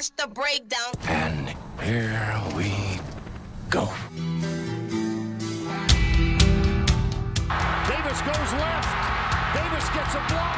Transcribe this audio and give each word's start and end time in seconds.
watch 0.00 0.10
the 0.16 0.26
breakdown. 0.28 0.92
And 1.08 1.48
here 1.82 2.42
we 2.56 2.72
go. 3.68 3.84
Davis 7.84 8.20
goes 8.24 8.52
left. 8.56 8.92
Davis 9.52 9.86
gets 9.92 10.14
a 10.14 10.22
block. 10.32 10.56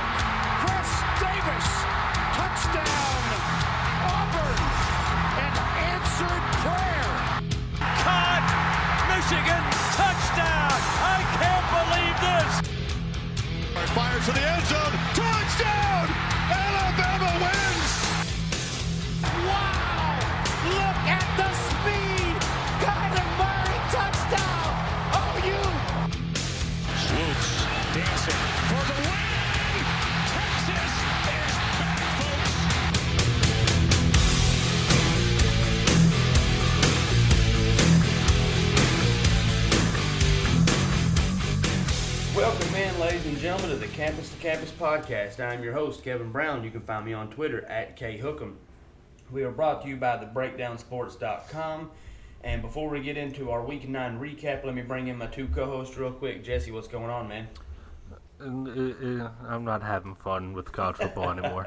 Chris 0.62 0.90
Davis. 1.18 1.68
Touchdown. 2.38 3.22
Auburn. 4.14 4.60
An 5.42 5.54
answered 5.90 6.44
prayer. 6.62 7.10
Caught. 8.06 8.46
Michigan. 9.10 9.64
Touchdown. 9.98 10.78
I 11.02 11.18
can't 11.38 11.66
believe 11.74 12.16
this. 12.26 12.52
Fires 13.90 14.24
to 14.26 14.32
the 14.32 14.44
end 14.52 14.66
zone. 14.66 14.94
Touchdown. 15.14 15.91
Ladies 43.02 43.26
and 43.26 43.38
gentlemen, 43.38 43.70
to 43.70 43.76
the 43.84 43.88
Campus 43.88 44.30
to 44.30 44.36
Campus 44.36 44.70
podcast. 44.70 45.40
I'm 45.40 45.64
your 45.64 45.72
host, 45.72 46.04
Kevin 46.04 46.30
Brown. 46.30 46.62
You 46.62 46.70
can 46.70 46.82
find 46.82 47.04
me 47.04 47.12
on 47.12 47.30
Twitter 47.30 47.64
at 47.64 47.98
khookham. 47.98 48.54
We 49.32 49.42
are 49.42 49.50
brought 49.50 49.82
to 49.82 49.88
you 49.88 49.96
by 49.96 50.18
thebreakdownsports.com. 50.18 51.90
And 52.44 52.62
before 52.62 52.88
we 52.88 53.00
get 53.00 53.16
into 53.16 53.50
our 53.50 53.60
Week 53.60 53.88
9 53.88 54.20
recap, 54.20 54.64
let 54.64 54.76
me 54.76 54.82
bring 54.82 55.08
in 55.08 55.18
my 55.18 55.26
two 55.26 55.48
co 55.48 55.66
hosts 55.66 55.96
real 55.96 56.12
quick. 56.12 56.44
Jesse, 56.44 56.70
what's 56.70 56.86
going 56.86 57.10
on, 57.10 57.26
man? 57.26 57.48
Uh, 58.40 59.24
uh, 59.24 59.30
I'm 59.48 59.64
not 59.64 59.82
having 59.82 60.14
fun 60.14 60.52
with 60.52 60.70
college 60.70 60.98
football 60.98 61.32
anymore. 61.32 61.66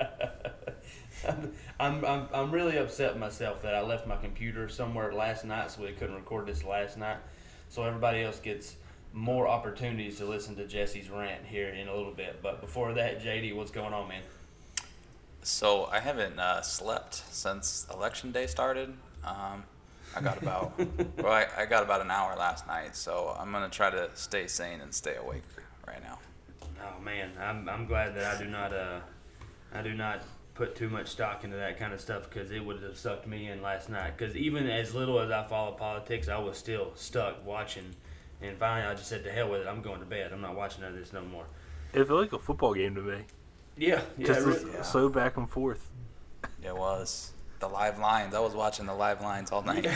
I'm, 1.81 2.05
I'm, 2.05 2.29
I'm 2.33 2.49
really 2.49 2.77
upset 2.77 3.19
myself 3.19 3.61
that 3.63 3.75
I 3.75 3.81
left 3.81 4.07
my 4.07 4.15
computer 4.15 4.69
somewhere 4.69 5.11
last 5.11 5.43
night 5.43 5.69
so 5.71 5.81
we 5.81 5.91
couldn't 5.91 6.15
record 6.15 6.47
this 6.47 6.63
last 6.63 6.97
night. 6.97 7.17
So 7.67 7.83
everybody 7.83 8.23
else 8.23 8.39
gets 8.39 8.77
more 9.15 9.47
opportunities 9.47 10.17
to 10.17 10.25
listen 10.25 10.57
to 10.57 10.67
Jesse's 10.67 11.09
rant 11.09 11.45
here 11.45 11.69
in 11.69 11.87
a 11.87 11.95
little 11.95 12.11
bit. 12.11 12.41
But 12.43 12.59
before 12.59 12.93
that, 12.93 13.23
JD, 13.23 13.55
what's 13.55 13.71
going 13.71 13.93
on, 13.93 14.09
man? 14.09 14.21
So 15.41 15.85
I 15.85 15.99
haven't 15.99 16.37
uh, 16.37 16.61
slept 16.61 17.23
since 17.31 17.87
election 17.93 18.33
day 18.33 18.45
started. 18.45 18.93
Um, 19.23 19.63
I 20.15 20.21
got 20.21 20.41
about 20.41 20.77
well, 21.17 21.31
I, 21.31 21.47
I 21.57 21.65
got 21.65 21.83
about 21.83 22.01
an 22.01 22.11
hour 22.11 22.35
last 22.35 22.67
night, 22.67 22.95
so 22.95 23.35
I'm 23.39 23.51
gonna 23.51 23.69
try 23.69 23.89
to 23.89 24.09
stay 24.15 24.47
sane 24.47 24.81
and 24.81 24.93
stay 24.93 25.15
awake 25.15 25.43
right 25.87 26.03
now. 26.03 26.19
Oh 26.81 27.01
man, 27.01 27.31
I'm, 27.39 27.69
I'm 27.69 27.85
glad 27.85 28.15
that 28.15 28.35
I 28.35 28.43
do 28.43 28.49
not 28.49 28.73
uh 28.73 28.99
I 29.73 29.81
do 29.81 29.93
not 29.93 30.23
put 30.55 30.75
too 30.75 30.89
much 30.89 31.07
stock 31.07 31.43
into 31.43 31.57
that 31.57 31.77
kind 31.77 31.93
of 31.93 32.01
stuff 32.01 32.29
because 32.29 32.51
it 32.51 32.63
would 32.63 32.81
have 32.81 32.97
sucked 32.97 33.27
me 33.27 33.49
in 33.49 33.61
last 33.61 33.89
night. 33.89 34.17
Because 34.17 34.35
even 34.35 34.69
as 34.69 34.95
little 34.95 35.19
as 35.19 35.31
I 35.31 35.45
follow 35.47 35.71
politics, 35.73 36.27
I 36.27 36.37
was 36.37 36.57
still 36.57 36.91
stuck 36.95 37.45
watching. 37.45 37.95
And 38.41 38.57
finally, 38.57 38.87
I 38.91 38.93
just 38.95 39.07
said 39.07 39.23
to 39.23 39.31
hell 39.31 39.49
with 39.49 39.61
it. 39.61 39.67
I'm 39.67 39.81
going 39.81 39.99
to 39.99 40.05
bed. 40.05 40.31
I'm 40.33 40.41
not 40.41 40.55
watching 40.55 40.81
none 40.81 40.93
of 40.93 40.97
this 40.99 41.13
no 41.13 41.21
more. 41.23 41.45
It 41.93 42.05
felt 42.05 42.19
like 42.21 42.33
a 42.33 42.39
football 42.39 42.73
game 42.73 42.95
to 42.95 43.01
me. 43.01 43.21
Yeah, 43.77 44.01
yeah, 44.17 44.27
Just 44.27 44.41
it 44.41 44.45
this 44.45 44.63
really- 44.63 44.83
so 44.83 45.09
back 45.09 45.37
and 45.37 45.49
forth. 45.49 45.89
It 46.63 46.75
was 46.75 47.31
the 47.59 47.67
live 47.67 47.99
lines. 47.99 48.35
I 48.35 48.39
was 48.39 48.53
watching 48.53 48.85
the 48.85 48.93
live 48.93 49.21
lines 49.21 49.51
all 49.51 49.61
night. 49.61 49.85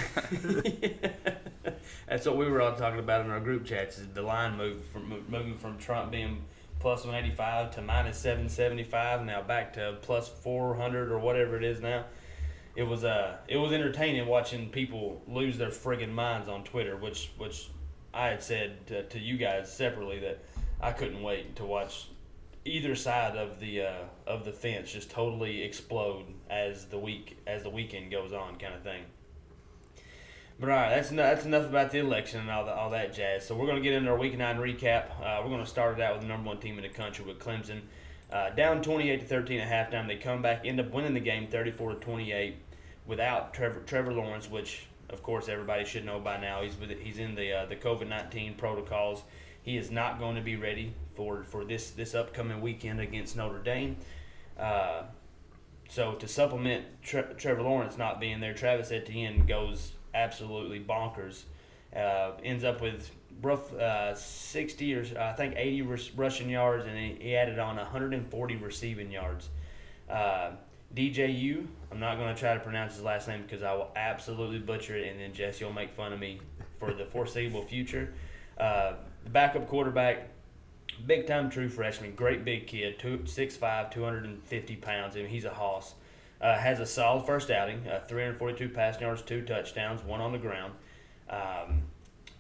That's 2.07 2.25
what 2.25 2.37
we 2.37 2.45
were 2.49 2.61
all 2.61 2.75
talking 2.75 2.99
about 2.99 3.25
in 3.25 3.31
our 3.31 3.39
group 3.39 3.65
chats. 3.65 3.97
Is 3.99 4.07
the 4.13 4.21
line 4.21 4.57
move 4.57 4.83
from 4.85 5.09
moving 5.29 5.55
from 5.57 5.77
Trump 5.77 6.11
being 6.11 6.43
plus 6.79 7.03
185 7.03 7.75
to 7.75 7.81
minus 7.81 8.17
775, 8.19 9.25
now 9.25 9.41
back 9.41 9.73
to 9.73 9.97
plus 10.01 10.27
400 10.29 11.11
or 11.11 11.19
whatever 11.19 11.57
it 11.57 11.63
is 11.63 11.81
now. 11.81 12.05
It 12.75 12.83
was 12.83 13.03
uh 13.03 13.37
it 13.47 13.57
was 13.57 13.71
entertaining 13.71 14.25
watching 14.27 14.69
people 14.69 15.21
lose 15.27 15.57
their 15.57 15.69
friggin' 15.69 16.11
minds 16.11 16.47
on 16.47 16.63
Twitter, 16.63 16.95
which 16.95 17.31
which 17.37 17.69
I 18.13 18.27
had 18.27 18.43
said 18.43 18.87
to, 18.87 19.03
to 19.03 19.19
you 19.19 19.37
guys 19.37 19.71
separately 19.71 20.19
that 20.19 20.39
I 20.81 20.91
couldn't 20.91 21.21
wait 21.21 21.55
to 21.57 21.65
watch 21.65 22.07
either 22.65 22.95
side 22.95 23.35
of 23.35 23.59
the 23.59 23.81
uh, 23.81 24.03
of 24.27 24.45
the 24.45 24.51
fence 24.51 24.91
just 24.91 25.09
totally 25.09 25.63
explode 25.63 26.25
as 26.49 26.85
the 26.85 26.99
week 26.99 27.37
as 27.47 27.63
the 27.63 27.69
weekend 27.69 28.11
goes 28.11 28.33
on, 28.33 28.57
kind 28.57 28.73
of 28.73 28.81
thing. 28.81 29.03
But 30.59 30.69
all 30.69 30.75
right, 30.75 30.89
that's 30.89 31.09
enough, 31.11 31.35
that's 31.35 31.45
enough 31.45 31.69
about 31.69 31.91
the 31.91 31.99
election 31.99 32.41
and 32.41 32.51
all, 32.51 32.65
the, 32.65 32.73
all 32.73 32.89
that 32.89 33.13
jazz. 33.13 33.47
So 33.47 33.55
we're 33.55 33.65
going 33.65 33.77
to 33.77 33.81
get 33.81 33.93
into 33.93 34.11
our 34.11 34.17
week 34.17 34.37
nine 34.37 34.57
recap. 34.57 35.11
Uh, 35.21 35.39
we're 35.41 35.49
going 35.49 35.63
to 35.63 35.69
start 35.69 35.97
it 35.97 36.01
out 36.03 36.15
with 36.15 36.23
the 36.23 36.27
number 36.27 36.49
one 36.49 36.59
team 36.59 36.77
in 36.77 36.83
the 36.83 36.89
country 36.89 37.23
with 37.23 37.39
Clemson. 37.39 37.79
Uh, 38.29 38.49
down 38.49 38.81
28 38.81 39.21
to 39.21 39.25
13 39.25 39.59
at 39.61 39.91
halftime, 39.91 40.07
they 40.07 40.17
come 40.17 40.41
back, 40.41 40.65
end 40.65 40.79
up 40.81 40.91
winning 40.91 41.13
the 41.13 41.19
game 41.21 41.47
34 41.47 41.93
to 41.93 41.99
28 41.99 42.57
without 43.07 43.53
Trevor 43.53 43.79
Trevor 43.85 44.11
Lawrence, 44.11 44.49
which 44.49 44.85
of 45.09 45.23
course 45.23 45.49
everybody 45.49 45.85
should 45.85 46.05
know 46.05 46.19
by 46.19 46.39
now. 46.39 46.61
He's 46.61 46.77
with 46.79 46.91
he's 46.99 47.19
in 47.19 47.35
the 47.35 47.53
uh, 47.53 47.65
the 47.65 47.75
COVID 47.75 48.07
19 48.07 48.55
protocols. 48.55 49.23
He 49.61 49.77
is 49.77 49.91
not 49.91 50.19
going 50.19 50.35
to 50.35 50.41
be 50.41 50.55
ready 50.55 50.93
for 51.15 51.43
for 51.43 51.65
this 51.65 51.91
this 51.91 52.15
upcoming 52.15 52.61
weekend 52.61 52.99
against 52.99 53.35
Notre 53.35 53.59
Dame. 53.59 53.97
Uh, 54.57 55.03
so 55.89 56.13
to 56.13 56.27
supplement 56.27 56.85
Tre- 57.01 57.33
Trevor 57.37 57.63
Lawrence 57.63 57.97
not 57.97 58.19
being 58.19 58.39
there, 58.39 58.53
Travis 58.53 58.91
Etienne 58.91 59.45
goes 59.45 59.93
absolutely 60.13 60.79
bonkers. 60.79 61.43
Uh, 61.95 62.31
ends 62.43 62.63
up 62.63 62.81
with 62.81 63.09
rough 63.41 63.73
uh, 63.73 64.13
60 64.13 64.93
or 64.93 65.05
I 65.19 65.33
think 65.33 65.55
80 65.57 65.81
rus- 65.83 66.11
rushing 66.11 66.49
yards, 66.49 66.85
and 66.85 66.97
he, 66.97 67.17
he 67.19 67.35
added 67.35 67.57
on 67.57 67.77
140 67.77 68.55
receiving 68.57 69.11
yards. 69.11 69.49
Uh, 70.09 70.51
DJU, 70.95 71.67
I'm 71.91 71.99
not 71.99 72.17
going 72.17 72.33
to 72.33 72.39
try 72.39 72.53
to 72.53 72.59
pronounce 72.59 72.95
his 72.95 73.03
last 73.03 73.27
name 73.27 73.43
because 73.43 73.63
I 73.63 73.73
will 73.73 73.91
absolutely 73.95 74.59
butcher 74.59 74.97
it, 74.97 75.07
and 75.07 75.19
then 75.19 75.33
Jesse 75.33 75.63
will 75.63 75.73
make 75.73 75.91
fun 75.91 76.13
of 76.13 76.19
me 76.19 76.39
for 76.79 76.93
the 76.93 77.05
foreseeable 77.05 77.63
future. 77.63 78.13
Uh, 78.57 78.93
the 79.23 79.29
backup 79.29 79.67
quarterback, 79.67 80.29
big 81.05 81.27
time 81.27 81.49
true 81.49 81.69
freshman, 81.69 82.15
great 82.15 82.43
big 82.43 82.67
kid, 82.67 82.97
two, 82.97 83.19
6'5", 83.19 83.91
250 83.91 84.75
pounds. 84.77 85.15
Mean, 85.15 85.27
he's 85.27 85.45
a 85.45 85.53
hoss. 85.53 85.93
Uh, 86.41 86.57
has 86.57 86.79
a 86.79 86.85
solid 86.85 87.25
first 87.25 87.51
outing, 87.51 87.85
uh, 87.87 88.01
342 88.07 88.69
passing 88.69 89.01
yards, 89.01 89.21
two 89.21 89.41
touchdowns, 89.41 90.01
one 90.03 90.21
on 90.21 90.31
the 90.31 90.37
ground. 90.37 90.73
Um, 91.29 91.83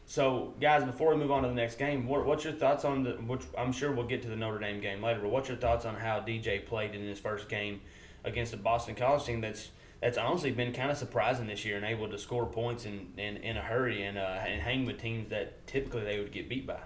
so, 0.05 0.53
guys, 0.59 0.83
before 0.83 1.13
we 1.13 1.17
move 1.17 1.31
on 1.31 1.43
to 1.43 1.49
the 1.49 1.53
next 1.53 1.77
game, 1.77 2.07
what, 2.07 2.25
what's 2.25 2.43
your 2.43 2.53
thoughts 2.53 2.83
on 2.83 3.03
the? 3.03 3.11
Which 3.11 3.43
I'm 3.57 3.71
sure 3.71 3.91
we'll 3.91 4.07
get 4.07 4.23
to 4.23 4.29
the 4.29 4.35
Notre 4.35 4.57
Dame 4.57 4.79
game 4.81 5.03
later. 5.03 5.19
But 5.19 5.29
what's 5.29 5.49
your 5.49 5.57
thoughts 5.57 5.85
on 5.85 5.95
how 5.95 6.19
DJ 6.21 6.65
played 6.65 6.95
in 6.95 7.01
his 7.01 7.19
first 7.19 7.47
game 7.47 7.81
against 8.23 8.53
a 8.53 8.57
Boston 8.57 8.95
College 8.95 9.25
team 9.25 9.41
that's 9.41 9.69
that's 10.01 10.17
honestly 10.17 10.51
been 10.51 10.71
kind 10.71 10.89
of 10.89 10.97
surprising 10.97 11.47
this 11.47 11.65
year 11.65 11.75
and 11.75 11.85
able 11.85 12.09
to 12.09 12.17
score 12.17 12.45
points 12.45 12.85
in, 12.85 13.07
in, 13.17 13.37
in 13.37 13.57
a 13.57 13.61
hurry 13.61 14.03
and 14.03 14.17
uh, 14.17 14.39
and 14.47 14.61
hang 14.61 14.85
with 14.85 14.99
teams 14.99 15.29
that 15.29 15.65
typically 15.67 16.03
they 16.03 16.19
would 16.19 16.31
get 16.31 16.47
beat 16.47 16.65
by. 16.65 16.79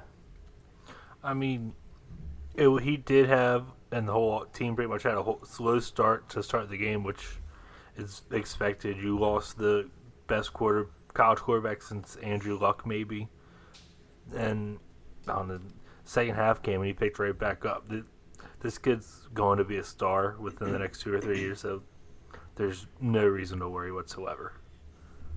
I 1.24 1.34
mean, 1.34 1.74
it, 2.56 2.70
he 2.82 2.98
did 2.98 3.30
have, 3.30 3.66
and 3.92 4.08
the 4.08 4.14
whole 4.14 4.46
team 4.46 4.76
pretty 4.76 4.90
much 4.90 5.04
had 5.04 5.14
a 5.14 5.36
slow 5.46 5.80
start 5.80 6.30
to 6.30 6.44
start 6.44 6.70
the 6.70 6.78
game, 6.78 7.04
which 7.04 7.38
is 7.96 8.24
expected. 8.32 8.98
You 8.98 9.18
lost 9.18 9.58
the 9.58 9.90
best 10.28 10.54
quarter 10.54 10.88
college 11.14 11.40
quarterback 11.40 11.82
since 11.82 12.16
Andrew 12.18 12.58
Luck, 12.58 12.86
maybe, 12.88 13.30
and 14.36 14.80
on 15.28 15.48
the 15.48 15.62
second 16.04 16.36
half 16.36 16.62
game, 16.62 16.80
when 16.80 16.88
he 16.88 16.94
picked 16.94 17.20
right 17.20 17.38
back 17.38 17.66
up. 17.66 17.88
Th- 17.90 18.04
This 18.64 18.78
kid's 18.78 19.28
going 19.34 19.58
to 19.58 19.66
be 19.66 19.78
a 19.78 19.84
star 19.84 20.38
within 20.40 20.72
the 20.72 20.80
next 20.80 21.02
two 21.02 21.14
or 21.14 21.20
three 21.20 21.40
years, 21.42 21.60
so 21.60 21.84
there's 22.56 22.88
no 23.02 23.26
reason 23.28 23.60
to 23.60 23.68
worry 23.68 23.92
whatsoever. 23.92 24.54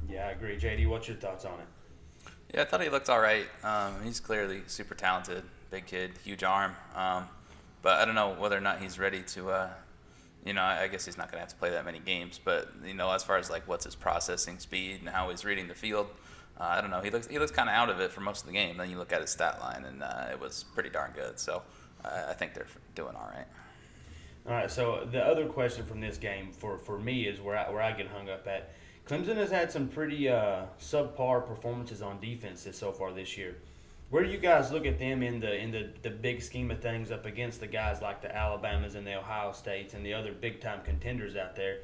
Yeah, 0.08 0.28
I 0.28 0.31
agree. 0.31 0.56
JD, 0.56 0.88
what's 0.88 1.08
your 1.08 1.17
thoughts 1.17 1.44
on 1.44 1.58
it? 1.58 2.32
Yeah, 2.55 2.62
I 2.62 2.64
thought 2.67 2.82
he 2.82 2.88
looked 2.88 3.11
all 3.11 3.20
right. 3.20 3.46
Um, 3.64 3.94
he's 4.05 4.20
clearly 4.20 4.62
super 4.69 4.94
talented, 4.94 5.43
big 5.73 5.87
kid, 5.87 6.12
huge 6.23 6.44
arm. 6.44 6.76
Um, 6.94 7.28
but 7.82 8.00
I 8.00 8.05
don't 8.05 8.14
know 8.14 8.37
whether 8.38 8.56
or 8.56 8.61
not 8.61 8.81
he's 8.81 8.96
ready 8.96 9.23
to. 9.23 9.50
Uh, 9.50 9.70
you 10.44 10.52
know, 10.52 10.62
I 10.62 10.82
I 10.82 10.88
guess 10.88 11.05
he's 11.05 11.19
not 11.19 11.26
going 11.26 11.38
to 11.38 11.40
have 11.40 11.49
to 11.49 11.56
play 11.56 11.70
that 11.70 11.84
many 11.84 11.99
games. 11.99 12.38
But 12.43 12.70
you 12.87 12.94
know, 12.94 13.11
as 13.11 13.25
far 13.25 13.38
as 13.38 13.50
like 13.50 13.67
what's 13.67 13.84
his 13.84 13.96
processing 13.96 14.61
speed 14.61 15.00
and 15.00 15.08
how 15.08 15.31
he's 15.31 15.44
reading 15.44 15.67
the 15.67 15.75
field, 15.75 16.06
uh, 16.61 16.64
I 16.64 16.81
don't 16.81 16.90
know. 16.90 17.00
He 17.00 17.11
looks 17.11 17.26
he 17.26 17.40
looks 17.40 17.50
kind 17.50 17.69
of 17.69 17.75
out 17.75 17.90
of 17.90 17.99
it 17.99 18.12
for 18.12 18.20
most 18.20 18.43
of 18.43 18.46
the 18.46 18.52
game. 18.52 18.76
Then 18.76 18.88
you 18.88 18.99
look 18.99 19.12
at 19.12 19.20
his 19.20 19.31
stat 19.31 19.58
line, 19.61 19.84
and 19.84 20.05
uh, 20.05 20.26
it 20.31 20.40
was 20.40 20.64
pretty 20.75 20.90
darn 20.90 21.11
good. 21.17 21.40
So 21.40 21.62
I 22.04 22.32
think 22.34 22.54
they're 22.54 22.66
doing 22.94 23.14
all 23.14 23.31
right. 23.34 23.46
All 24.46 24.52
right. 24.52 24.70
So 24.70 25.06
the 25.10 25.25
other 25.25 25.46
question 25.46 25.84
from 25.84 26.00
this 26.00 26.19
game 26.19 26.52
for, 26.52 26.78
for 26.78 26.98
me 26.98 27.26
is 27.26 27.40
where 27.40 27.56
I, 27.56 27.70
where 27.70 27.82
I 27.82 27.93
get 27.93 28.08
hung 28.08 28.28
up 28.28 28.46
at. 28.46 28.70
Clemson 29.08 29.37
has 29.37 29.50
had 29.50 29.70
some 29.70 29.88
pretty 29.88 30.28
uh, 30.28 30.62
subpar 30.81 31.46
performances 31.46 32.02
on 32.02 32.20
defenses 32.20 32.76
so 32.76 32.93
far 32.93 33.12
this 33.12 33.37
year. 33.37 33.56
Where 34.10 34.22
do 34.22 34.31
you 34.31 34.38
guys 34.38 34.70
look 34.70 34.87
at 34.87 34.98
them 34.98 35.22
in 35.22 35.40
the 35.40 35.56
in 35.56 35.72
the, 35.72 35.88
the 36.02 36.10
big 36.10 36.40
scheme 36.43 36.70
of 36.70 36.81
things 36.81 37.10
up 37.10 37.26
against 37.26 37.58
the 37.58 37.66
guys 37.66 38.00
like 38.00 38.22
the 38.22 38.34
Alabamas 38.34 38.94
and 38.94 39.04
the 39.06 39.19
Ohio 39.19 39.52
States 39.52 39.94
and 39.94 40.06
the 40.06 40.14
other 40.14 40.32
big 40.32 40.60
time 40.60 40.81
contenders 40.84 41.37
out 41.37 41.56
there? 41.56 41.78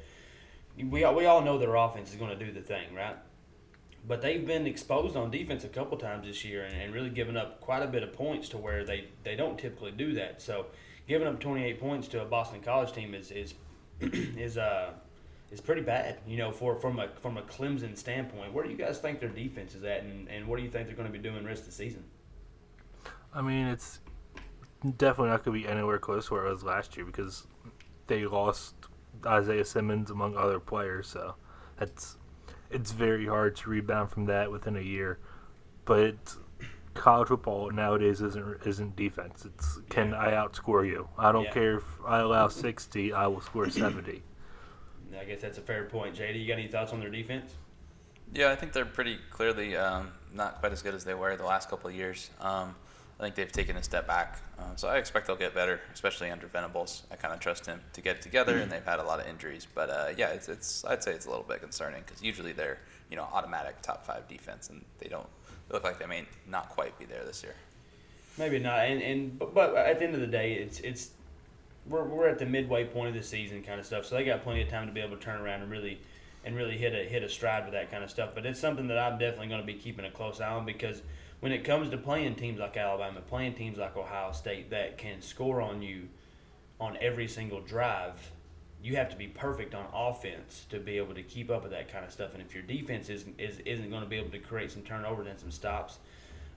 we 0.89 1.03
all, 1.03 1.15
we 1.15 1.25
all 1.25 1.41
know 1.41 1.57
their 1.57 1.75
offense 1.75 2.11
is 2.11 2.15
going 2.15 2.37
to 2.37 2.45
do 2.45 2.51
the 2.51 2.61
thing, 2.61 2.93
right? 2.95 3.15
But 4.05 4.21
they've 4.21 4.45
been 4.45 4.67
exposed 4.67 5.15
on 5.15 5.31
defense 5.31 5.63
a 5.63 5.69
couple 5.69 5.97
times 5.97 6.27
this 6.27 6.43
year 6.43 6.65
and, 6.65 6.75
and 6.75 6.93
really 6.93 7.09
given 7.09 7.37
up 7.37 7.61
quite 7.61 7.83
a 7.83 7.87
bit 7.87 8.03
of 8.03 8.11
points 8.11 8.49
to 8.49 8.57
where 8.57 8.83
they, 8.83 9.05
they 9.23 9.35
don't 9.35 9.57
typically 9.57 9.91
do 9.91 10.13
that. 10.13 10.41
So 10.41 10.65
giving 11.07 11.27
up 11.27 11.39
28 11.39 11.79
points 11.79 12.07
to 12.09 12.21
a 12.21 12.25
Boston 12.25 12.61
College 12.61 12.91
team 12.93 13.13
is 13.13 13.31
is 13.31 13.53
is 14.01 14.57
uh 14.57 14.91
is 15.51 15.61
pretty 15.61 15.81
bad, 15.81 16.17
you 16.27 16.37
know, 16.37 16.51
for 16.51 16.75
from 16.75 16.99
a 16.99 17.09
from 17.21 17.37
a 17.37 17.43
Clemson 17.43 17.97
standpoint. 17.97 18.53
Where 18.53 18.63
do 18.63 18.71
you 18.71 18.77
guys 18.77 18.99
think 18.99 19.19
their 19.19 19.29
defense 19.29 19.75
is 19.75 19.83
at, 19.83 20.03
and, 20.03 20.27
and 20.27 20.47
what 20.47 20.57
do 20.57 20.63
you 20.63 20.69
think 20.69 20.87
they're 20.87 20.95
going 20.95 21.11
to 21.11 21.17
be 21.17 21.23
doing 21.23 21.45
rest 21.45 21.61
of 21.61 21.67
the 21.67 21.71
season? 21.71 22.03
I 23.33 23.41
mean, 23.41 23.67
it's 23.67 23.99
definitely 24.97 25.29
not 25.29 25.43
going 25.43 25.61
to 25.61 25.65
be 25.65 25.71
anywhere 25.71 25.99
close 25.99 26.27
to 26.27 26.33
where 26.33 26.47
it 26.47 26.51
was 26.51 26.63
last 26.63 26.97
year 26.97 27.05
because 27.05 27.45
they 28.07 28.25
lost 28.25 28.75
Isaiah 29.25 29.65
Simmons 29.65 30.09
among 30.09 30.35
other 30.35 30.59
players. 30.59 31.07
So 31.07 31.35
that's 31.77 32.17
it's 32.73 32.91
very 32.91 33.25
hard 33.27 33.55
to 33.57 33.69
rebound 33.69 34.09
from 34.11 34.25
that 34.25 34.51
within 34.51 34.75
a 34.75 34.81
year. 34.81 35.19
But 35.85 36.35
college 36.93 37.27
football 37.29 37.71
nowadays 37.71 38.21
isn't 38.21 38.61
isn't 38.65 38.95
defense. 38.95 39.45
It's 39.45 39.79
can 39.89 40.13
I 40.13 40.31
outscore 40.31 40.85
you? 40.87 41.09
I 41.17 41.31
don't 41.31 41.45
Yeah. 41.45 41.51
care 41.51 41.77
if 41.77 41.83
I 42.05 42.19
allow 42.19 42.47
sixty, 42.47 43.13
I 43.13 43.27
will 43.27 43.41
score 43.41 43.69
seventy. 43.83 44.23
I 45.19 45.25
guess 45.25 45.41
that's 45.41 45.57
a 45.59 45.61
fair 45.61 45.85
point. 45.85 46.15
JD, 46.15 46.41
you 46.41 46.47
got 46.47 46.57
any 46.57 46.67
thoughts 46.67 46.91
on 46.91 46.99
their 46.99 47.09
defense? 47.09 47.53
Yeah, 48.33 48.49
I 48.51 48.55
think 48.55 48.73
they're 48.73 48.83
pretty 48.85 49.19
clearly 49.29 49.75
um, 49.77 50.11
not 50.33 50.59
quite 50.59 50.71
as 50.71 50.81
good 50.81 50.95
as 50.95 51.03
they 51.03 51.13
were 51.13 51.35
the 51.35 51.45
last 51.45 51.69
couple 51.69 51.87
of 51.89 51.95
years. 51.95 52.31
Um, 52.41 52.75
I 53.19 53.23
think 53.23 53.35
they've 53.35 53.51
taken 53.51 53.77
a 53.77 53.83
step 53.83 54.07
back, 54.07 54.39
uh, 54.57 54.75
so 54.75 54.87
I 54.87 54.97
expect 54.97 55.27
they'll 55.27 55.35
get 55.35 55.53
better, 55.53 55.79
especially 55.93 56.31
under 56.31 56.47
Venables. 56.47 57.03
I 57.11 57.15
kind 57.15 57.33
of 57.33 57.39
trust 57.39 57.65
him 57.65 57.79
to 57.93 58.01
get 58.01 58.17
it 58.17 58.21
together, 58.21 58.57
and 58.57 58.71
they've 58.71 58.83
had 58.83 58.99
a 58.99 59.03
lot 59.03 59.19
of 59.19 59.27
injuries. 59.27 59.67
But 59.73 59.89
uh, 59.89 60.07
yeah, 60.17 60.29
it's, 60.29 60.49
it's 60.49 60.83
I'd 60.85 61.03
say 61.03 61.11
it's 61.11 61.25
a 61.25 61.29
little 61.29 61.45
bit 61.45 61.61
concerning 61.61 62.03
because 62.05 62.23
usually 62.23 62.53
they're 62.53 62.79
you 63.09 63.15
know 63.15 63.27
automatic 63.31 63.81
top 63.81 64.05
five 64.05 64.27
defense, 64.27 64.69
and 64.69 64.83
they 64.99 65.07
don't 65.07 65.27
they 65.69 65.73
look 65.73 65.83
like 65.83 65.99
they 65.99 66.07
may 66.07 66.25
not 66.47 66.69
quite 66.69 66.97
be 66.97 67.05
there 67.05 67.23
this 67.23 67.43
year. 67.43 67.55
Maybe 68.37 68.59
not, 68.59 68.79
and 68.79 69.01
and 69.01 69.39
but, 69.39 69.53
but 69.53 69.75
at 69.75 69.99
the 69.99 70.05
end 70.05 70.15
of 70.15 70.21
the 70.21 70.27
day, 70.27 70.53
it's 70.53 70.79
it's 70.79 71.11
we're, 71.87 72.03
we're 72.03 72.27
at 72.27 72.39
the 72.39 72.45
midway 72.45 72.85
point 72.85 73.09
of 73.09 73.13
the 73.13 73.23
season 73.23 73.61
kind 73.61 73.79
of 73.79 73.85
stuff, 73.85 74.05
so 74.05 74.15
they 74.15 74.25
got 74.25 74.43
plenty 74.43 74.61
of 74.61 74.69
time 74.69 74.87
to 74.87 74.93
be 74.93 75.01
able 75.01 75.15
to 75.17 75.23
turn 75.23 75.39
around 75.39 75.61
and 75.61 75.71
really 75.71 75.99
and 76.45 76.55
really 76.55 76.77
hit 76.77 76.93
a 76.93 77.07
hit 77.07 77.23
a 77.23 77.29
stride 77.29 77.63
with 77.65 77.73
that 77.73 77.91
kind 77.91 78.03
of 78.03 78.09
stuff. 78.09 78.31
But 78.33 78.45
it's 78.45 78.59
something 78.59 78.87
that 78.87 78.97
I'm 78.97 79.17
definitely 79.17 79.47
going 79.47 79.61
to 79.61 79.67
be 79.67 79.75
keeping 79.75 80.05
a 80.05 80.11
close 80.11 80.41
eye 80.41 80.49
on 80.49 80.65
because 80.65 81.01
when 81.43 81.51
it 81.51 81.65
comes 81.65 81.89
to 81.89 81.97
playing 81.97 82.35
teams 82.35 82.57
like 82.57 82.77
Alabama, 82.77 83.19
playing 83.19 83.53
teams 83.55 83.77
like 83.77 83.97
Ohio 83.97 84.31
State 84.31 84.69
that 84.69 84.97
can 84.97 85.21
score 85.21 85.59
on 85.59 85.81
you 85.81 86.07
on 86.79 86.97
every 87.01 87.27
single 87.27 87.59
drive, 87.59 88.31
you 88.81 88.95
have 88.95 89.09
to 89.09 89.17
be 89.17 89.27
perfect 89.27 89.75
on 89.75 89.85
offense 89.93 90.65
to 90.69 90.79
be 90.79 90.95
able 90.97 91.13
to 91.13 91.21
keep 91.21 91.51
up 91.51 91.63
with 91.63 91.73
that 91.73 91.91
kind 91.91 92.05
of 92.05 92.13
stuff. 92.13 92.31
And 92.31 92.41
if 92.41 92.53
your 92.53 92.63
defense 92.63 93.09
isn't 93.09 93.37
is, 93.37 93.59
isn't 93.65 93.89
going 93.89 94.03
to 94.03 94.07
be 94.07 94.15
able 94.15 94.29
to 94.29 94.39
create 94.39 94.71
some 94.71 94.83
turnovers 94.83 95.27
and 95.27 95.37
some 95.37 95.51
stops 95.51 95.97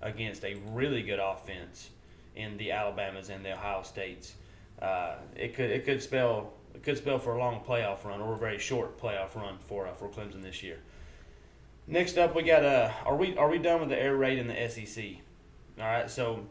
against 0.03 0.45
a 0.45 0.55
really 0.71 1.03
good 1.03 1.19
offense 1.19 1.91
in 2.37 2.57
the 2.57 2.71
Alabamas 2.71 3.29
and 3.29 3.45
the 3.45 3.55
Ohio 3.55 3.83
States, 3.83 4.35
uh, 4.81 5.17
it 5.35 5.57
could 5.57 5.73
it 5.73 5.85
could 5.85 6.01
spell 6.01 6.53
it 6.77 6.85
could 6.85 6.97
spell 6.97 7.19
for 7.19 7.35
a 7.35 7.39
long 7.41 7.61
playoff 7.65 8.05
run 8.05 8.21
or 8.21 8.35
a 8.35 8.39
very 8.39 8.61
short 8.61 9.01
playoff 9.01 9.35
run 9.35 9.59
for 9.67 9.89
uh, 9.89 9.95
for 9.95 10.09
Clemson 10.09 10.45
this 10.45 10.63
year. 10.63 10.79
Next 11.89 12.19
up, 12.19 12.35
we 12.35 12.43
got 12.43 12.65
uh, 12.65 12.91
are 13.05 13.15
we 13.15 13.37
are 13.37 13.49
we 13.49 13.59
done 13.59 13.79
with 13.81 13.91
the 13.91 13.99
air 13.99 14.17
raid 14.17 14.39
in 14.39 14.49
the 14.49 14.69
SEC? 14.69 15.05
All 15.79 15.85
right, 15.85 16.11
so 16.11 16.47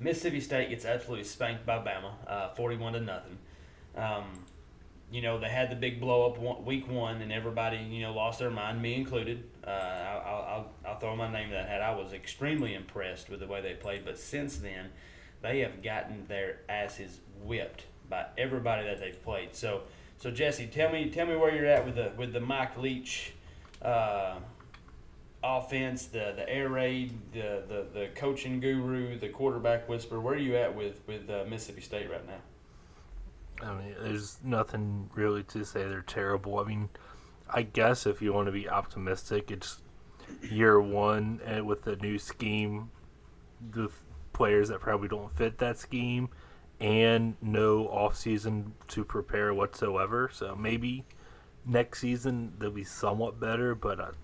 Mississippi 0.00 0.40
State 0.40 0.70
gets 0.70 0.86
absolutely 0.86 1.24
spanked 1.24 1.66
by 1.66 1.78
Bama, 1.78 2.12
uh, 2.26 2.48
forty-one 2.54 2.94
to 2.94 3.00
nothing. 3.00 3.36
Um, 3.94 4.24
you 5.10 5.20
know 5.20 5.38
they 5.38 5.50
had 5.50 5.70
the 5.70 5.76
big 5.76 6.00
blow 6.00 6.30
up 6.30 6.38
one, 6.38 6.64
week 6.64 6.88
one, 6.88 7.20
and 7.20 7.30
everybody 7.30 7.76
you 7.76 8.00
know 8.00 8.14
lost 8.14 8.38
their 8.38 8.50
mind, 8.50 8.80
me 8.80 8.94
included. 8.94 9.44
Uh, 9.66 9.70
I'll, 9.70 10.22
I'll, 10.32 10.72
I'll 10.86 10.98
throw 10.98 11.14
my 11.14 11.30
name 11.30 11.50
to 11.50 11.54
that 11.54 11.68
hat. 11.68 11.82
I 11.82 11.94
was 11.94 12.14
extremely 12.14 12.74
impressed 12.74 13.28
with 13.28 13.40
the 13.40 13.46
way 13.46 13.60
they 13.60 13.74
played, 13.74 14.02
but 14.06 14.18
since 14.18 14.56
then, 14.56 14.88
they 15.42 15.58
have 15.60 15.82
gotten 15.82 16.26
their 16.26 16.60
asses 16.70 17.20
whipped 17.42 17.84
by 18.08 18.24
everybody 18.38 18.86
that 18.86 18.98
they've 18.98 19.22
played. 19.22 19.54
So, 19.54 19.82
so 20.16 20.30
Jesse, 20.30 20.68
tell 20.68 20.90
me 20.90 21.10
tell 21.10 21.26
me 21.26 21.36
where 21.36 21.54
you're 21.54 21.66
at 21.66 21.84
with 21.84 21.96
the 21.96 22.12
with 22.16 22.32
the 22.32 22.40
Mike 22.40 22.78
Leach. 22.78 23.34
Uh, 23.82 24.36
offense, 25.44 26.06
the 26.06 26.32
the 26.36 26.48
air 26.48 26.68
raid, 26.68 27.12
the, 27.32 27.62
the 27.68 27.86
the 27.92 28.08
coaching 28.14 28.60
guru, 28.60 29.18
the 29.18 29.28
quarterback 29.28 29.88
whisper. 29.88 30.20
Where 30.20 30.34
are 30.34 30.38
you 30.38 30.56
at 30.56 30.74
with 30.74 31.00
with 31.06 31.28
uh, 31.28 31.44
Mississippi 31.48 31.82
State 31.82 32.10
right 32.10 32.26
now? 32.26 33.68
I 33.68 33.74
mean, 33.74 33.94
there's 34.00 34.38
nothing 34.42 35.10
really 35.14 35.42
to 35.44 35.64
say 35.64 35.84
they're 35.84 36.02
terrible. 36.02 36.58
I 36.58 36.64
mean, 36.64 36.88
I 37.48 37.62
guess 37.62 38.06
if 38.06 38.20
you 38.20 38.32
want 38.32 38.46
to 38.46 38.52
be 38.52 38.68
optimistic, 38.68 39.50
it's 39.50 39.80
year 40.42 40.80
one 40.80 41.40
and 41.44 41.66
with 41.66 41.82
the 41.82 41.96
new 41.96 42.18
scheme, 42.18 42.90
the 43.70 43.90
players 44.32 44.68
that 44.68 44.80
probably 44.80 45.08
don't 45.08 45.30
fit 45.30 45.58
that 45.58 45.78
scheme, 45.78 46.28
and 46.80 47.36
no 47.40 47.86
off 47.88 48.16
season 48.16 48.74
to 48.88 49.04
prepare 49.04 49.54
whatsoever. 49.54 50.30
So 50.32 50.56
maybe 50.56 51.04
next 51.64 52.00
season 52.00 52.54
they'll 52.58 52.70
be 52.70 52.84
somewhat 52.84 53.38
better, 53.38 53.74
but 53.74 54.14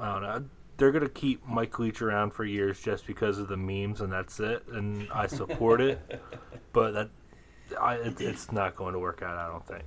I 0.00 0.12
don't 0.12 0.22
know. 0.22 0.44
They're 0.76 0.92
gonna 0.92 1.08
keep 1.08 1.46
Mike 1.46 1.78
Leach 1.78 2.00
around 2.00 2.32
for 2.32 2.44
years 2.44 2.80
just 2.80 3.06
because 3.06 3.38
of 3.38 3.48
the 3.48 3.56
memes, 3.56 4.00
and 4.00 4.12
that's 4.12 4.40
it. 4.40 4.66
And 4.72 5.08
I 5.12 5.26
support 5.26 5.80
it, 5.80 6.00
but 6.72 6.92
that 6.92 7.10
I, 7.78 7.96
it, 7.96 8.20
it's 8.20 8.50
not 8.50 8.76
going 8.76 8.94
to 8.94 8.98
work 8.98 9.22
out. 9.22 9.36
I 9.36 9.48
don't 9.48 9.66
think. 9.66 9.84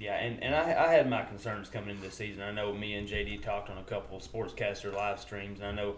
Yeah, 0.00 0.14
and, 0.14 0.42
and 0.42 0.54
I, 0.54 0.86
I 0.86 0.92
had 0.92 1.10
my 1.10 1.24
concerns 1.24 1.68
coming 1.68 1.90
into 1.90 2.02
the 2.02 2.10
season. 2.10 2.42
I 2.42 2.52
know 2.52 2.72
me 2.72 2.94
and 2.94 3.08
JD 3.08 3.42
talked 3.42 3.68
on 3.68 3.78
a 3.78 3.82
couple 3.82 4.16
of 4.16 4.22
sportscaster 4.22 4.94
live 4.94 5.18
streams, 5.18 5.58
and 5.58 5.68
I 5.68 5.72
know 5.72 5.96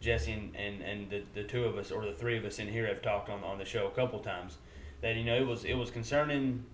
Jesse 0.00 0.32
and, 0.32 0.54
and, 0.54 0.82
and 0.82 1.10
the, 1.10 1.22
the 1.34 1.42
two 1.42 1.64
of 1.64 1.76
us 1.76 1.90
or 1.90 2.04
the 2.04 2.12
three 2.12 2.38
of 2.38 2.44
us 2.44 2.58
in 2.58 2.68
here 2.68 2.86
have 2.86 3.02
talked 3.02 3.28
on 3.28 3.42
on 3.42 3.58
the 3.58 3.64
show 3.64 3.86
a 3.86 3.90
couple 3.90 4.20
times 4.20 4.58
that 5.00 5.16
you 5.16 5.24
know 5.24 5.36
it 5.36 5.46
was 5.46 5.64
it 5.64 5.74
was 5.74 5.90
concerning. 5.90 6.64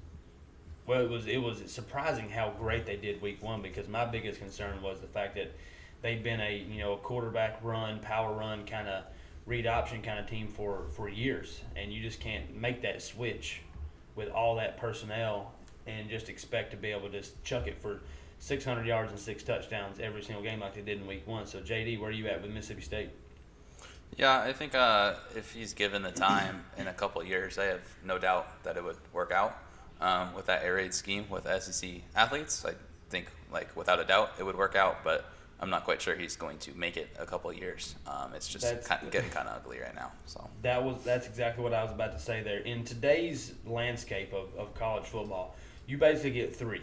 Well, 0.87 1.01
it 1.01 1.11
was 1.11 1.27
it 1.27 1.39
was 1.39 1.62
surprising 1.67 2.29
how 2.29 2.51
great 2.59 2.87
they 2.87 2.97
did 2.97 3.23
week 3.23 3.43
one 3.43 3.62
because 3.62 3.89
my 3.89 4.05
biggest 4.05 4.39
concern 4.39 4.83
was 4.83 5.01
the 5.01 5.07
fact 5.07 5.35
that 5.37 5.53
they've 6.03 6.23
been 6.23 6.41
a 6.41 6.67
you 6.71 6.81
know 6.81 6.95
a 6.95 6.99
quarterback 6.99 7.59
run, 7.63 8.01
power 8.01 8.33
run 8.35 8.65
kind 8.65 8.89
of 8.89 9.05
read 9.47 9.67
option 9.67 10.03
kind 10.03 10.19
of 10.19 10.27
team 10.27 10.49
for 10.49 10.85
for 10.95 11.09
years, 11.09 11.61
and 11.77 11.93
you 11.93 12.03
just 12.03 12.21
can't 12.21 12.55
make 12.55 12.83
that 12.83 13.03
switch 13.03 13.63
with 14.15 14.31
all 14.31 14.57
that 14.57 14.79
personnel 14.79 15.53
and 15.87 16.09
just 16.09 16.29
expect 16.29 16.71
to 16.73 16.77
be 16.77 16.91
able 16.91 17.09
to 17.09 17.21
just 17.21 17.43
chuck 17.45 17.67
it 17.67 17.81
for 17.81 18.01
600 18.39 18.87
yards 18.87 19.13
and 19.13 19.21
six 19.21 19.43
touchdowns 19.43 20.01
every 20.01 20.23
single 20.23 20.43
game 20.43 20.61
like 20.61 20.75
they 20.75 20.81
did 20.81 21.00
in 21.00 21.07
week 21.07 21.26
one. 21.26 21.47
So 21.47 21.61
JD, 21.61 22.00
where 22.00 22.11
are 22.11 22.12
you 22.12 22.26
at 22.26 22.43
with 22.43 22.50
Mississippi 22.50 22.83
State? 22.83 23.11
Yeah, 24.17 24.41
I 24.41 24.53
think 24.53 24.75
uh, 24.75 25.15
if 25.35 25.53
he's 25.53 25.75
given 25.75 26.03
the 26.03 26.11
time 26.11 26.65
in 26.79 26.87
a 26.87 26.93
couple 26.93 27.23
years, 27.23 27.59
I 27.59 27.65
have 27.65 27.83
no 28.05 28.19
doubt 28.19 28.62
that 28.62 28.76
it 28.76 28.85
would 28.85 28.97
work 29.12 29.31
out 29.31 29.59
um, 30.00 30.33
with 30.35 30.47
that 30.47 30.62
air 30.65 30.76
raid 30.76 30.95
scheme 30.95 31.26
with 31.29 31.47
SEC 31.62 31.91
athletes. 32.15 32.65
I 32.65 32.75
think, 33.11 33.26
like 33.53 33.76
without 33.76 34.00
a 34.00 34.05
doubt, 34.05 34.33
it 34.38 34.45
would 34.45 34.57
work 34.57 34.75
out. 34.75 35.05
But 35.05 35.31
I'm 35.59 35.71
not 35.71 35.85
quite 35.85 36.03
sure 36.03 36.15
he's 36.15 36.37
going 36.37 36.59
to 36.59 36.73
make 36.75 36.97
it 36.97 37.09
a 37.19 37.25
couple 37.25 37.51
of 37.51 37.57
years. 37.57 37.95
Um, 38.07 38.35
it's 38.35 38.47
just 38.49 38.85
kind 38.85 39.03
of 39.03 39.11
getting 39.11 39.31
kind 39.31 39.49
of 39.49 39.57
ugly 39.57 39.79
right 39.81 39.95
now. 39.95 40.13
So 40.27 40.49
That 40.63 40.85
was 40.85 41.03
that's 41.03 41.27
exactly 41.27 41.65
what 41.65 41.73
I 41.73 41.83
was 41.83 41.93
about 41.93 42.13
to 42.13 42.19
say 42.19 42.43
there. 42.43 42.61
In 42.61 42.85
today's 42.85 43.55
landscape 43.65 44.33
of, 44.35 44.55
of 44.59 44.75
college 44.75 45.05
football, 45.05 45.57
you 45.87 45.97
basically 45.97 46.33
get 46.33 46.55
three. 46.55 46.83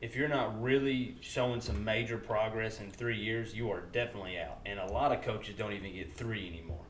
If 0.00 0.16
you're 0.16 0.28
not 0.28 0.60
really 0.60 1.16
showing 1.20 1.60
some 1.60 1.84
major 1.84 2.18
progress 2.18 2.80
in 2.80 2.90
three 2.90 3.16
years, 3.16 3.54
you 3.54 3.70
are 3.70 3.82
definitely 3.92 4.38
out. 4.38 4.58
And 4.66 4.78
a 4.78 4.86
lot 4.86 5.12
of 5.12 5.22
coaches 5.22 5.54
don't 5.56 5.72
even 5.72 5.92
get 5.94 6.12
three 6.14 6.48
anymore. 6.48 6.84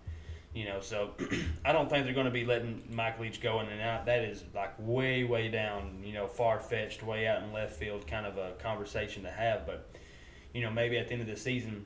You 0.54 0.64
know, 0.66 0.80
so 0.80 1.10
I 1.64 1.72
don't 1.72 1.90
think 1.90 2.06
they're 2.06 2.14
going 2.14 2.26
to 2.26 2.32
be 2.32 2.44
letting 2.44 2.82
Mike 2.92 3.20
Leach 3.20 3.40
go 3.40 3.60
in 3.60 3.68
and 3.68 3.80
out. 3.82 4.06
That 4.06 4.24
is 4.24 4.42
like 4.54 4.72
way, 4.78 5.24
way 5.24 5.48
down, 5.48 6.02
you 6.02 6.14
know, 6.14 6.26
far 6.26 6.58
fetched, 6.60 7.02
way 7.02 7.26
out 7.26 7.42
in 7.42 7.52
left 7.52 7.76
field 7.76 8.06
kind 8.06 8.24
of 8.24 8.38
a 8.38 8.52
conversation 8.62 9.22
to 9.24 9.30
have. 9.30 9.66
But, 9.66 9.90
you 10.54 10.62
know, 10.62 10.70
maybe 10.70 10.96
at 10.96 11.08
the 11.08 11.12
end 11.12 11.22
of 11.22 11.28
the 11.28 11.36
season, 11.36 11.84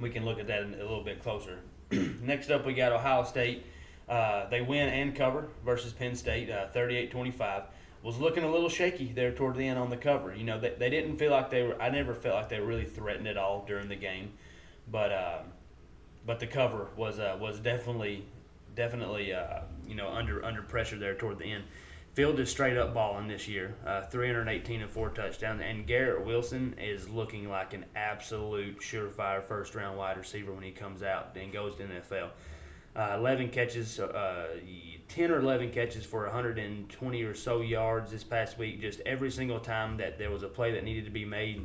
we 0.00 0.08
can 0.08 0.24
look 0.24 0.38
at 0.38 0.46
that 0.46 0.62
a 0.62 0.66
little 0.66 1.02
bit 1.04 1.22
closer. 1.22 1.58
Next 2.22 2.50
up, 2.50 2.64
we 2.64 2.72
got 2.72 2.92
Ohio 2.92 3.24
State. 3.24 3.66
Uh, 4.08 4.48
they 4.48 4.60
win 4.60 4.88
and 4.88 5.14
cover 5.14 5.48
versus 5.64 5.92
Penn 5.92 6.14
State, 6.14 6.50
uh, 6.50 6.68
38-25. 6.74 7.64
Was 8.02 8.18
looking 8.18 8.44
a 8.44 8.50
little 8.50 8.70
shaky 8.70 9.12
there 9.12 9.32
toward 9.32 9.56
the 9.56 9.66
end 9.66 9.78
on 9.78 9.90
the 9.90 9.96
cover. 9.96 10.34
You 10.34 10.44
know, 10.44 10.58
they, 10.58 10.70
they 10.70 10.88
didn't 10.88 11.18
feel 11.18 11.30
like 11.30 11.50
they 11.50 11.62
were. 11.62 11.80
I 11.80 11.90
never 11.90 12.14
felt 12.14 12.34
like 12.36 12.48
they 12.48 12.58
really 12.58 12.86
threatened 12.86 13.28
at 13.28 13.36
all 13.36 13.64
during 13.66 13.88
the 13.88 13.96
game, 13.96 14.32
but 14.90 15.12
uh, 15.12 15.38
but 16.24 16.40
the 16.40 16.46
cover 16.46 16.88
was 16.96 17.18
uh, 17.18 17.36
was 17.38 17.60
definitely 17.60 18.24
definitely 18.74 19.34
uh, 19.34 19.60
you 19.86 19.94
know 19.94 20.08
under 20.08 20.42
under 20.42 20.62
pressure 20.62 20.96
there 20.96 21.14
toward 21.14 21.38
the 21.38 21.44
end. 21.44 21.64
Field 22.14 22.40
is 22.40 22.50
straight 22.50 22.76
up 22.76 22.92
balling 22.92 23.28
this 23.28 23.46
year, 23.46 23.76
uh, 23.86 24.02
318 24.02 24.82
and 24.82 24.90
four 24.90 25.10
touchdowns, 25.10 25.62
and 25.64 25.86
Garrett 25.86 26.26
Wilson 26.26 26.74
is 26.76 27.08
looking 27.08 27.48
like 27.48 27.72
an 27.72 27.84
absolute 27.94 28.80
surefire 28.80 29.44
first 29.44 29.76
round 29.76 29.96
wide 29.96 30.18
receiver 30.18 30.52
when 30.52 30.64
he 30.64 30.72
comes 30.72 31.04
out 31.04 31.36
and 31.36 31.52
goes 31.52 31.76
to 31.76 31.84
NFL. 31.84 32.30
Uh, 32.96 33.14
11 33.16 33.50
catches, 33.50 34.00
uh, 34.00 34.48
10 35.08 35.30
or 35.30 35.38
11 35.38 35.70
catches 35.70 36.04
for 36.04 36.24
120 36.24 37.22
or 37.22 37.34
so 37.34 37.60
yards 37.60 38.10
this 38.10 38.24
past 38.24 38.58
week. 38.58 38.80
Just 38.80 39.00
every 39.06 39.30
single 39.30 39.60
time 39.60 39.96
that 39.98 40.18
there 40.18 40.32
was 40.32 40.42
a 40.42 40.48
play 40.48 40.72
that 40.72 40.82
needed 40.82 41.04
to 41.04 41.12
be 41.12 41.24
made, 41.24 41.64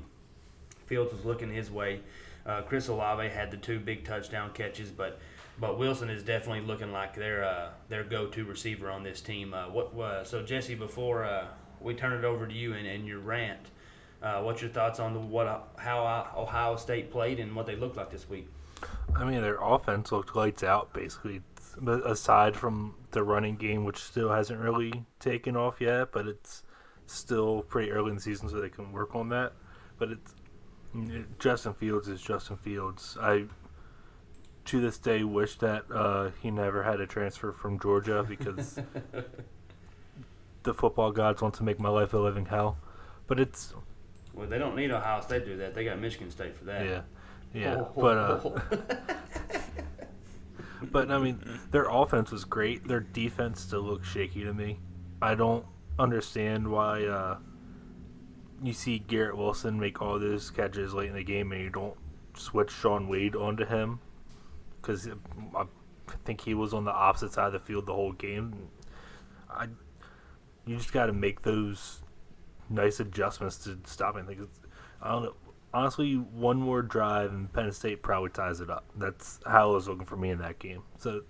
Fields 0.85 1.11
was 1.11 1.25
looking 1.25 1.51
his 1.51 1.71
way. 1.71 2.01
Uh, 2.45 2.61
Chris 2.61 2.87
Olave 2.87 3.27
had 3.29 3.49
the 3.49 3.57
two 3.57 3.79
big 3.79 4.05
touchdown 4.05 4.51
catches, 4.53 4.91
but 4.91 5.19
but 5.59 5.77
Wilson 5.77 6.09
is 6.09 6.23
definitely 6.23 6.61
looking 6.61 6.91
like 6.91 7.15
their 7.15 7.43
uh, 7.43 7.69
their 7.89 8.03
go-to 8.03 8.45
receiver 8.45 8.89
on 8.89 9.03
this 9.03 9.21
team. 9.21 9.53
Uh, 9.53 9.69
what 9.69 9.97
uh, 9.97 10.23
so 10.23 10.43
Jesse? 10.43 10.75
Before 10.75 11.23
uh, 11.23 11.47
we 11.79 11.93
turn 11.93 12.13
it 12.13 12.25
over 12.25 12.47
to 12.47 12.53
you 12.53 12.73
and, 12.73 12.85
and 12.87 13.07
your 13.07 13.19
rant, 13.19 13.71
uh, 14.21 14.41
what's 14.41 14.61
your 14.61 14.71
thoughts 14.71 14.99
on 14.99 15.13
the, 15.13 15.19
what 15.19 15.69
how 15.77 16.31
Ohio 16.35 16.75
State 16.75 17.11
played 17.11 17.39
and 17.39 17.55
what 17.55 17.65
they 17.65 17.75
looked 17.75 17.97
like 17.97 18.09
this 18.09 18.29
week? 18.29 18.47
I 19.15 19.23
mean, 19.23 19.41
their 19.41 19.59
offense 19.61 20.11
looked 20.11 20.35
lights 20.35 20.63
out 20.63 20.93
basically. 20.93 21.41
Aside 21.85 22.55
from 22.55 22.95
the 23.11 23.21
running 23.21 23.57
game, 23.57 23.83
which 23.83 23.97
still 23.97 24.31
hasn't 24.31 24.61
really 24.61 25.03
taken 25.19 25.57
off 25.57 25.81
yet, 25.81 26.13
but 26.13 26.25
it's 26.25 26.63
still 27.05 27.63
pretty 27.63 27.91
early 27.91 28.11
in 28.11 28.15
the 28.15 28.21
season, 28.21 28.47
so 28.47 28.61
they 28.61 28.69
can 28.69 28.93
work 28.93 29.13
on 29.13 29.27
that. 29.27 29.51
But 29.97 30.11
it's 30.11 30.35
Justin 31.37 31.73
Fields 31.73 32.07
is 32.07 32.21
Justin 32.21 32.55
Fields. 32.55 33.17
I 33.19 33.45
to 34.65 34.81
this 34.81 34.97
day 34.97 35.23
wish 35.23 35.57
that 35.57 35.85
uh, 35.91 36.31
he 36.41 36.51
never 36.51 36.83
had 36.83 36.99
a 36.99 37.07
transfer 37.07 37.51
from 37.51 37.79
Georgia 37.79 38.25
because 38.27 38.79
the 40.63 40.73
football 40.73 41.11
gods 41.11 41.41
want 41.41 41.53
to 41.55 41.63
make 41.63 41.79
my 41.79 41.89
life 41.89 42.13
a 42.13 42.17
living 42.17 42.47
hell. 42.47 42.77
But 43.27 43.39
it's 43.39 43.73
well, 44.33 44.47
they 44.47 44.57
don't 44.57 44.75
need 44.75 44.91
Ohio 44.91 45.21
State 45.21 45.45
to 45.45 45.51
do 45.51 45.57
that. 45.57 45.73
They 45.75 45.85
got 45.85 45.99
Michigan 45.99 46.31
State 46.31 46.57
for 46.57 46.65
that. 46.65 46.85
Yeah, 46.85 47.01
yeah. 47.53 47.75
Oh, 47.77 47.91
but 47.95 48.17
uh, 48.17 48.79
but 50.91 51.11
I 51.11 51.19
mean, 51.19 51.39
their 51.71 51.87
offense 51.89 52.31
was 52.31 52.43
great. 52.43 52.87
Their 52.87 52.99
defense 52.99 53.61
still 53.61 53.81
looks 53.81 54.07
shaky 54.07 54.43
to 54.43 54.53
me. 54.53 54.79
I 55.21 55.35
don't 55.35 55.65
understand 55.97 56.67
why. 56.67 57.05
Uh, 57.05 57.37
you 58.63 58.73
see 58.73 58.99
Garrett 58.99 59.37
Wilson 59.37 59.79
make 59.79 60.01
all 60.01 60.17
those 60.17 60.49
catches 60.49 60.93
late 60.93 61.09
in 61.09 61.15
the 61.15 61.23
game, 61.23 61.51
and 61.51 61.61
you 61.61 61.69
don't 61.69 61.95
switch 62.35 62.71
Shaun 62.71 63.07
Wade 63.07 63.35
onto 63.35 63.65
him 63.65 63.99
because 64.85 65.07
I 65.55 65.65
think 66.23 66.41
he 66.41 66.53
was 66.53 66.73
on 66.73 66.85
the 66.85 66.91
opposite 66.91 67.33
side 67.33 67.47
of 67.47 67.53
the 67.53 67.59
field 67.59 67.85
the 67.85 67.93
whole 67.93 68.11
game. 68.11 68.69
I, 69.49 69.67
you 70.65 70.77
just 70.77 70.93
got 70.93 71.07
to 71.07 71.13
make 71.13 71.41
those 71.41 72.01
nice 72.69 72.99
adjustments 72.99 73.57
to 73.63 73.77
stop 73.85 74.15
anything. 74.17 74.47
I 75.01 75.11
don't 75.11 75.23
know. 75.23 75.35
Honestly, 75.73 76.15
one 76.15 76.57
more 76.57 76.81
drive 76.81 77.31
and 77.31 77.51
Penn 77.51 77.71
State 77.71 78.01
probably 78.01 78.29
ties 78.29 78.61
it 78.61 78.69
up. 78.69 78.85
That's 78.95 79.39
how 79.45 79.71
it 79.71 79.73
was 79.73 79.87
looking 79.87 80.05
for 80.05 80.15
me 80.15 80.29
in 80.29 80.37
that 80.39 80.57
game. 80.59 80.83
So 80.97 81.21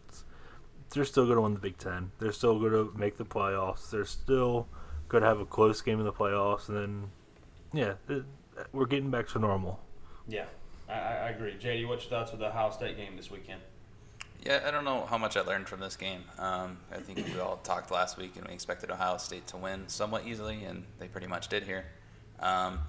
they're 0.92 1.06
still 1.06 1.26
going 1.26 1.38
to 1.38 1.42
win 1.42 1.54
the 1.54 1.60
Big 1.60 1.78
Ten. 1.78 2.12
They're 2.20 2.32
still 2.32 2.60
going 2.60 2.74
to 2.74 2.92
make 2.96 3.18
the 3.18 3.26
playoffs. 3.26 3.90
They're 3.90 4.06
still 4.06 4.68
going 5.08 5.24
to 5.24 5.28
have 5.28 5.40
a 5.40 5.46
close 5.46 5.82
game 5.82 6.00
in 6.00 6.06
the 6.06 6.14
playoffs, 6.14 6.70
and 6.70 6.78
then 6.78 7.12
yeah, 7.74 7.94
it, 8.08 8.24
we're 8.72 8.86
getting 8.86 9.10
back 9.10 9.28
to 9.30 9.40
normal. 9.40 9.80
Yeah, 10.28 10.46
I, 10.90 10.94
I 10.94 11.30
agree. 11.30 11.54
JD, 11.54 11.88
what's 11.88 12.04
your 12.04 12.12
thoughts 12.12 12.32
with 12.32 12.40
the 12.40 12.48
Ohio 12.48 12.72
State 12.72 12.98
game 12.98 13.16
this 13.16 13.32
weekend? 13.32 13.62
Yeah, 14.46 14.62
I 14.66 14.70
don't 14.70 14.86
know 14.86 15.06
how 15.06 15.18
much 15.18 15.38
I 15.38 15.42
learned 15.42 15.68
from 15.68 15.80
this 15.80 15.96
game. 15.96 16.24
Um, 16.38 16.78
I 16.92 16.98
think 16.98 17.26
we 17.26 17.40
all 17.40 17.58
talked 17.58 17.90
last 17.90 18.18
week 18.18 18.36
and 18.36 18.48
we 18.48 18.54
expected 18.54 18.92
Ohio 18.92 19.18
State 19.18 19.48
to 19.48 19.58
win 19.58 19.88
somewhat 19.88 20.28
easily, 20.28 20.64
and 20.66 20.84
they 21.00 21.08
pretty 21.08 21.28
much 21.28 21.48
did 21.48 21.64
here. 21.64 21.86
Um, 22.40 22.80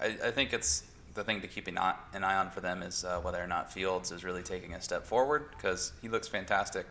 I, 0.00 0.16
I, 0.24 0.30
think 0.32 0.52
it's 0.52 0.82
the 1.14 1.22
thing 1.22 1.42
to 1.42 1.46
keep 1.46 1.68
an 1.68 1.78
eye, 1.78 1.94
an 2.12 2.24
eye 2.24 2.36
on 2.36 2.50
for 2.50 2.60
them 2.60 2.82
is 2.82 3.04
uh, 3.04 3.20
whether 3.20 3.40
or 3.40 3.46
not 3.46 3.72
Fields 3.72 4.10
is 4.10 4.24
really 4.24 4.42
taking 4.42 4.74
a 4.74 4.80
step 4.80 5.04
forward 5.04 5.50
because 5.52 5.92
he 6.00 6.08
looks 6.08 6.26
fantastic, 6.26 6.86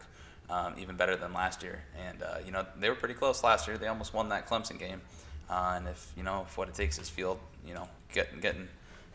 um, 0.50 0.76
even 0.78 0.96
better 0.96 1.18
than 1.18 1.34
last 1.34 1.64
year. 1.64 1.84
And, 2.08 2.22
uh, 2.22 2.38
you 2.46 2.52
know, 2.52 2.66
they 2.80 2.90
were 2.90 2.96
pretty 2.96 3.16
close 3.16 3.44
last 3.44 3.68
year. 3.68 3.78
They 3.78 3.88
almost 3.88 4.14
won 4.14 4.30
that 4.30 4.48
Clemson 4.48 4.78
game. 4.78 5.02
Uh, 5.50 5.74
and 5.78 5.88
if 5.88 6.12
you 6.18 6.24
know 6.24 6.46
if 6.48 6.58
what 6.58 6.68
it 6.68 6.76
takes 6.76 6.98
is 6.98 7.10
field, 7.10 7.40
you 7.66 7.74
know, 7.74 7.88
getting 8.14 8.40
getting 8.40 8.68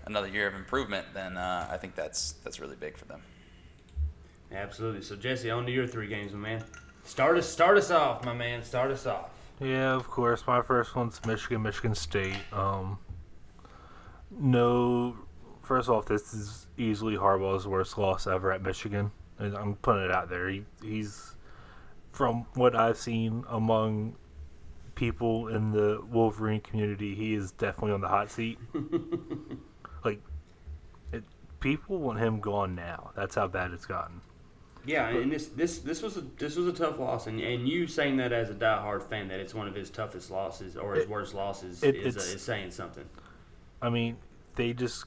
another 0.06 0.28
year 0.28 0.46
of 0.46 0.54
improvement, 0.54 1.06
then 1.14 1.36
uh, 1.36 1.68
I 1.70 1.76
think 1.76 1.94
that's 1.94 2.32
that's 2.44 2.60
really 2.60 2.76
big 2.76 2.96
for 2.96 3.04
them. 3.06 3.22
Absolutely. 4.52 5.02
So 5.02 5.16
Jesse, 5.16 5.50
on 5.50 5.66
to 5.66 5.72
your 5.72 5.86
three 5.86 6.08
games, 6.08 6.32
my 6.32 6.38
man. 6.38 6.64
Start 7.04 7.38
us 7.38 7.48
start 7.48 7.76
us 7.78 7.90
off, 7.90 8.24
my 8.24 8.34
man. 8.34 8.62
Start 8.62 8.90
us 8.90 9.06
off. 9.06 9.30
Yeah, 9.60 9.94
of 9.94 10.08
course. 10.08 10.46
My 10.46 10.62
first 10.62 10.96
one's 10.96 11.24
Michigan, 11.26 11.62
Michigan 11.62 11.94
State. 11.94 12.36
Um, 12.52 12.98
no, 14.30 15.16
first 15.62 15.88
off, 15.88 16.06
this 16.06 16.32
is 16.32 16.66
easily 16.78 17.16
Harbaugh's 17.16 17.66
worst 17.66 17.98
loss 17.98 18.26
ever 18.26 18.52
at 18.52 18.62
Michigan. 18.62 19.10
And 19.38 19.56
I'm 19.56 19.74
putting 19.76 20.04
it 20.04 20.10
out 20.10 20.30
there. 20.30 20.48
He, 20.48 20.64
he's, 20.82 21.36
from 22.12 22.46
what 22.54 22.74
I've 22.74 22.96
seen 22.96 23.44
among 23.48 24.16
people 24.94 25.48
in 25.48 25.72
the 25.72 26.02
Wolverine 26.10 26.60
community, 26.60 27.14
he 27.14 27.34
is 27.34 27.52
definitely 27.52 27.92
on 27.92 28.00
the 28.00 28.08
hot 28.08 28.30
seat. 28.30 28.58
like, 30.04 30.20
it, 31.12 31.24
people 31.60 31.98
want 31.98 32.18
him 32.18 32.40
gone 32.40 32.74
now. 32.74 33.12
That's 33.16 33.34
how 33.34 33.48
bad 33.48 33.72
it's 33.72 33.86
gotten. 33.86 34.20
Yeah, 34.86 35.08
and 35.08 35.30
this 35.30 35.48
this 35.48 35.80
this 35.80 36.00
was 36.00 36.16
a 36.16 36.22
this 36.38 36.56
was 36.56 36.66
a 36.66 36.72
tough 36.72 36.98
loss, 36.98 37.26
and 37.26 37.38
and 37.38 37.68
you 37.68 37.86
saying 37.86 38.16
that 38.16 38.32
as 38.32 38.48
a 38.48 38.54
diehard 38.54 39.02
fan 39.02 39.28
that 39.28 39.38
it's 39.38 39.54
one 39.54 39.68
of 39.68 39.74
his 39.74 39.90
toughest 39.90 40.30
losses 40.30 40.74
or 40.74 40.94
his 40.94 41.04
it, 41.04 41.10
worst 41.10 41.34
losses 41.34 41.82
it, 41.82 41.96
is, 41.96 42.16
uh, 42.16 42.20
is 42.20 42.40
saying 42.40 42.70
something. 42.70 43.04
I 43.82 43.90
mean, 43.90 44.16
they 44.56 44.72
just 44.72 45.04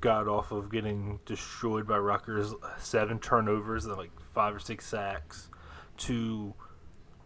got 0.00 0.26
off 0.26 0.52
of 0.52 0.70
getting 0.70 1.20
destroyed 1.26 1.86
by 1.86 1.98
Rutgers, 1.98 2.54
seven 2.78 3.18
turnovers 3.18 3.84
and 3.84 3.96
like 3.96 4.10
five 4.32 4.54
or 4.54 4.58
six 4.58 4.86
sacks, 4.86 5.50
to 5.98 6.54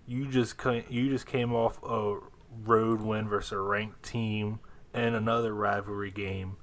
you 0.06 0.26
just 0.26 0.56
you 0.88 1.10
just 1.10 1.26
came 1.26 1.52
off 1.52 1.80
a 1.84 2.18
road 2.64 3.00
win 3.00 3.28
versus 3.28 3.52
a 3.52 3.58
ranked 3.58 4.02
team 4.02 4.58
and 4.92 5.14
another 5.14 5.54
rivalry 5.54 6.10
game, 6.10 6.56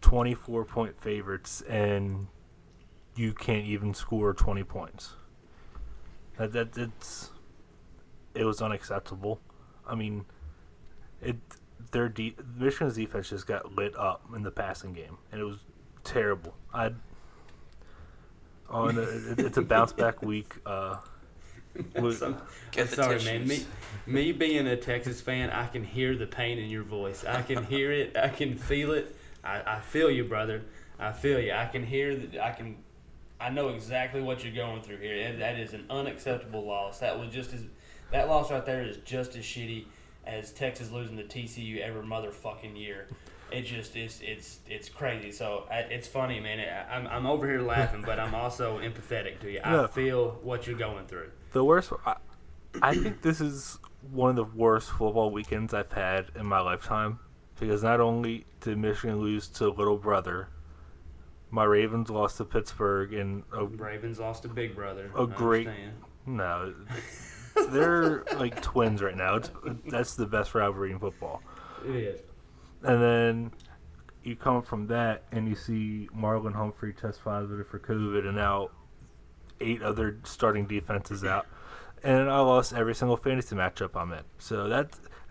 24 0.00 0.64
point 0.64 1.00
favorites, 1.00 1.62
and 1.68 2.28
you 3.16 3.32
can't 3.32 3.66
even 3.66 3.94
score 3.94 4.32
20 4.32 4.64
points. 4.64 5.14
That 6.36 6.52
that 6.52 6.76
it's 6.76 7.30
it 8.34 8.44
was 8.44 8.62
unacceptable. 8.62 9.40
I 9.86 9.94
mean, 9.94 10.24
it 11.20 11.36
their 11.90 12.08
de- 12.08 12.36
Michigan's 12.56 12.94
defense 12.94 13.30
just 13.30 13.46
got 13.46 13.74
lit 13.74 13.96
up 13.96 14.22
in 14.34 14.42
the 14.42 14.50
passing 14.50 14.92
game, 14.92 15.18
and 15.32 15.40
it 15.40 15.44
was 15.44 15.58
terrible. 16.04 16.54
I 16.72 16.92
on 18.70 18.98
oh, 18.98 19.34
it's 19.38 19.56
a 19.56 19.62
bounce 19.62 19.92
back 19.92 20.22
week. 20.22 20.54
Uh, 20.64 20.96
so, 22.12 22.36
I'm 22.76 22.88
sorry, 22.88 23.22
man. 23.24 23.46
Me, 23.46 23.64
me 24.06 24.32
being 24.32 24.66
a 24.66 24.76
Texas 24.76 25.20
fan, 25.20 25.50
I 25.50 25.66
can 25.66 25.84
hear 25.84 26.16
the 26.16 26.26
pain 26.26 26.58
in 26.58 26.70
your 26.70 26.82
voice. 26.82 27.24
I 27.24 27.42
can 27.42 27.64
hear 27.64 27.92
it. 27.92 28.16
I 28.16 28.28
can 28.28 28.56
feel 28.56 28.92
it. 28.92 29.14
I, 29.48 29.76
I 29.76 29.80
feel 29.80 30.10
you, 30.10 30.24
brother. 30.24 30.62
I 30.98 31.12
feel 31.12 31.40
you. 31.40 31.52
I 31.52 31.66
can 31.66 31.84
hear 31.84 32.14
that. 32.14 32.44
I 32.44 32.52
can. 32.52 32.76
I 33.40 33.50
know 33.50 33.68
exactly 33.68 34.20
what 34.20 34.44
you're 34.44 34.54
going 34.54 34.82
through 34.82 34.98
here. 34.98 35.36
That 35.36 35.58
is 35.58 35.72
an 35.72 35.86
unacceptable 35.88 36.64
loss. 36.64 36.98
That 37.00 37.18
was 37.18 37.32
just 37.32 37.52
as. 37.52 37.62
That 38.10 38.28
loss 38.28 38.50
right 38.50 38.64
there 38.64 38.82
is 38.82 38.98
just 39.04 39.36
as 39.36 39.44
shitty 39.44 39.84
as 40.26 40.52
Texas 40.52 40.90
losing 40.90 41.16
to 41.18 41.24
TCU 41.24 41.80
every 41.80 42.02
motherfucking 42.02 42.78
year. 42.78 43.06
It 43.50 43.62
just 43.62 43.96
is. 43.96 44.20
It's 44.22 44.60
it's 44.68 44.88
crazy. 44.88 45.30
So 45.32 45.64
I, 45.70 45.78
it's 45.78 46.08
funny, 46.08 46.40
man. 46.40 46.60
I, 46.60 46.94
I'm 46.94 47.06
I'm 47.06 47.26
over 47.26 47.46
here 47.46 47.62
laughing, 47.62 48.02
but 48.04 48.18
I'm 48.18 48.34
also 48.34 48.78
empathetic 48.78 49.40
to 49.40 49.50
you. 49.50 49.60
I 49.64 49.86
feel 49.86 50.38
what 50.42 50.66
you're 50.66 50.78
going 50.78 51.06
through. 51.06 51.30
The 51.52 51.64
worst. 51.64 51.92
I, 52.04 52.16
I 52.82 52.94
think 52.94 53.22
this 53.22 53.40
is 53.40 53.78
one 54.10 54.30
of 54.30 54.36
the 54.36 54.44
worst 54.44 54.90
football 54.90 55.30
weekends 55.30 55.72
I've 55.72 55.92
had 55.92 56.26
in 56.36 56.46
my 56.46 56.60
lifetime 56.60 57.18
because 57.58 57.82
not 57.82 58.00
only 58.00 58.46
did 58.60 58.78
Michigan 58.78 59.20
lose 59.20 59.48
to 59.48 59.68
little 59.68 59.98
brother, 59.98 60.48
my 61.50 61.64
Ravens 61.64 62.10
lost 62.10 62.36
to 62.38 62.44
Pittsburgh 62.44 63.14
and 63.14 63.42
a, 63.52 63.64
Ravens 63.64 64.18
lost 64.18 64.42
to 64.42 64.48
Big 64.48 64.74
Brother. 64.74 65.10
A 65.16 65.26
great 65.26 65.68
no, 66.26 66.74
they're 67.70 68.24
like 68.36 68.60
twins 68.60 69.02
right 69.02 69.16
now. 69.16 69.36
It's 69.36 69.50
that's 69.86 70.14
the 70.14 70.26
best 70.26 70.54
rivalry 70.54 70.92
in 70.92 70.98
football. 70.98 71.42
It 71.86 71.94
is. 71.94 72.20
And 72.82 73.02
then 73.02 73.52
you 74.22 74.36
come 74.36 74.62
from 74.62 74.86
that 74.88 75.24
and 75.32 75.48
you 75.48 75.54
see 75.54 76.08
Marlon 76.16 76.54
Humphrey 76.54 76.92
test 76.92 77.24
positive 77.24 77.66
for 77.66 77.78
COVID, 77.78 78.26
and 78.26 78.36
now 78.36 78.68
eight 79.60 79.82
other 79.82 80.18
starting 80.24 80.66
defenses 80.66 81.24
out, 81.24 81.46
and 82.02 82.30
I 82.30 82.40
lost 82.40 82.72
every 82.74 82.94
single 82.94 83.16
fantasy 83.16 83.56
matchup 83.56 83.96
I'm 83.96 84.12
in. 84.12 84.24
So 84.38 84.68
that 84.68 84.90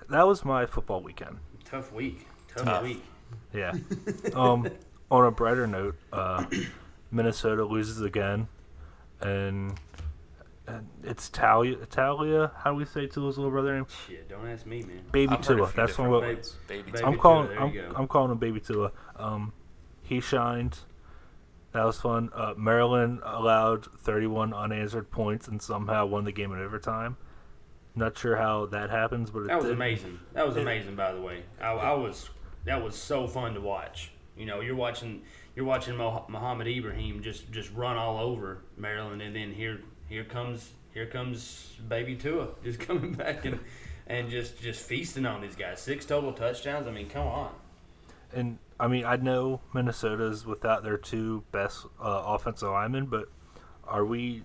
that 0.10 0.28
was 0.28 0.44
my 0.44 0.66
football 0.66 1.02
weekend. 1.02 1.38
Tough 1.70 1.92
week. 1.92 2.26
Tough, 2.56 2.66
Tough. 2.66 2.84
week. 2.84 3.04
Yeah. 3.54 3.74
um, 4.34 4.70
on 5.12 5.26
a 5.26 5.32
brighter 5.32 5.68
note, 5.68 5.96
uh, 6.14 6.46
Minnesota 7.12 7.66
loses 7.66 8.02
again, 8.02 8.48
and, 9.22 9.74
and 10.66 10.88
it's 11.04 11.30
Taulia. 11.30 11.86
Taulia, 11.88 12.52
how 12.56 12.72
do 12.72 12.78
we 12.78 12.86
say 12.86 13.06
Tua's 13.08 13.38
little 13.38 13.52
brother 13.52 13.76
name? 13.76 13.86
Shit, 14.08 14.30
don't 14.30 14.48
ask 14.48 14.66
me, 14.66 14.84
man. 14.84 15.02
Baby 15.12 15.34
I've 15.34 15.46
Tua. 15.46 15.72
That's 15.76 15.98
what. 15.98 16.22
Baby, 16.68 16.92
baby 16.92 17.04
I'm 17.04 17.18
calling. 17.18 17.58
I'm, 17.58 17.96
I'm, 17.96 18.08
calling 18.08 18.32
him 18.32 18.38
Baby 18.38 18.62
Tua. 18.62 18.92
Um, 19.18 19.52
he 20.04 20.22
shined 20.22 20.80
That 21.74 21.84
was 21.84 22.00
fun. 22.00 22.30
Uh, 22.34 22.54
Maryland 22.56 23.20
allowed 23.26 23.86
31 24.00 24.54
unanswered 24.54 25.12
points 25.12 25.50
and 25.50 25.62
somehow 25.62 26.06
won 26.06 26.24
the 26.24 26.32
game 26.32 26.54
in 26.54 26.60
overtime. 26.60 27.18
Not 27.98 28.16
sure 28.18 28.36
how 28.36 28.68
that 28.68 28.92
happens, 28.92 29.32
but 29.32 29.40
it 29.40 29.48
That 29.48 29.58
was 29.58 29.66
did. 29.66 29.74
amazing. 29.74 30.20
That 30.34 30.46
was 30.46 30.56
amazing, 30.56 30.96
by 30.96 31.14
the 31.14 31.22
way. 31.22 31.42
I, 31.60 31.72
I 31.72 31.94
was 31.94 32.30
that 32.66 32.84
was 32.84 32.96
so 32.96 33.28
fun 33.28 33.56
to 33.56 33.62
watch. 33.62 34.12
You 34.38 34.46
know, 34.46 34.62
you're 34.62 34.76
watching 34.76 35.24
you're 35.56 35.66
watching 35.66 35.96
Mohamed 35.98 36.68
Ibrahim 36.68 37.24
just 37.24 37.52
just 37.52 37.74
run 37.74 37.98
all 37.98 38.20
over 38.20 38.60
Maryland, 38.78 39.22
and 39.24 39.36
then 39.36 39.52
here 39.52 39.82
here 40.08 40.24
comes 40.24 40.70
here 40.94 41.08
comes 41.08 41.76
baby 41.90 42.16
Tua 42.16 42.50
just 42.64 42.80
coming 42.80 43.14
back 43.14 43.46
and 43.46 43.60
and 44.06 44.30
just 44.30 44.62
just 44.62 44.82
feasting 44.84 45.26
on 45.26 45.42
these 45.42 45.56
guys. 45.56 45.82
Six 45.82 46.06
total 46.06 46.34
touchdowns. 46.34 46.88
I 46.88 46.92
mean, 46.92 47.10
come 47.10 47.26
on. 47.26 47.52
And 48.32 48.60
I 48.80 48.88
mean, 48.88 49.06
I 49.06 49.16
know 49.16 49.62
Minnesota's 49.74 50.46
without 50.46 50.84
their 50.84 50.98
two 51.00 51.44
best 51.52 51.86
uh, 52.00 52.22
offensive 52.28 52.70
linemen, 52.70 53.08
but 53.08 53.28
are 53.86 54.06
we? 54.06 54.44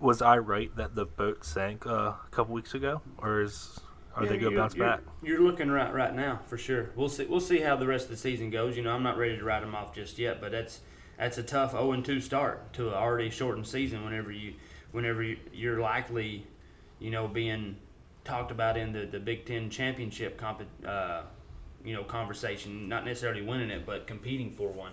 Was 0.00 0.22
I 0.22 0.38
right 0.38 0.74
that 0.76 0.94
the 0.94 1.04
boat 1.04 1.44
sank 1.44 1.86
uh, 1.86 1.90
a 1.90 2.18
couple 2.30 2.54
weeks 2.54 2.72
ago, 2.74 3.02
or 3.18 3.42
is 3.42 3.78
are 4.16 4.24
they 4.24 4.38
gonna 4.38 4.56
bounce 4.56 4.74
you're- 4.74 4.88
back? 4.88 5.00
You're 5.22 5.40
looking 5.42 5.70
right 5.70 5.92
right 5.92 6.14
now 6.14 6.40
for 6.46 6.56
sure. 6.56 6.90
We'll 6.96 7.10
see. 7.10 7.26
We'll 7.26 7.38
see 7.40 7.60
how 7.60 7.76
the 7.76 7.86
rest 7.86 8.04
of 8.06 8.12
the 8.12 8.16
season 8.16 8.48
goes. 8.48 8.78
You 8.78 8.82
know, 8.82 8.94
I'm 8.94 9.02
not 9.02 9.18
ready 9.18 9.36
to 9.36 9.44
write 9.44 9.60
them 9.60 9.74
off 9.74 9.94
just 9.94 10.18
yet, 10.18 10.40
but 10.40 10.52
that's 10.52 10.80
that's 11.18 11.36
a 11.36 11.42
tough 11.42 11.72
0 11.72 11.92
and 11.92 12.02
2 12.02 12.18
start 12.18 12.72
to 12.72 12.88
an 12.88 12.94
already 12.94 13.28
shortened 13.28 13.66
season. 13.66 14.02
Whenever 14.02 14.32
you 14.32 14.54
whenever 14.92 15.22
you, 15.22 15.36
you're 15.52 15.80
likely, 15.80 16.46
you 16.98 17.10
know, 17.10 17.28
being 17.28 17.76
talked 18.24 18.50
about 18.50 18.78
in 18.78 18.92
the, 18.92 19.04
the 19.04 19.20
Big 19.20 19.44
Ten 19.44 19.68
championship 19.68 20.38
comp, 20.38 20.62
uh, 20.86 21.22
you 21.84 21.94
know, 21.94 22.04
conversation, 22.04 22.88
not 22.88 23.04
necessarily 23.04 23.42
winning 23.42 23.68
it, 23.70 23.84
but 23.84 24.06
competing 24.06 24.50
for 24.50 24.70
one, 24.70 24.92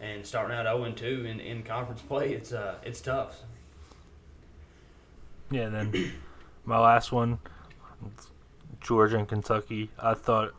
and 0.00 0.24
starting 0.24 0.56
out 0.56 0.64
0 0.64 0.84
and 0.84 0.96
2 0.96 1.26
in, 1.26 1.40
in 1.40 1.64
conference 1.64 2.02
play, 2.08 2.34
it's 2.34 2.52
uh 2.52 2.76
it's 2.84 3.00
tough. 3.00 3.40
Yeah. 5.50 5.68
Then 5.68 6.12
my 6.64 6.78
last 6.78 7.12
one, 7.12 7.38
Georgia 8.80 9.18
and 9.18 9.28
Kentucky. 9.28 9.90
I 9.98 10.14
thought 10.14 10.54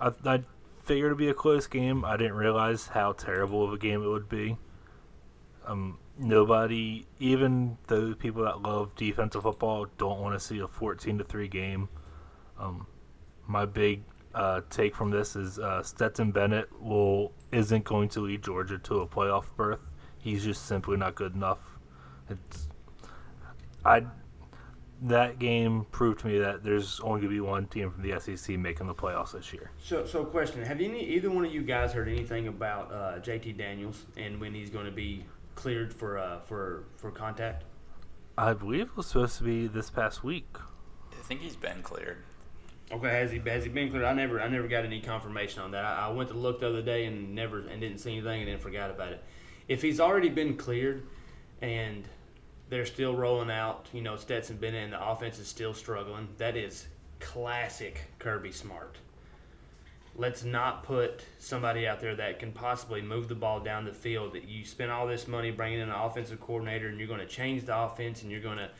I 0.00 0.12
I 0.24 0.42
figured 0.84 1.06
it'd 1.06 1.18
be 1.18 1.28
a 1.28 1.34
close 1.34 1.66
game. 1.66 2.04
I 2.04 2.16
didn't 2.16 2.34
realize 2.34 2.88
how 2.88 3.12
terrible 3.12 3.64
of 3.64 3.72
a 3.72 3.78
game 3.78 4.02
it 4.02 4.08
would 4.08 4.28
be. 4.28 4.56
Um, 5.66 5.98
nobody, 6.18 7.06
even 7.18 7.78
those 7.86 8.16
people 8.16 8.42
that 8.44 8.62
love 8.62 8.94
defensive 8.96 9.42
football, 9.42 9.86
don't 9.98 10.20
want 10.20 10.34
to 10.34 10.40
see 10.40 10.58
a 10.58 10.66
fourteen 10.66 11.18
to 11.18 11.24
three 11.24 11.48
game. 11.48 11.88
Um, 12.58 12.86
my 13.46 13.66
big 13.66 14.02
uh, 14.34 14.62
take 14.70 14.96
from 14.96 15.10
this 15.10 15.36
is 15.36 15.58
uh, 15.58 15.82
Stetson 15.82 16.32
Bennett 16.32 16.68
will 16.80 17.32
isn't 17.52 17.84
going 17.84 18.08
to 18.10 18.20
lead 18.20 18.42
Georgia 18.42 18.78
to 18.78 19.00
a 19.00 19.06
playoff 19.06 19.44
berth. 19.56 19.80
He's 20.18 20.44
just 20.44 20.66
simply 20.66 20.96
not 20.96 21.14
good 21.14 21.34
enough. 21.34 21.78
It's 22.28 22.68
I 23.84 24.04
that 25.02 25.38
game 25.38 25.86
proved 25.90 26.20
to 26.20 26.26
me 26.26 26.38
that 26.38 26.62
there's 26.62 27.00
only 27.00 27.20
going 27.20 27.34
to 27.34 27.34
be 27.34 27.40
one 27.40 27.66
team 27.66 27.90
from 27.90 28.02
the 28.02 28.20
SEC 28.20 28.58
making 28.58 28.86
the 28.86 28.94
playoffs 28.94 29.32
this 29.32 29.52
year. 29.52 29.70
So, 29.82 30.04
so 30.04 30.24
question: 30.24 30.62
Have 30.62 30.80
any 30.80 31.02
either 31.02 31.30
one 31.30 31.44
of 31.44 31.52
you 31.52 31.62
guys 31.62 31.92
heard 31.92 32.08
anything 32.08 32.48
about 32.48 32.92
uh, 32.92 33.20
JT 33.20 33.56
Daniels 33.56 34.04
and 34.16 34.40
when 34.40 34.54
he's 34.54 34.70
going 34.70 34.86
to 34.86 34.92
be 34.92 35.24
cleared 35.54 35.92
for 35.92 36.18
uh, 36.18 36.40
for 36.40 36.84
for 36.96 37.10
contact? 37.10 37.64
I 38.36 38.52
believe 38.52 38.88
it 38.88 38.96
was 38.96 39.06
supposed 39.06 39.38
to 39.38 39.44
be 39.44 39.66
this 39.66 39.90
past 39.90 40.22
week. 40.22 40.56
I 41.12 41.22
think 41.22 41.40
he's 41.40 41.56
been 41.56 41.82
cleared. 41.82 42.18
Okay, 42.92 43.08
has 43.08 43.30
he 43.30 43.38
has 43.38 43.64
he 43.64 43.70
been 43.70 43.88
cleared? 43.88 44.04
I 44.04 44.12
never 44.12 44.40
I 44.40 44.48
never 44.48 44.68
got 44.68 44.84
any 44.84 45.00
confirmation 45.00 45.62
on 45.62 45.70
that. 45.70 45.84
I, 45.84 46.08
I 46.08 46.10
went 46.10 46.28
to 46.30 46.36
look 46.36 46.60
the 46.60 46.68
other 46.68 46.82
day 46.82 47.06
and 47.06 47.34
never 47.34 47.60
and 47.60 47.80
didn't 47.80 47.98
see 47.98 48.12
anything 48.12 48.42
and 48.42 48.50
then 48.50 48.58
forgot 48.58 48.90
about 48.90 49.12
it. 49.12 49.24
If 49.68 49.80
he's 49.80 50.00
already 50.00 50.28
been 50.28 50.56
cleared 50.56 51.06
and 51.62 52.08
they're 52.70 52.86
still 52.86 53.14
rolling 53.14 53.50
out, 53.50 53.86
you 53.92 54.00
know, 54.00 54.16
Stetson 54.16 54.56
Bennett 54.56 54.84
and 54.84 54.92
the 54.92 55.08
offense 55.08 55.38
is 55.38 55.48
still 55.48 55.74
struggling, 55.74 56.28
that 56.38 56.56
is 56.56 56.86
classic 57.18 58.06
Kirby 58.18 58.52
Smart. 58.52 58.96
Let's 60.16 60.44
not 60.44 60.84
put 60.84 61.24
somebody 61.38 61.86
out 61.86 62.00
there 62.00 62.14
that 62.16 62.38
can 62.38 62.52
possibly 62.52 63.02
move 63.02 63.28
the 63.28 63.34
ball 63.34 63.60
down 63.60 63.84
the 63.84 63.92
field. 63.92 64.34
That 64.34 64.48
you 64.48 64.64
spend 64.64 64.90
all 64.90 65.06
this 65.06 65.28
money 65.28 65.50
bringing 65.50 65.80
in 65.80 65.88
an 65.88 65.94
offensive 65.94 66.40
coordinator, 66.40 66.88
and 66.88 66.98
you're 66.98 67.08
going 67.08 67.20
to 67.20 67.26
change 67.26 67.64
the 67.64 67.78
offense, 67.78 68.22
and 68.22 68.30
you're 68.30 68.40
going 68.40 68.58
to 68.58 68.70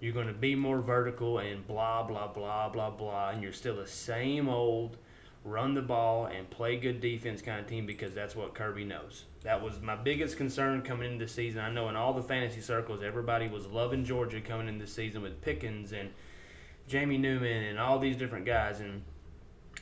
you're 0.00 0.12
going 0.12 0.28
to 0.28 0.32
be 0.32 0.54
more 0.54 0.80
vertical 0.80 1.38
and 1.38 1.66
blah 1.66 2.02
blah 2.02 2.28
blah 2.28 2.68
blah 2.68 2.90
blah 2.90 3.30
and 3.30 3.42
you're 3.42 3.52
still 3.52 3.76
the 3.76 3.86
same 3.86 4.48
old 4.48 4.96
run 5.44 5.74
the 5.74 5.82
ball 5.82 6.26
and 6.26 6.48
play 6.50 6.76
good 6.76 7.00
defense 7.00 7.40
kind 7.40 7.60
of 7.60 7.66
team 7.66 7.86
because 7.86 8.12
that's 8.12 8.36
what 8.36 8.54
Kirby 8.54 8.84
knows. 8.84 9.24
That 9.42 9.62
was 9.62 9.80
my 9.80 9.96
biggest 9.96 10.36
concern 10.36 10.82
coming 10.82 11.12
into 11.12 11.24
the 11.24 11.30
season. 11.30 11.60
I 11.60 11.70
know 11.70 11.88
in 11.88 11.96
all 11.96 12.12
the 12.12 12.22
fantasy 12.22 12.60
circles 12.60 13.02
everybody 13.02 13.48
was 13.48 13.66
loving 13.66 14.04
Georgia 14.04 14.40
coming 14.40 14.68
into 14.68 14.84
the 14.84 14.90
season 14.90 15.22
with 15.22 15.40
Pickens 15.40 15.92
and 15.92 16.10
Jamie 16.86 17.18
Newman 17.18 17.64
and 17.64 17.78
all 17.78 17.98
these 17.98 18.16
different 18.16 18.46
guys 18.46 18.80
and 18.80 19.02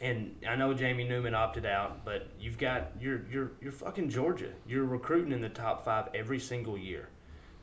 and 0.01 0.37
I 0.47 0.57
know 0.57 0.75
Jamie 0.75 1.09
Newman 1.09 1.35
opted 1.35 1.65
out, 1.65 2.05
but 2.05 2.29
you've 2.39 2.59
got 2.59 2.93
you're 3.01 3.23
you're 3.31 3.53
you're 3.63 3.73
fucking 3.73 4.11
Georgia. 4.11 4.51
You're 4.67 4.85
recruiting 4.85 5.33
in 5.33 5.41
the 5.41 5.49
top 5.49 5.85
5 5.85 6.11
every 6.15 6.39
single 6.39 6.77
year. 6.77 7.09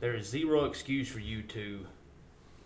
There 0.00 0.16
is 0.16 0.28
zero 0.28 0.64
excuse 0.64 1.08
for 1.08 1.20
you 1.20 1.42
to 1.42 1.86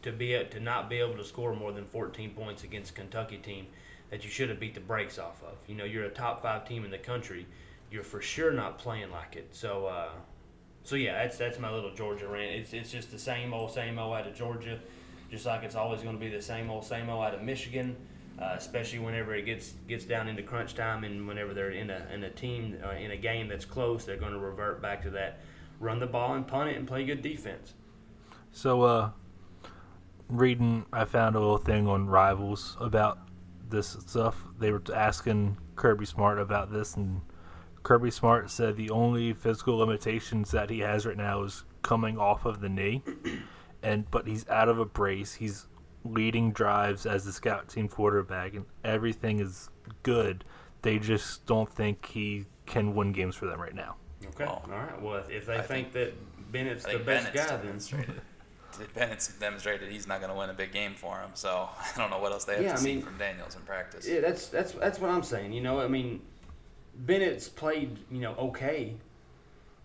to 0.02 0.12
be 0.12 0.42
to 0.42 0.60
not 0.60 0.88
be 0.88 0.96
able 0.96 1.16
to 1.16 1.24
score 1.24 1.54
more 1.54 1.72
than 1.72 1.84
14 1.84 2.30
points 2.30 2.64
against 2.64 2.92
a 2.92 2.94
Kentucky 2.94 3.36
team 3.36 3.66
that 4.10 4.24
you 4.24 4.30
should 4.30 4.48
have 4.48 4.60
beat 4.60 4.74
the 4.74 4.80
brakes 4.80 5.18
off 5.18 5.42
of. 5.42 5.56
You 5.66 5.74
know, 5.74 5.84
you're 5.84 6.04
a 6.04 6.10
top 6.10 6.42
five 6.42 6.66
team 6.66 6.84
in 6.84 6.90
the 6.90 6.98
country. 6.98 7.46
You're 7.90 8.02
for 8.02 8.20
sure 8.20 8.52
not 8.52 8.78
playing 8.78 9.10
like 9.10 9.36
it. 9.36 9.48
So, 9.52 9.86
uh, 9.86 10.10
so 10.84 10.96
yeah, 10.96 11.22
that's 11.22 11.36
that's 11.36 11.58
my 11.58 11.70
little 11.70 11.94
Georgia 11.94 12.28
rant. 12.28 12.52
It's 12.52 12.72
it's 12.72 12.90
just 12.90 13.10
the 13.10 13.18
same 13.18 13.52
old 13.52 13.72
same 13.72 13.98
old 13.98 14.16
out 14.16 14.26
of 14.26 14.34
Georgia, 14.34 14.78
just 15.30 15.46
like 15.46 15.62
it's 15.62 15.74
always 15.74 16.02
going 16.02 16.18
to 16.18 16.20
be 16.20 16.30
the 16.30 16.42
same 16.42 16.70
old 16.70 16.84
same 16.84 17.08
old 17.08 17.24
out 17.24 17.34
of 17.34 17.42
Michigan. 17.42 17.96
Uh, 18.40 18.54
especially 18.56 19.00
whenever 19.00 19.34
it 19.34 19.44
gets 19.44 19.72
gets 19.88 20.04
down 20.04 20.28
into 20.28 20.44
crunch 20.44 20.76
time 20.76 21.02
and 21.02 21.26
whenever 21.26 21.52
they're 21.52 21.72
in 21.72 21.90
a 21.90 22.06
in 22.14 22.22
a 22.22 22.30
team 22.30 22.78
uh, 22.84 22.90
in 22.90 23.10
a 23.10 23.16
game 23.16 23.48
that's 23.48 23.64
close, 23.64 24.04
they're 24.04 24.16
going 24.16 24.32
to 24.32 24.38
revert 24.38 24.80
back 24.80 25.02
to 25.02 25.10
that 25.10 25.40
run 25.80 25.98
the 25.98 26.06
ball 26.06 26.34
and 26.34 26.46
punt 26.46 26.70
it 26.70 26.76
and 26.76 26.86
play 26.86 27.04
good 27.04 27.22
defense. 27.22 27.74
So, 28.50 28.82
uh, 28.82 29.10
reading, 30.28 30.86
I 30.92 31.04
found 31.04 31.36
a 31.36 31.40
little 31.40 31.58
thing 31.58 31.86
on 31.86 32.06
Rivals 32.06 32.76
about 32.80 33.18
this 33.70 33.96
stuff. 34.06 34.44
They 34.58 34.70
were 34.70 34.82
asking 34.94 35.58
Kirby 35.76 36.06
Smart 36.06 36.38
about 36.38 36.72
this, 36.72 36.96
and 36.96 37.20
Kirby 37.82 38.10
Smart 38.10 38.50
said 38.50 38.76
the 38.76 38.90
only 38.90 39.32
physical 39.32 39.76
limitations 39.76 40.50
that 40.50 40.70
he 40.70 40.80
has 40.80 41.06
right 41.06 41.16
now 41.16 41.42
is 41.42 41.64
coming 41.82 42.18
off 42.18 42.44
of 42.44 42.60
the 42.60 42.68
knee, 42.68 43.02
and 43.82 44.10
but 44.10 44.26
he's 44.26 44.48
out 44.48 44.68
of 44.68 44.78
a 44.78 44.84
brace. 44.84 45.34
He's 45.34 45.66
leading 46.04 46.52
drives 46.52 47.06
as 47.06 47.24
the 47.24 47.32
scout 47.32 47.68
team 47.68 47.88
quarterback, 47.88 48.54
and 48.54 48.66
everything 48.84 49.40
is 49.40 49.70
good. 50.02 50.44
They 50.82 50.98
just 50.98 51.46
don't 51.46 51.68
think 51.68 52.06
he 52.06 52.46
can 52.66 52.94
win 52.94 53.12
games 53.12 53.34
for 53.34 53.46
them 53.46 53.60
right 53.60 53.74
now. 53.74 53.96
Okay. 54.26 54.44
Well, 54.44 54.62
All 54.70 54.78
right. 54.78 55.02
Well, 55.02 55.24
if 55.28 55.46
they 55.46 55.56
think, 55.62 55.92
think- 55.92 55.92
that 55.92 56.52
Bennett's 56.52 56.86
I 56.86 56.92
the 56.94 56.98
best 56.98 57.32
Bennett's 57.32 57.50
guy, 57.50 57.56
then 57.56 57.66
demonstrated. 57.66 58.20
Bennett's 58.86 59.28
demonstrated 59.38 59.90
he's 59.90 60.06
not 60.06 60.20
going 60.20 60.32
to 60.32 60.38
win 60.38 60.50
a 60.50 60.54
big 60.54 60.72
game 60.72 60.94
for 60.94 61.18
him. 61.18 61.30
So 61.34 61.68
I 61.78 61.98
don't 61.98 62.10
know 62.10 62.18
what 62.18 62.32
else 62.32 62.44
they 62.44 62.54
have 62.54 62.62
Yeah, 62.62 62.68
to 62.70 62.74
I 62.74 62.78
see 62.78 62.94
mean- 62.94 63.02
from 63.02 63.18
Daniels 63.18 63.56
in 63.56 63.62
practice. 63.62 64.06
yeah, 64.08 64.20
that's 64.20 64.48
that's 64.48 64.72
that's 64.72 64.98
what 65.00 65.10
I'm 65.10 65.22
saying. 65.22 65.52
You 65.52 65.60
know, 65.60 65.80
I 65.80 65.88
mean, 65.88 66.20
Bennett's 66.96 67.48
played 67.48 67.98
you 68.10 68.20
know 68.20 68.34
okay, 68.34 68.94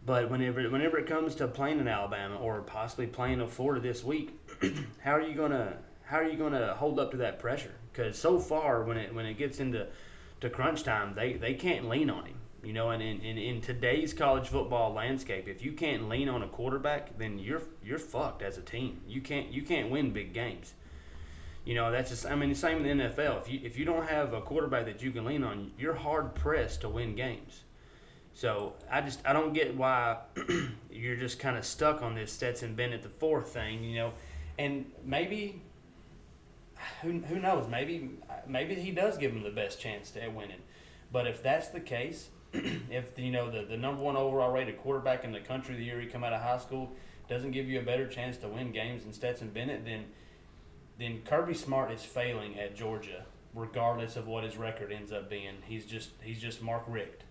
but 0.06 0.30
whenever 0.30 0.70
whenever 0.70 0.98
it 0.98 1.08
comes 1.08 1.36
to 1.36 1.48
playing 1.48 1.80
in 1.80 1.88
Alabama 1.88 2.36
or 2.38 2.62
possibly 2.62 3.08
playing 3.08 3.40
in 3.42 3.48
Florida 3.48 3.82
this 3.82 4.04
week, 4.04 4.38
how 5.04 5.12
are 5.12 5.22
you 5.22 5.36
gonna 5.36 5.78
how 6.04 6.18
are 6.18 6.28
you 6.28 6.38
gonna 6.38 6.74
hold 6.76 7.00
up 7.00 7.12
to 7.12 7.18
that 7.18 7.40
pressure? 7.40 7.72
Because 7.92 8.18
so 8.18 8.40
far, 8.40 8.84
when 8.84 8.98
it 8.98 9.14
when 9.14 9.26
it 9.26 9.38
gets 9.38 9.60
into 9.60 9.88
to 10.42 10.50
crunch 10.50 10.84
time, 10.84 11.14
they 11.16 11.34
they 11.34 11.54
can't 11.54 11.88
lean 11.88 12.10
on 12.10 12.26
him. 12.26 12.36
You 12.64 12.72
know, 12.72 12.92
and 12.92 13.04
in, 13.04 13.20
in, 13.20 13.38
in 13.38 13.60
today's 13.60 14.14
college 14.14 14.48
football 14.48 14.94
landscape, 14.94 15.50
if 15.50 15.66
you 15.66 15.74
can't 15.74 16.08
lean 16.08 16.30
on 16.30 16.44
a 16.44 16.48
quarterback, 16.48 17.18
then 17.18 17.38
you're 17.38 17.62
you're 17.84 18.00
fucked 18.00 18.42
as 18.42 18.58
a 18.58 18.62
team. 18.62 19.02
You 19.08 19.20
can't 19.20 19.52
you 19.52 19.64
can't 19.64 19.90
win 19.90 20.12
big 20.12 20.34
games. 20.34 20.74
You 21.66 21.76
know, 21.76 21.92
that's 21.92 22.10
just 22.10 22.26
I 22.26 22.36
mean 22.36 22.50
the 22.50 22.56
same 22.56 22.86
in 22.86 22.98
the 22.98 23.04
NFL. 23.04 23.42
If 23.42 23.52
you 23.52 23.60
if 23.64 23.78
you 23.78 23.84
don't 23.84 24.08
have 24.08 24.34
a 24.34 24.40
quarterback 24.40 24.86
that 24.86 25.02
you 25.02 25.12
can 25.12 25.26
lean 25.26 25.44
on, 25.44 25.72
you're 25.78 25.94
hard 25.94 26.36
pressed 26.36 26.82
to 26.82 26.90
win 26.90 27.16
games. 27.16 27.64
So 28.34 28.74
I 28.90 29.02
just 29.02 29.20
I 29.26 29.34
don't 29.34 29.54
get 29.54 29.76
why 29.76 30.20
you're 30.92 31.18
just 31.18 31.40
kind 31.40 31.58
of 31.58 31.66
stuck 31.66 32.02
on 32.02 32.16
this 32.16 32.32
Stetson 32.32 32.76
Bennett 32.76 33.04
the 33.04 33.10
fourth 33.10 33.50
thing, 33.50 33.84
you 33.84 33.96
know, 33.96 34.14
and 34.58 34.90
maybe 35.06 35.62
who 37.02 37.20
who 37.20 37.40
knows 37.40 37.68
maybe 37.70 38.10
maybe 38.48 38.76
he 38.76 38.92
does 38.92 39.18
give 39.18 39.32
him 39.32 39.44
the 39.44 39.50
best 39.50 39.80
chance 39.80 40.14
at 40.16 40.34
winning, 40.34 40.62
but 41.12 41.28
if 41.28 41.44
that's 41.44 41.68
the 41.68 41.80
case, 41.80 42.30
if 42.90 43.18
you 43.18 43.32
know 43.32 43.50
the 43.50 43.64
the 43.66 43.78
number 43.78 44.02
one 44.02 44.16
overall 44.16 44.52
rated 44.52 44.78
quarterback 44.78 45.24
in 45.24 45.32
the 45.32 45.40
country 45.40 45.76
the 45.76 45.84
year 45.84 46.00
he 46.00 46.08
come 46.08 46.24
out 46.24 46.34
of 46.34 46.42
high 46.42 46.58
school 46.60 46.92
doesn't 47.30 47.52
give 47.52 47.68
you 47.68 47.80
a 47.80 47.84
better 47.84 48.08
chance 48.08 48.38
to 48.38 48.48
win 48.48 48.72
games 48.72 49.04
than 49.04 49.14
Stetson 49.14 49.50
Bennett, 49.50 49.86
then 49.86 50.06
then 51.00 51.22
Kirby 51.26 51.54
Smart 51.54 51.92
is 51.92 52.04
failing 52.04 52.60
at 52.60 52.76
Georgia, 52.76 53.26
regardless 53.56 54.16
of 54.16 54.28
what 54.28 54.44
his 54.44 54.58
record 54.58 54.92
ends 54.92 55.12
up 55.12 55.30
being. 55.30 55.56
He's 55.66 55.86
just 55.86 56.12
he's 56.22 56.40
just 56.40 56.62
Mark 56.62 56.84
Richt. 56.88 57.24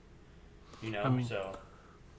You 0.82 0.90
know, 0.90 1.02
I 1.02 1.08
mean- 1.11 1.24
so 1.26 1.52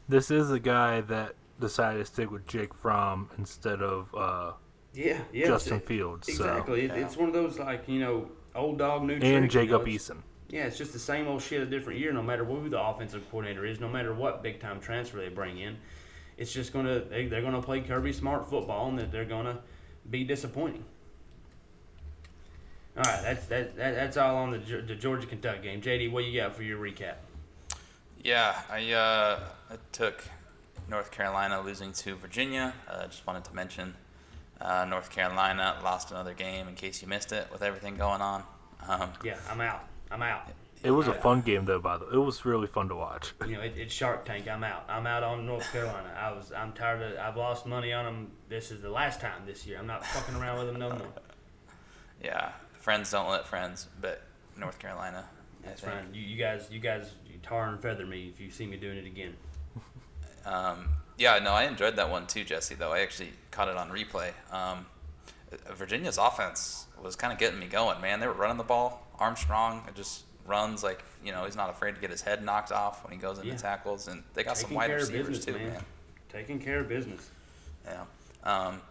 This 0.07 0.31
is 0.31 0.51
a 0.51 0.59
guy 0.59 1.01
that 1.01 1.33
decided 1.59 1.99
to 1.99 2.05
stick 2.05 2.31
with 2.31 2.47
Jake 2.47 2.73
Fromm 2.73 3.29
instead 3.37 3.81
of 3.81 4.13
uh, 4.15 4.53
Yeah, 4.93 5.19
yeah. 5.33 5.47
Justin 5.47 5.77
it's- 5.77 5.87
Fields. 5.87 6.27
So. 6.27 6.45
Exactly. 6.45 6.85
It, 6.85 6.91
It's 6.91 7.17
one 7.17 7.27
of 7.27 7.33
those 7.33 7.59
like 7.59 7.87
you 7.89 7.99
know 7.99 8.29
old 8.55 8.77
dog 8.77 9.03
new 9.03 9.19
trick. 9.19 9.23
And 9.33 9.49
Jacob 9.51 9.85
Eason. 9.85 10.21
Yeah, 10.53 10.65
it's 10.65 10.77
just 10.77 10.93
the 10.93 10.99
same 10.99 11.27
old 11.27 11.41
shit 11.41 11.61
a 11.61 11.65
different 11.65 11.99
year. 11.99 12.13
No 12.13 12.21
matter 12.21 12.45
who 12.45 12.69
the 12.69 12.79
offensive 12.79 13.27
coordinator 13.31 13.65
is, 13.65 13.79
no 13.79 13.89
matter 13.89 14.13
what 14.13 14.43
big 14.43 14.59
time 14.59 14.79
transfer 14.79 15.17
they 15.17 15.29
bring 15.29 15.57
in, 15.57 15.77
it's 16.37 16.53
just 16.53 16.71
gonna 16.71 16.99
they, 16.99 17.25
they're 17.25 17.41
gonna 17.41 17.59
play 17.59 17.81
Kirby 17.81 18.13
Smart 18.13 18.47
football, 18.47 18.87
and 18.89 18.99
that 18.99 19.11
they're 19.11 19.25
gonna 19.25 19.57
be 20.11 20.23
disappointing. 20.23 20.85
All 22.95 23.01
right, 23.03 23.23
that's 23.23 23.47
that, 23.47 23.75
that 23.77 23.95
that's 23.95 24.15
all 24.15 24.35
on 24.35 24.51
the 24.51 24.59
the 24.59 24.93
Georgia 24.93 25.25
Kentucky 25.25 25.63
game. 25.63 25.81
JD, 25.81 26.11
what 26.11 26.23
you 26.23 26.39
got 26.39 26.55
for 26.55 26.61
your 26.61 26.77
recap? 26.77 27.15
Yeah, 28.23 28.61
I, 28.69 28.91
uh, 28.91 29.39
I 29.71 29.77
took 29.91 30.23
North 30.87 31.09
Carolina 31.09 31.61
losing 31.61 31.93
to 31.93 32.15
Virginia. 32.15 32.75
Uh, 32.87 33.07
just 33.07 33.25
wanted 33.25 33.43
to 33.45 33.55
mention 33.55 33.95
uh, 34.61 34.85
North 34.87 35.09
Carolina 35.09 35.77
lost 35.83 36.11
another 36.11 36.35
game 36.35 36.67
in 36.67 36.75
case 36.75 37.01
you 37.01 37.07
missed 37.07 37.31
it 37.31 37.47
with 37.51 37.63
everything 37.63 37.97
going 37.97 38.21
on. 38.21 38.43
Um, 38.87 39.09
Yeah, 39.23 39.37
I'm 39.49 39.59
out. 39.59 39.87
I'm 40.13 40.21
out. 40.21 40.47
It 40.83 40.91
was 40.91 41.07
a 41.07 41.11
Yeah. 41.11 41.21
fun 41.21 41.41
game 41.41 41.65
though. 41.65 41.79
By 41.79 41.97
the 41.97 42.05
way, 42.05 42.11
it 42.13 42.17
was 42.17 42.43
really 42.45 42.67
fun 42.67 42.89
to 42.89 42.95
watch. 42.95 43.33
You 43.47 43.53
know, 43.55 43.61
it, 43.61 43.73
it's 43.77 43.93
Shark 43.93 44.25
Tank. 44.25 44.47
I'm 44.47 44.63
out. 44.63 44.85
I'm 44.89 45.07
out 45.07 45.23
on 45.23 45.45
North 45.45 45.69
Carolina. 45.71 46.13
I 46.19 46.31
was. 46.31 46.51
I'm 46.51 46.73
tired 46.73 47.01
of. 47.01 47.17
I've 47.17 47.37
lost 47.37 47.65
money 47.65 47.93
on 47.93 48.05
them. 48.05 48.31
This 48.49 48.69
is 48.69 48.81
the 48.81 48.89
last 48.89 49.19
time 49.21 49.41
this 49.45 49.65
year. 49.65 49.79
I'm 49.79 49.87
not 49.87 50.05
fucking 50.05 50.35
around 50.35 50.57
with 50.59 50.67
them 50.67 50.79
no 50.79 50.89
more. 50.89 51.07
yeah, 52.21 52.51
friends 52.79 53.11
don't 53.11 53.29
let 53.29 53.47
friends, 53.47 53.87
but 54.01 54.21
North 54.57 54.77
Carolina. 54.79 55.25
I 55.63 55.67
That's 55.67 55.81
think. 55.81 55.93
fine. 55.93 56.13
You, 56.13 56.21
you 56.21 56.37
guys, 56.37 56.67
you 56.69 56.79
guys, 56.79 57.09
you 57.25 57.39
tar 57.41 57.69
and 57.69 57.81
feather 57.81 58.05
me 58.05 58.29
if 58.33 58.39
you 58.41 58.51
see 58.51 58.65
me 58.67 58.77
doing 58.77 58.97
it 58.97 59.05
again. 59.07 59.33
Um, 60.45 60.89
yeah, 61.17 61.39
no, 61.39 61.51
I 61.53 61.63
enjoyed 61.63 61.95
that 61.95 62.09
one 62.09 62.27
too, 62.27 62.43
Jesse. 62.43 62.75
Though 62.75 62.91
I 62.91 62.99
actually 62.99 63.29
caught 63.51 63.69
it 63.69 63.77
on 63.77 63.89
replay. 63.91 64.31
Um, 64.51 64.85
Virginia's 65.71 66.17
offense 66.17 66.85
was 67.01 67.15
kind 67.15 67.31
of 67.31 67.39
getting 67.39 67.59
me 67.59 67.67
going, 67.67 68.01
man. 68.01 68.19
They 68.19 68.27
were 68.27 68.33
running 68.33 68.57
the 68.57 68.63
ball. 68.65 69.02
Armstrong 69.23 69.81
just 69.95 70.23
runs 70.45 70.83
like 70.83 71.01
you 71.23 71.31
know 71.31 71.45
he's 71.45 71.55
not 71.55 71.69
afraid 71.69 71.95
to 71.95 72.01
get 72.01 72.09
his 72.09 72.21
head 72.21 72.43
knocked 72.43 72.71
off 72.73 73.03
when 73.03 73.13
he 73.13 73.17
goes 73.19 73.37
into 73.37 73.49
Yeah. 73.51 73.55
tackles, 73.57 74.07
and 74.09 74.21
they 74.33 74.43
got 74.43 74.57
some 74.57 74.73
wide 74.73 74.91
receivers 74.91 75.39
business, 75.39 75.45
too, 75.45 75.53
man. 75.53 75.73
man. 75.73 75.85
Taking 76.29 76.59
care 76.59 76.79
of 76.81 76.89
business. 76.89 77.29
Yeah. 77.85 78.03
Um, 78.43 78.81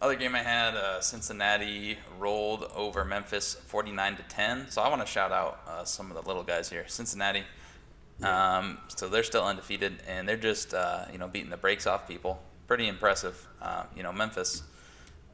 other 0.00 0.16
game 0.16 0.34
I 0.34 0.42
had, 0.42 0.74
uh, 0.74 1.00
Cincinnati 1.00 1.96
rolled 2.18 2.64
over 2.74 3.04
Memphis 3.04 3.54
49 3.54 4.16
to 4.16 4.22
10. 4.24 4.68
So 4.70 4.82
I 4.82 4.88
want 4.88 5.00
to 5.00 5.06
shout 5.06 5.30
out 5.30 5.60
uh, 5.68 5.84
some 5.84 6.10
of 6.10 6.16
the 6.16 6.22
little 6.28 6.42
guys 6.42 6.68
here. 6.68 6.84
Cincinnati. 6.88 7.44
Um, 8.22 8.78
so 8.88 9.08
they're 9.08 9.22
still 9.22 9.44
undefeated, 9.44 10.02
and 10.08 10.28
they're 10.28 10.36
just 10.36 10.74
uh, 10.74 11.04
you 11.12 11.18
know 11.18 11.28
beating 11.28 11.50
the 11.50 11.56
brakes 11.56 11.86
off 11.86 12.08
people. 12.08 12.42
Pretty 12.66 12.88
impressive. 12.88 13.46
Uh, 13.60 13.84
you 13.96 14.02
know 14.02 14.12
Memphis 14.12 14.64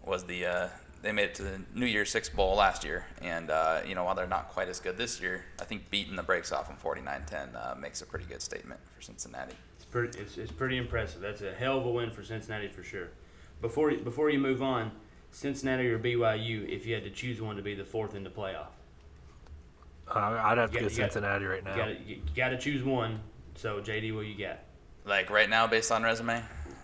was 0.04 0.24
the 0.24 0.44
uh, 0.46 0.68
they 1.02 1.12
made 1.12 1.24
it 1.24 1.34
to 1.36 1.42
the 1.42 1.60
New 1.74 1.86
Year's 1.86 2.10
Six 2.10 2.28
Bowl 2.28 2.56
last 2.56 2.84
year, 2.84 3.06
and 3.22 3.50
uh, 3.50 3.80
you 3.86 3.94
know 3.94 4.04
while 4.04 4.14
they're 4.14 4.26
not 4.26 4.48
quite 4.48 4.68
as 4.68 4.80
good 4.80 4.96
this 4.96 5.20
year, 5.20 5.44
I 5.60 5.64
think 5.64 5.90
beating 5.90 6.16
the 6.16 6.22
brakes 6.22 6.50
off 6.52 6.70
in 6.70 6.76
49-10 6.76 7.54
uh, 7.54 7.74
makes 7.76 8.02
a 8.02 8.06
pretty 8.06 8.24
good 8.26 8.42
statement 8.42 8.80
for 8.96 9.02
Cincinnati. 9.02 9.54
It's 9.76 9.84
pretty. 9.84 10.18
It's, 10.18 10.38
it's 10.38 10.52
pretty 10.52 10.76
impressive. 10.76 11.20
That's 11.20 11.42
a 11.42 11.52
hell 11.54 11.78
of 11.78 11.86
a 11.86 11.90
win 11.90 12.10
for 12.10 12.22
Cincinnati 12.24 12.68
for 12.68 12.82
sure. 12.82 13.08
Before 13.60 13.90
you- 13.90 13.98
before 13.98 14.30
you 14.30 14.38
move 14.38 14.62
on, 14.62 14.90
Cincinnati 15.30 15.88
or 15.88 15.98
BYU, 15.98 16.68
if 16.68 16.86
you 16.86 16.94
had 16.94 17.04
to 17.04 17.10
choose 17.10 17.40
one 17.40 17.56
to 17.56 17.62
be 17.62 17.74
the 17.74 17.84
fourth 17.84 18.14
in 18.14 18.24
the 18.24 18.30
playoff, 18.30 18.68
Uh, 20.08 20.18
I'd 20.42 20.58
have 20.58 20.70
to 20.70 20.76
Yeah, 20.76 20.80
go 20.82 20.86
you 20.88 20.90
got- 20.90 20.92
Cincinnati 21.12 21.44
right 21.44 21.62
now. 21.64 21.74
you 21.74 21.82
got 21.94 22.06
you, 22.06 22.22
got 22.34 22.48
to 22.50 22.58
choose 22.58 22.82
one. 22.82 23.20
So 23.56 23.80
JD, 23.80 24.14
what 24.14 24.26
you 24.26 24.38
got 24.38 24.60
Like 25.04 25.30
right 25.30 25.50
now, 25.50 25.66
based 25.66 25.90
on 25.92 26.02
resume, 26.02 26.42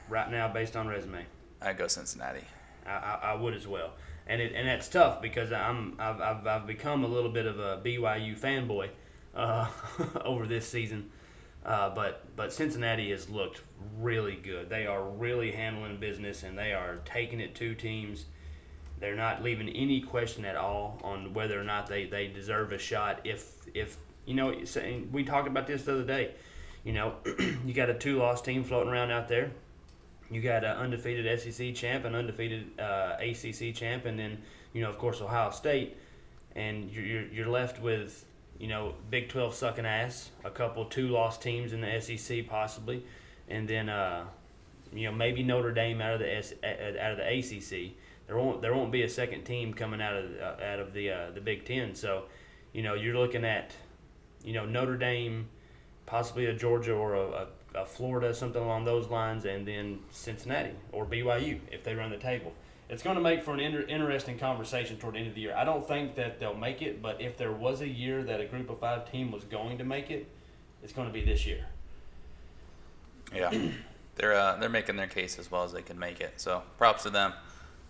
right 0.08 0.30
now 0.30 0.48
based 0.48 0.76
on 0.76 0.86
resume? 0.88 1.24
I 1.62 1.72
go 1.72 1.86
Cincinnati. 1.86 2.44
I, 2.86 3.18
I, 3.22 3.34
would 3.34 3.54
as 3.54 3.66
well. 3.66 3.92
And 4.26 4.40
it 4.40 4.52
and 4.54 4.66
that's 4.66 4.88
tough 4.88 5.20
because 5.20 5.52
I'm 5.52 5.96
I've, 5.98 6.20
I've, 6.20 6.46
I've 6.46 6.66
become 6.66 7.04
a 7.04 7.08
little 7.08 7.30
bit 7.30 7.46
of 7.46 7.58
a 7.58 7.80
BYU 7.84 8.38
fanboy 8.38 8.90
uh, 9.34 9.68
over 10.24 10.46
this 10.46 10.68
season. 10.68 11.10
Uh, 11.64 11.94
but 11.94 12.24
but 12.36 12.52
Cincinnati 12.52 13.10
has 13.10 13.28
looked 13.30 13.62
really 13.98 14.36
good. 14.36 14.68
They 14.68 14.86
are 14.86 15.02
really 15.02 15.50
handling 15.50 15.98
business 15.98 16.42
and 16.42 16.58
they 16.58 16.72
are 16.72 17.00
taking 17.04 17.40
it 17.40 17.54
to 17.56 17.74
teams. 17.74 18.26
They're 19.00 19.16
not 19.16 19.42
leaving 19.42 19.68
any 19.70 20.00
question 20.00 20.44
at 20.44 20.56
all 20.56 21.00
on 21.02 21.34
whether 21.34 21.58
or 21.60 21.64
not 21.64 21.86
they, 21.86 22.04
they 22.06 22.28
deserve 22.28 22.72
a 22.72 22.78
shot. 22.78 23.20
If 23.24 23.66
if 23.74 23.96
you 24.26 24.34
know, 24.34 24.54
we 25.12 25.24
talked 25.24 25.48
about 25.48 25.66
this 25.66 25.84
the 25.84 25.92
other 25.94 26.04
day. 26.04 26.32
You 26.84 26.92
know, 26.92 27.14
you 27.64 27.72
got 27.74 27.90
a 27.90 27.94
two 27.94 28.18
loss 28.18 28.42
team 28.42 28.64
floating 28.64 28.92
around 28.92 29.10
out 29.10 29.28
there. 29.28 29.52
You 30.34 30.40
got 30.40 30.64
an 30.64 30.76
undefeated 30.76 31.40
SEC 31.40 31.76
champ, 31.76 32.04
an 32.04 32.16
undefeated 32.16 32.80
uh, 32.80 33.16
ACC 33.20 33.72
champ, 33.72 34.04
and 34.04 34.18
then 34.18 34.38
you 34.72 34.82
know, 34.82 34.90
of 34.90 34.98
course, 34.98 35.20
Ohio 35.20 35.50
State, 35.50 35.96
and 36.56 36.90
you're, 36.90 37.26
you're, 37.28 37.48
left 37.48 37.80
with 37.80 38.26
you 38.58 38.66
know 38.66 38.94
Big 39.10 39.28
Twelve 39.28 39.54
sucking 39.54 39.86
ass, 39.86 40.30
a 40.44 40.50
couple 40.50 40.86
two 40.86 41.06
loss 41.06 41.38
teams 41.38 41.72
in 41.72 41.80
the 41.80 42.00
SEC 42.00 42.48
possibly, 42.48 43.04
and 43.48 43.68
then 43.68 43.88
uh, 43.88 44.24
you 44.92 45.04
know 45.04 45.12
maybe 45.12 45.44
Notre 45.44 45.70
Dame 45.70 46.00
out 46.00 46.14
of 46.14 46.18
the 46.18 46.34
S, 46.34 46.52
out 46.64 47.12
of 47.12 47.18
the 47.18 47.38
ACC. 47.38 47.92
There 48.26 48.36
won't 48.36 48.60
there 48.60 48.74
won't 48.74 48.90
be 48.90 49.02
a 49.02 49.08
second 49.08 49.44
team 49.44 49.72
coming 49.72 50.02
out 50.02 50.16
of 50.16 50.30
uh, 50.40 50.64
out 50.64 50.80
of 50.80 50.92
the 50.92 51.10
uh, 51.12 51.30
the 51.32 51.40
Big 51.40 51.64
Ten. 51.64 51.94
So, 51.94 52.24
you 52.72 52.82
know, 52.82 52.94
you're 52.94 53.16
looking 53.16 53.44
at 53.44 53.72
you 54.42 54.52
know 54.52 54.66
Notre 54.66 54.96
Dame, 54.96 55.48
possibly 56.06 56.46
a 56.46 56.54
Georgia 56.54 56.92
or 56.92 57.14
a, 57.14 57.22
a, 57.22 57.46
a 57.74 57.84
Florida, 57.84 58.34
something 58.34 58.62
along 58.62 58.84
those 58.84 59.08
lines, 59.08 59.44
and 59.44 59.66
then 59.66 59.98
Cincinnati 60.10 60.74
or 60.92 61.04
BYU 61.04 61.58
if 61.70 61.82
they 61.82 61.94
run 61.94 62.10
the 62.10 62.16
table. 62.16 62.52
It's 62.88 63.02
going 63.02 63.16
to 63.16 63.22
make 63.22 63.42
for 63.42 63.54
an 63.54 63.60
inter- 63.60 63.86
interesting 63.88 64.38
conversation 64.38 64.98
toward 64.98 65.14
the 65.14 65.18
end 65.18 65.28
of 65.28 65.34
the 65.34 65.40
year. 65.40 65.54
I 65.56 65.64
don't 65.64 65.86
think 65.86 66.14
that 66.16 66.38
they'll 66.38 66.54
make 66.54 66.82
it, 66.82 67.00
but 67.00 67.20
if 67.20 67.36
there 67.36 67.52
was 67.52 67.80
a 67.80 67.88
year 67.88 68.22
that 68.22 68.40
a 68.40 68.44
group 68.44 68.70
of 68.70 68.78
five 68.78 69.10
team 69.10 69.32
was 69.32 69.42
going 69.44 69.78
to 69.78 69.84
make 69.84 70.10
it, 70.10 70.28
it's 70.82 70.92
going 70.92 71.08
to 71.08 71.12
be 71.12 71.24
this 71.24 71.46
year. 71.46 71.64
Yeah, 73.34 73.50
they're 74.16 74.34
uh, 74.34 74.56
they're 74.58 74.68
making 74.68 74.96
their 74.96 75.06
case 75.06 75.38
as 75.38 75.50
well 75.50 75.64
as 75.64 75.72
they 75.72 75.82
can 75.82 75.98
make 75.98 76.20
it. 76.20 76.34
So 76.36 76.62
props 76.76 77.04
to 77.04 77.10
them. 77.10 77.32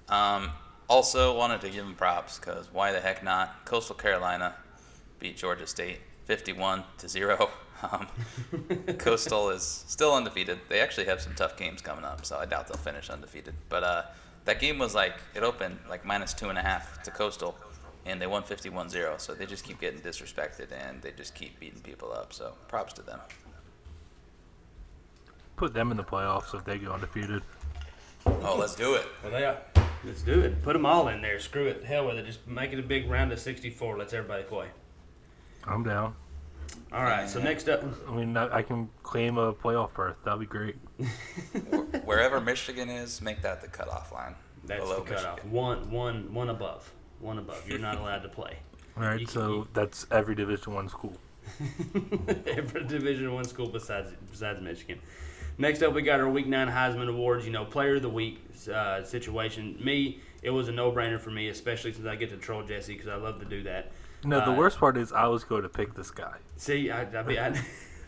Um, 0.08 0.50
also 0.88 1.36
wanted 1.36 1.60
to 1.62 1.70
give 1.70 1.84
them 1.84 1.94
props 1.94 2.38
because 2.38 2.68
why 2.72 2.92
the 2.92 3.00
heck 3.00 3.24
not? 3.24 3.64
Coastal 3.64 3.96
Carolina 3.96 4.54
beat 5.18 5.36
Georgia 5.36 5.66
State 5.66 5.98
51 6.24 6.84
to 6.98 7.08
zero. 7.08 7.50
Um, 7.82 8.06
Coastal 8.98 9.50
is 9.50 9.84
still 9.86 10.14
undefeated. 10.14 10.58
They 10.68 10.80
actually 10.80 11.06
have 11.06 11.20
some 11.20 11.34
tough 11.34 11.56
games 11.56 11.82
coming 11.82 12.04
up, 12.04 12.24
so 12.24 12.38
I 12.38 12.46
doubt 12.46 12.68
they'll 12.68 12.76
finish 12.76 13.10
undefeated. 13.10 13.54
But 13.68 13.84
uh, 13.84 14.02
that 14.44 14.60
game 14.60 14.78
was 14.78 14.94
like 14.94 15.14
it 15.34 15.42
opened 15.42 15.78
like 15.88 16.04
minus 16.04 16.32
two 16.32 16.48
and 16.48 16.58
a 16.58 16.62
half 16.62 17.02
to 17.02 17.10
Coastal, 17.10 17.56
and 18.06 18.20
they 18.20 18.26
won 18.26 18.42
51-0. 18.42 19.20
So 19.20 19.34
they 19.34 19.46
just 19.46 19.64
keep 19.64 19.80
getting 19.80 20.00
disrespected 20.00 20.68
and 20.72 21.02
they 21.02 21.12
just 21.12 21.34
keep 21.34 21.58
beating 21.60 21.80
people 21.80 22.12
up. 22.12 22.32
So 22.32 22.54
props 22.68 22.92
to 22.94 23.02
them. 23.02 23.20
Put 25.56 25.72
them 25.72 25.90
in 25.90 25.96
the 25.96 26.04
playoffs 26.04 26.54
if 26.54 26.64
they 26.64 26.78
go 26.78 26.92
undefeated. 26.92 27.42
Oh, 28.26 28.56
let's 28.58 28.74
do 28.74 28.94
it. 28.94 29.06
Well, 29.22 29.32
they 29.32 29.44
are. 29.44 29.58
Let's 30.04 30.22
do 30.22 30.40
it. 30.40 30.62
Put 30.62 30.72
them 30.72 30.84
all 30.84 31.08
in 31.08 31.22
there. 31.22 31.38
Screw 31.38 31.66
it. 31.66 31.84
Hell 31.84 32.06
with 32.06 32.18
it. 32.18 32.26
Just 32.26 32.46
make 32.46 32.72
it 32.72 32.78
a 32.78 32.82
big 32.82 33.08
round 33.08 33.32
of 33.32 33.38
64. 33.38 33.98
Let's 33.98 34.12
everybody 34.12 34.42
play. 34.42 34.68
I'm 35.66 35.82
down. 35.82 36.14
All 36.92 37.02
right. 37.02 37.28
So 37.28 37.40
next 37.40 37.68
up, 37.68 37.82
I 38.08 38.14
mean, 38.14 38.36
I 38.36 38.56
I 38.58 38.62
can 38.62 38.88
claim 39.02 39.38
a 39.38 39.52
playoff 39.52 39.92
berth. 39.94 40.16
That'd 40.24 40.40
be 40.40 40.46
great. 40.46 40.76
Wherever 42.04 42.40
Michigan 42.40 42.88
is, 42.88 43.20
make 43.20 43.42
that 43.42 43.60
the 43.60 43.68
cutoff 43.68 44.12
line. 44.12 44.34
that's 44.64 44.80
below 44.82 44.96
the 45.02 45.14
cutoff. 45.14 45.36
Michigan. 45.36 45.50
One, 45.52 45.90
one, 45.90 46.34
one 46.34 46.50
above. 46.50 46.90
One 47.20 47.38
above. 47.38 47.62
You're 47.68 47.78
not 47.78 47.98
allowed 47.98 48.22
to 48.22 48.28
play. 48.28 48.58
All 48.96 49.02
right, 49.02 49.20
You- 49.20 49.26
so 49.26 49.48
you- 49.48 49.68
that's 49.72 50.06
every 50.10 50.34
Division 50.34 50.74
One 50.74 50.88
school. 50.88 51.14
Every 52.46 52.84
Division 52.84 53.30
One 53.34 53.44
school 53.44 53.68
besides 53.68 54.10
besides 54.30 54.62
Michigan. 54.62 54.98
Next 55.58 55.82
up, 55.82 55.92
we 55.92 56.00
got 56.02 56.18
our 56.20 56.28
Week 56.30 56.46
Nine 56.46 56.68
Heisman 56.68 57.08
Awards. 57.08 57.44
You 57.44 57.52
know, 57.52 57.64
Player 57.66 57.96
of 57.96 58.02
the 58.02 58.08
Week 58.08 58.40
uh, 58.72 59.02
situation. 59.04 59.76
Me, 59.84 60.20
it 60.42 60.48
was 60.50 60.68
a 60.68 60.72
no-brainer 60.72 61.20
for 61.20 61.30
me, 61.30 61.48
especially 61.48 61.92
since 61.92 62.06
I 62.06 62.16
get 62.16 62.30
to 62.30 62.38
troll 62.38 62.62
Jesse 62.62 62.94
because 62.94 63.08
I 63.08 63.16
love 63.16 63.38
to 63.40 63.44
do 63.44 63.62
that. 63.64 63.92
No, 64.24 64.40
the 64.40 64.52
Uh, 64.52 64.56
worst 64.56 64.78
part 64.78 64.96
is 64.96 65.12
I 65.12 65.26
was 65.26 65.44
going 65.44 65.62
to 65.62 65.68
pick 65.68 65.94
this 65.94 66.10
guy. 66.10 66.36
See, 66.56 66.90
I, 66.90 67.02
I, 67.02 67.22
mean, 67.22 67.38
I 67.38 67.52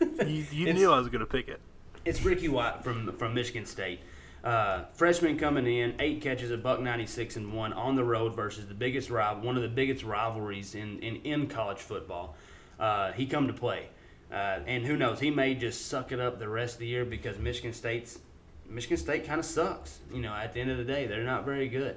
You, 0.27 0.47
you 0.51 0.73
knew 0.73 0.91
I 0.93 0.99
was 0.99 1.09
going 1.09 1.21
to 1.21 1.27
pick 1.27 1.49
it. 1.49 1.61
It's 2.05 2.23
Ricky 2.23 2.49
White 2.49 2.85
from 2.85 3.13
from 3.13 3.35
Michigan 3.35 3.67
State. 3.67 4.01
Uh, 4.45 4.85
freshman 4.95 5.37
coming 5.39 5.67
in, 5.67 5.97
eight 5.99 6.21
catches, 6.21 6.51
a 6.53 6.57
buck 6.57 6.81
ninety 6.81 7.07
six 7.07 7.37
and 7.37 7.53
one 7.53 7.73
on 7.73 7.97
the 7.97 8.05
road 8.05 8.37
versus 8.37 8.67
the 8.67 8.75
biggest 8.75 9.11
rival, 9.11 9.43
one 9.43 9.57
of 9.57 9.63
the 9.63 9.69
biggest 9.69 10.05
rivalries 10.05 10.75
in 10.75 11.01
in, 11.01 11.17
in 11.23 11.47
college 11.49 11.79
football. 11.79 12.37
Uh, 12.79 13.11
he 13.13 13.27
come 13.27 13.47
to 13.49 13.53
play, 13.53 13.89
uh, 14.31 14.61
and 14.67 14.85
who 14.85 14.97
knows? 14.97 15.19
He 15.19 15.31
may 15.31 15.55
just 15.55 15.87
suck 15.89 16.13
it 16.13 16.21
up 16.21 16.39
the 16.39 16.49
rest 16.49 16.75
of 16.75 16.81
the 16.81 16.87
year 16.87 17.05
because 17.05 17.39
Michigan 17.39 17.73
State's 17.73 18.21
Michigan 18.69 18.99
State 18.99 19.27
kind 19.27 19.41
of 19.41 19.47
sucks. 19.47 19.99
You 20.13 20.21
know, 20.21 20.33
at 20.33 20.53
the 20.53 20.61
end 20.61 20.71
of 20.71 20.79
the 20.79 20.85
day, 20.85 21.07
they're 21.07 21.25
not 21.25 21.45
very 21.45 21.69
good. 21.69 21.97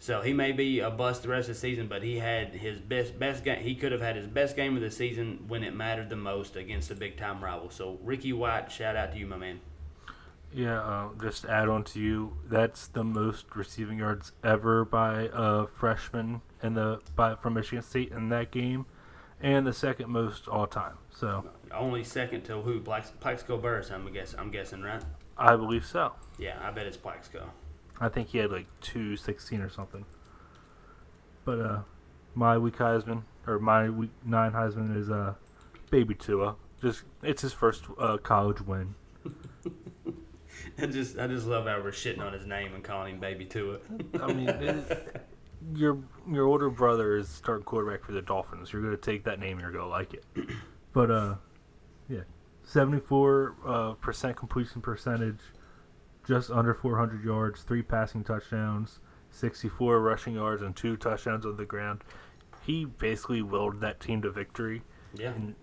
So 0.00 0.20
he 0.20 0.32
may 0.32 0.52
be 0.52 0.80
a 0.80 0.90
bust 0.90 1.22
the 1.22 1.28
rest 1.28 1.48
of 1.48 1.56
the 1.56 1.60
season, 1.60 1.88
but 1.88 2.02
he 2.02 2.18
had 2.18 2.54
his 2.54 2.78
best 2.78 3.18
best 3.18 3.44
game. 3.44 3.62
He 3.62 3.74
could 3.74 3.92
have 3.92 4.00
had 4.00 4.16
his 4.16 4.26
best 4.26 4.54
game 4.54 4.76
of 4.76 4.82
the 4.82 4.90
season 4.90 5.44
when 5.48 5.64
it 5.64 5.74
mattered 5.74 6.08
the 6.08 6.16
most 6.16 6.56
against 6.56 6.90
a 6.90 6.94
big 6.94 7.16
time 7.16 7.42
rival. 7.42 7.70
So 7.70 7.98
Ricky 8.02 8.32
White, 8.32 8.70
shout 8.70 8.96
out 8.96 9.12
to 9.12 9.18
you, 9.18 9.26
my 9.26 9.36
man. 9.36 9.60
Yeah, 10.52 10.80
uh, 10.80 11.08
just 11.20 11.42
to 11.42 11.50
add 11.50 11.68
on 11.68 11.84
to 11.84 12.00
you, 12.00 12.36
that's 12.48 12.86
the 12.86 13.04
most 13.04 13.54
receiving 13.54 13.98
yards 13.98 14.32
ever 14.42 14.84
by 14.84 15.28
a 15.32 15.66
freshman 15.66 16.40
in 16.62 16.74
the 16.74 17.00
by 17.16 17.34
from 17.34 17.54
Michigan 17.54 17.82
State 17.82 18.12
in 18.12 18.28
that 18.30 18.50
game, 18.50 18.86
and 19.40 19.66
the 19.66 19.72
second 19.72 20.10
most 20.10 20.48
all 20.48 20.66
time. 20.66 20.96
So 21.10 21.44
Only 21.72 22.04
second 22.04 22.44
to 22.44 22.62
who? 22.62 22.80
Plax- 22.80 23.12
Plaxico 23.20 23.58
Burress, 23.58 23.90
I'm 23.90 24.10
guess. 24.12 24.34
I'm 24.38 24.50
guessing, 24.50 24.82
right? 24.82 25.02
I 25.36 25.56
believe 25.56 25.84
so. 25.84 26.14
Yeah, 26.38 26.56
I 26.62 26.70
bet 26.70 26.86
it's 26.86 26.96
Plaxico. 26.96 27.50
I 28.00 28.08
think 28.08 28.28
he 28.28 28.38
had 28.38 28.50
like 28.50 28.66
two 28.80 29.16
sixteen 29.16 29.60
or 29.60 29.68
something. 29.70 30.04
But 31.44 31.60
uh, 31.60 31.80
my 32.34 32.58
week 32.58 32.76
Heisman 32.76 33.22
or 33.46 33.58
my 33.58 33.88
week 33.88 34.10
nine 34.24 34.52
Heisman 34.52 34.96
is 34.96 35.10
uh, 35.10 35.34
Baby 35.90 36.14
Tua. 36.14 36.56
Just 36.80 37.02
it's 37.22 37.42
his 37.42 37.52
first 37.52 37.84
uh, 37.98 38.18
college 38.18 38.60
win. 38.60 38.94
I 40.80 40.86
just 40.86 41.18
I 41.18 41.26
just 41.26 41.46
love 41.46 41.66
how 41.66 41.80
we're 41.80 41.90
shitting 41.90 42.20
on 42.20 42.32
his 42.32 42.46
name 42.46 42.74
and 42.74 42.84
calling 42.84 43.14
him 43.14 43.20
Baby 43.20 43.44
Tua. 43.44 43.78
I 44.20 44.32
mean, 44.32 44.48
it, 44.48 45.26
your 45.74 45.98
your 46.30 46.46
older 46.46 46.70
brother 46.70 47.16
is 47.16 47.28
starting 47.28 47.64
quarterback 47.64 48.04
for 48.04 48.12
the 48.12 48.22
Dolphins. 48.22 48.72
You're 48.72 48.82
gonna 48.82 48.96
take 48.96 49.24
that 49.24 49.40
name. 49.40 49.52
And 49.58 49.62
you're 49.62 49.72
gonna 49.72 49.88
like 49.88 50.14
it. 50.14 50.24
But 50.92 51.10
uh, 51.10 51.34
yeah, 52.08 52.22
seventy 52.64 53.00
four 53.00 53.56
uh, 53.66 53.92
percent 53.94 54.36
completion 54.36 54.80
percentage, 54.80 55.40
just 56.28 56.50
under 56.50 56.74
four 56.74 56.98
hundred 56.98 57.24
yards, 57.24 57.62
three 57.62 57.82
passing 57.82 58.22
touchdowns, 58.22 59.00
sixty 59.30 59.68
four 59.68 60.00
rushing 60.00 60.34
yards, 60.34 60.62
and 60.62 60.76
two 60.76 60.96
touchdowns 60.96 61.46
on 61.46 61.56
the 61.56 61.64
ground. 61.64 62.04
He 62.64 62.84
basically 62.84 63.40
willed 63.40 63.80
that 63.80 63.98
team 63.98 64.20
to 64.22 64.30
victory. 64.30 64.82
yeah. 65.14 65.30
And 65.30 65.54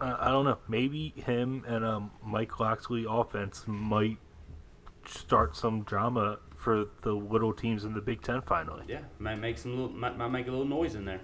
uh, 0.00 0.16
I 0.18 0.30
don't 0.30 0.44
know. 0.44 0.58
Maybe 0.68 1.14
him 1.16 1.64
and 1.68 1.84
um, 1.84 2.10
Mike 2.22 2.58
Locksley 2.58 3.06
offense 3.08 3.62
might 3.66 4.18
start 5.06 5.54
some 5.56 5.82
drama 5.84 6.40
for 6.56 6.86
the 7.02 7.12
little 7.12 7.52
teams 7.52 7.84
in 7.84 7.94
the 7.94 8.00
Big 8.00 8.20
Ten 8.22 8.42
finally. 8.42 8.82
Yeah, 8.88 9.00
might 9.20 9.36
make 9.36 9.58
some 9.58 9.72
little, 9.76 9.90
might, 9.90 10.18
might 10.18 10.28
make 10.28 10.48
a 10.48 10.50
little 10.50 10.66
noise 10.66 10.96
in 10.96 11.04
there. 11.04 11.20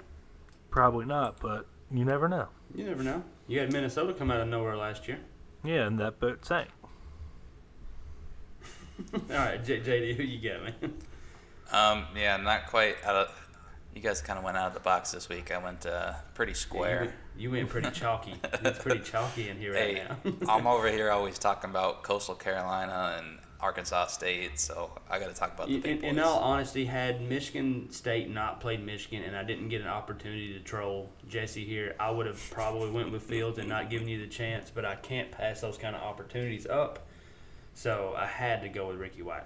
Probably 0.70 1.06
not, 1.06 1.40
but 1.40 1.66
you 1.90 2.04
never 2.04 2.28
know. 2.28 2.48
You 2.74 2.84
never 2.84 3.02
know. 3.02 3.24
You 3.48 3.58
had 3.58 3.72
Minnesota 3.72 4.14
come 4.14 4.30
out 4.30 4.40
of 4.40 4.46
nowhere 4.46 4.76
last 4.76 5.08
year. 5.08 5.18
Yeah, 5.64 5.86
and 5.86 5.98
that 5.98 6.20
boat 6.20 6.44
sank. 6.46 6.68
All 9.14 9.20
right, 9.36 9.64
J- 9.64 9.80
JD, 9.80 10.16
who 10.16 10.22
you 10.22 10.50
got, 10.50 10.62
man? 10.62 10.92
Um, 11.72 12.06
yeah, 12.16 12.36
not 12.36 12.66
quite 12.66 12.96
out 13.04 13.16
of. 13.16 13.46
You 13.94 14.00
guys 14.00 14.20
kind 14.22 14.38
of 14.38 14.44
went 14.44 14.56
out 14.56 14.68
of 14.68 14.74
the 14.74 14.80
box 14.80 15.10
this 15.10 15.28
week. 15.28 15.50
I 15.50 15.58
went 15.58 15.84
uh, 15.84 16.12
pretty 16.34 16.52
You 16.52 16.56
square. 16.56 17.00
went, 17.00 17.12
you 17.36 17.50
went 17.50 17.68
pretty 17.68 17.90
chalky. 17.90 18.34
It's 18.62 18.78
pretty 18.78 19.00
chalky 19.00 19.48
in 19.48 19.58
here 19.58 19.74
right 19.74 20.08
now. 20.24 20.32
I'm 20.48 20.66
over 20.68 20.88
here 20.88 21.10
always 21.10 21.38
talking 21.40 21.70
about 21.70 22.04
Coastal 22.04 22.36
Carolina 22.36 23.16
and 23.18 23.38
Arkansas 23.60 24.06
State, 24.06 24.60
so 24.60 24.90
I 25.10 25.18
got 25.18 25.28
to 25.28 25.34
talk 25.34 25.52
about 25.54 25.66
the 25.66 25.74
in, 25.74 25.80
big 25.80 25.98
in, 25.98 26.04
in 26.04 26.18
all 26.20 26.38
honesty, 26.38 26.84
had 26.84 27.20
Michigan 27.20 27.90
State 27.90 28.30
not 28.30 28.60
played 28.60 28.84
Michigan 28.86 29.24
and 29.24 29.36
I 29.36 29.42
didn't 29.42 29.68
get 29.70 29.80
an 29.80 29.88
opportunity 29.88 30.52
to 30.54 30.60
troll 30.60 31.10
Jesse 31.28 31.64
here, 31.64 31.94
I 31.98 32.10
would 32.12 32.26
have 32.26 32.40
probably 32.50 32.90
went 32.92 33.10
with 33.10 33.22
Fields 33.24 33.58
and 33.58 33.68
not 33.68 33.90
given 33.90 34.06
you 34.08 34.20
the 34.20 34.28
chance. 34.28 34.70
But 34.72 34.84
I 34.84 34.94
can't 34.94 35.30
pass 35.32 35.60
those 35.60 35.76
kind 35.76 35.96
of 35.96 36.02
opportunities 36.02 36.66
up, 36.66 37.06
so 37.80 38.14
I 38.14 38.26
had 38.26 38.60
to 38.60 38.68
go 38.68 38.88
with 38.88 38.98
Ricky 38.98 39.22
White. 39.22 39.44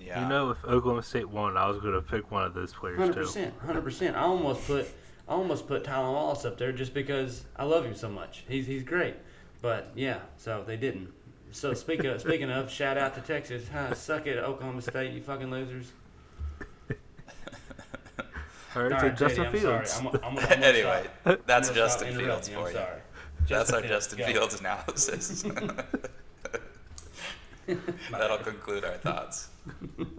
yeah. 0.00 0.22
You 0.22 0.28
know, 0.30 0.48
if 0.50 0.64
Oklahoma 0.64 1.02
State 1.02 1.28
won, 1.28 1.58
I 1.58 1.68
was 1.68 1.78
going 1.78 1.92
to 1.92 2.00
pick 2.00 2.30
one 2.30 2.42
of 2.44 2.54
those 2.54 2.72
players 2.72 2.96
Hundred 2.98 3.14
too. 3.16 3.20
percent, 3.20 3.54
hundred 3.58 3.82
percent. 3.82 4.16
I 4.16 4.20
almost 4.22 4.66
put, 4.66 4.86
I 5.28 5.32
almost 5.32 5.66
put 5.68 5.84
Tylan 5.84 6.10
Wallace 6.14 6.46
up 6.46 6.56
there 6.56 6.72
just 6.72 6.94
because 6.94 7.44
I 7.54 7.64
love 7.64 7.84
him 7.84 7.94
so 7.94 8.08
much. 8.08 8.44
He's 8.48 8.66
he's 8.66 8.82
great, 8.82 9.16
but 9.60 9.90
yeah, 9.94 10.20
so 10.38 10.64
they 10.66 10.78
didn't. 10.78 11.12
So 11.50 11.74
speaking 11.74 12.06
of, 12.06 12.18
speaking 12.22 12.50
of, 12.50 12.70
shout 12.70 12.96
out 12.96 13.14
to 13.16 13.20
Texas. 13.20 13.68
Huh, 13.70 13.92
suck 13.92 14.26
it, 14.26 14.38
Oklahoma 14.38 14.80
State, 14.80 15.12
you 15.12 15.20
fucking 15.20 15.50
losers. 15.50 15.92
All 18.74 18.82
right, 18.84 18.92
All 18.92 19.00
so 19.00 19.06
right, 19.08 19.16
Justin 19.18 19.44
JD, 19.44 19.46
I'm 19.48 19.52
Fields. 19.52 19.92
sorry. 19.92 20.08
I'm, 20.08 20.20
I'm, 20.24 20.38
I'm, 20.38 20.46
I'm 20.50 20.62
anyway, 20.62 21.06
I'm 21.26 21.36
that's 21.46 21.68
Justin 21.68 22.08
Fields 22.16 22.48
interrupting. 22.48 22.54
for 22.54 22.60
I'm 22.60 22.66
you. 22.68 22.72
sorry. 22.72 23.00
That's 23.48 23.70
our 23.72 23.82
Justin. 23.82 24.18
Fields 24.24 24.58
analysis. 24.60 25.44
That'll 28.10 28.38
conclude 28.38 28.84
our 28.84 28.96
thoughts. 28.98 29.48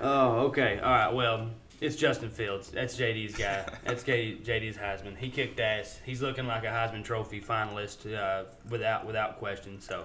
Oh, 0.00 0.46
okay. 0.46 0.78
All 0.78 0.90
right. 0.92 1.12
Well, 1.12 1.50
it's 1.80 1.96
Justin 1.96 2.30
Fields. 2.30 2.70
That's 2.70 2.96
JD's 2.96 3.36
guy. 3.36 3.64
That's 3.84 4.04
JD's 4.04 4.76
Heisman. 4.76 5.16
He 5.16 5.28
kicked 5.28 5.58
ass. 5.58 5.98
He's 6.04 6.22
looking 6.22 6.46
like 6.46 6.62
a 6.62 6.68
Heisman 6.68 7.02
Trophy 7.02 7.40
finalist 7.40 8.12
uh, 8.14 8.44
without 8.68 9.06
without 9.06 9.38
question. 9.38 9.80
So, 9.80 10.04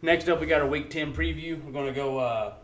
next 0.00 0.28
up, 0.28 0.40
we 0.40 0.46
got 0.46 0.62
our 0.62 0.66
Week 0.66 0.88
Ten 0.88 1.12
preview. 1.12 1.62
We're 1.62 1.72
gonna 1.72 1.92
go 1.92 2.18
uh, 2.18 2.54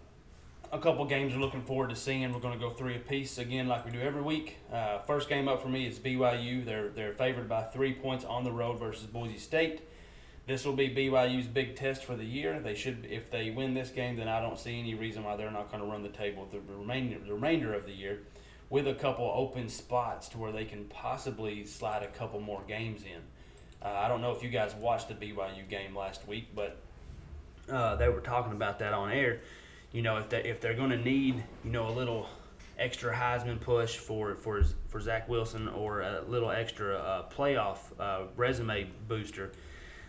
a 0.73 0.79
couple 0.79 1.05
games 1.05 1.35
we're 1.35 1.41
looking 1.41 1.63
forward 1.63 1.91
to 1.91 1.97
seeing. 1.97 2.33
We're 2.33 2.41
gonna 2.41 2.59
go 2.59 2.71
three 2.71 2.97
apiece 2.97 3.37
again, 3.37 3.69
like 3.69 3.85
we 3.85 3.91
do 3.91 4.01
every 4.01 4.23
week. 4.23 4.57
Uh, 4.73 5.01
first 5.01 5.29
game 5.29 5.49
up 5.49 5.61
for 5.63 5.69
me 5.69 5.87
is 5.87 5.99
BYU. 5.99 6.65
They're 6.65 6.89
they're 6.89 7.13
favored 7.13 7.47
by 7.47 7.65
three 7.65 7.93
points 7.93 8.25
on 8.25 8.43
the 8.43 8.53
road 8.53 8.79
versus 8.79 9.05
Boise 9.07 9.37
State. 9.39 9.83
This 10.47 10.65
will 10.65 10.75
be 10.75 10.89
BYU's 10.89 11.49
big 11.49 11.75
test 11.75 12.05
for 12.05 12.15
the 12.15 12.25
year. 12.25 12.61
They 12.61 12.77
should, 12.77 13.09
if 13.11 13.31
they 13.33 13.51
win 13.51 13.75
this 13.75 13.91
game, 13.91 14.17
then 14.17 14.29
I 14.29 14.41
don't 14.41 14.59
see 14.59 14.79
any 14.79 14.95
reason 14.95 15.25
why 15.25 15.35
they're 15.37 15.51
not 15.51 15.73
going 15.73 15.83
to 15.83 15.89
run 15.89 16.05
the 16.05 16.09
table 16.09 16.47
the 16.51 16.61
remainder 16.73 17.19
the 17.19 17.35
remainder 17.35 17.75
of 17.75 17.85
the 17.85 17.93
year, 17.93 18.21
with 18.71 18.87
a 18.87 18.95
couple 18.95 19.31
open 19.35 19.69
spots 19.69 20.29
to 20.29 20.39
where 20.39 20.53
they 20.53 20.65
can 20.65 20.85
possibly 20.85 21.65
slide 21.67 22.05
a 22.05 22.09
couple 22.09 22.41
more 22.41 22.63
games 22.69 23.03
in. 23.03 23.21
Uh, 23.83 23.93
I 23.93 24.07
don't 24.07 24.21
know 24.21 24.31
if 24.31 24.43
you 24.43 24.49
guys 24.49 24.73
watched 24.77 25.09
the 25.09 25.15
BYU 25.15 25.69
game 25.69 25.97
last 25.97 26.27
week, 26.29 26.49
but 26.55 26.79
uh, 27.69 27.97
they 27.97 28.09
were 28.09 28.21
talking 28.21 28.53
about 28.53 28.79
that 28.79 28.93
on 28.93 29.11
air. 29.11 29.41
You 29.91 30.03
know, 30.03 30.19
if 30.19 30.29
they 30.29 30.45
if 30.45 30.61
they're 30.61 30.75
going 30.75 30.91
to 30.91 30.97
need 30.97 31.43
you 31.65 31.71
know 31.73 31.89
a 31.89 31.91
little 31.91 32.29
extra 32.79 33.13
Heisman 33.13 33.61
push 33.61 33.97
for 33.97 34.37
for 34.37 34.63
for 34.87 35.01
Zach 35.01 35.29
Wilson 35.29 35.67
or 35.69 36.03
a 36.03 36.23
little 36.29 36.53
extra 36.53 36.97
uh, 36.97 37.29
playoff 37.31 37.79
uh, 37.99 38.27
resume 38.37 38.89
booster, 39.09 39.51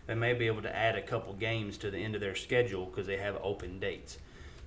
they 0.08 0.15
may 0.15 0.34
be 0.34 0.48
able 0.48 0.62
to 0.62 0.76
add 0.76 0.96
a 0.96 1.02
couple 1.02 1.34
games 1.34 1.78
to 1.80 1.91
the 1.91 1.98
end 1.98 2.15
of 2.15 2.22
their 2.22 2.36
schedule 2.36 2.86
because 2.86 3.06
they 3.06 3.17
have 3.17 3.38
open 3.43 3.80
dates. 3.80 4.17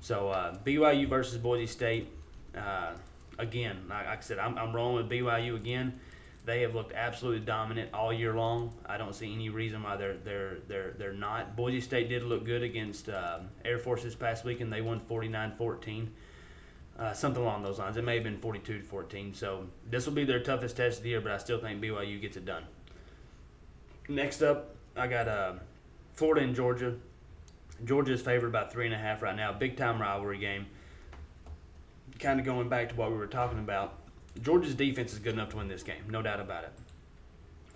So 0.00 0.28
uh, 0.28 0.56
BYU 0.64 1.08
versus 1.08 1.38
Boise 1.38 1.66
State. 1.66 2.10
Uh, 2.56 2.92
again, 3.38 3.78
like 3.88 4.06
I 4.06 4.20
said, 4.20 4.38
I'm, 4.38 4.56
I'm 4.58 4.74
rolling 4.74 4.96
with 4.96 5.10
BYU 5.10 5.56
again. 5.56 5.98
They 6.46 6.62
have 6.62 6.74
looked 6.74 6.92
absolutely 6.92 7.44
dominant 7.44 7.92
all 7.92 8.12
year 8.12 8.34
long. 8.34 8.72
I 8.86 8.96
don't 8.96 9.14
see 9.14 9.32
any 9.32 9.50
reason 9.50 9.82
why 9.82 9.96
they're 9.96 10.16
they're 10.16 10.56
they're 10.68 10.90
they're 10.92 11.12
not. 11.12 11.54
Boise 11.54 11.80
State 11.80 12.08
did 12.08 12.22
look 12.22 12.44
good 12.44 12.62
against 12.62 13.08
um 13.08 13.48
Air 13.64 13.78
Force 13.78 14.02
this 14.02 14.14
past 14.14 14.44
week, 14.44 14.60
and 14.60 14.72
they 14.72 14.80
won 14.80 15.00
49-14. 15.00 16.08
Uh, 16.98 17.12
something 17.14 17.42
along 17.42 17.62
those 17.62 17.78
lines. 17.78 17.96
It 17.96 18.04
may 18.04 18.14
have 18.16 18.24
been 18.24 18.38
42 18.38 18.78
to 18.80 18.84
14. 18.84 19.32
So 19.32 19.66
this 19.88 20.06
will 20.06 20.12
be 20.12 20.24
their 20.24 20.40
toughest 20.40 20.76
test 20.76 20.98
of 20.98 21.02
the 21.04 21.10
year, 21.10 21.20
but 21.20 21.32
I 21.32 21.38
still 21.38 21.58
think 21.58 21.80
BYU 21.80 22.20
gets 22.20 22.36
it 22.36 22.44
done. 22.44 22.64
Next 24.06 24.42
up, 24.42 24.74
I 24.96 25.06
got 25.06 25.28
uh, 25.28 25.52
Florida 26.14 26.44
and 26.44 26.54
Georgia. 26.54 26.94
Georgia 27.84 28.12
is 28.12 28.20
favored 28.20 28.52
by 28.52 28.64
three 28.64 28.86
and 28.86 28.94
a 28.94 28.98
half 28.98 29.22
right 29.22 29.34
now. 29.34 29.52
Big 29.52 29.76
time 29.76 30.00
rivalry 30.00 30.38
game. 30.38 30.66
Kind 32.18 32.38
of 32.38 32.46
going 32.46 32.68
back 32.68 32.90
to 32.90 32.94
what 32.94 33.10
we 33.10 33.16
were 33.16 33.26
talking 33.26 33.58
about. 33.58 33.94
Georgia's 34.42 34.74
defense 34.74 35.12
is 35.12 35.18
good 35.18 35.34
enough 35.34 35.50
to 35.50 35.56
win 35.56 35.68
this 35.68 35.82
game, 35.82 36.02
no 36.08 36.22
doubt 36.22 36.40
about 36.40 36.64
it. 36.64 36.72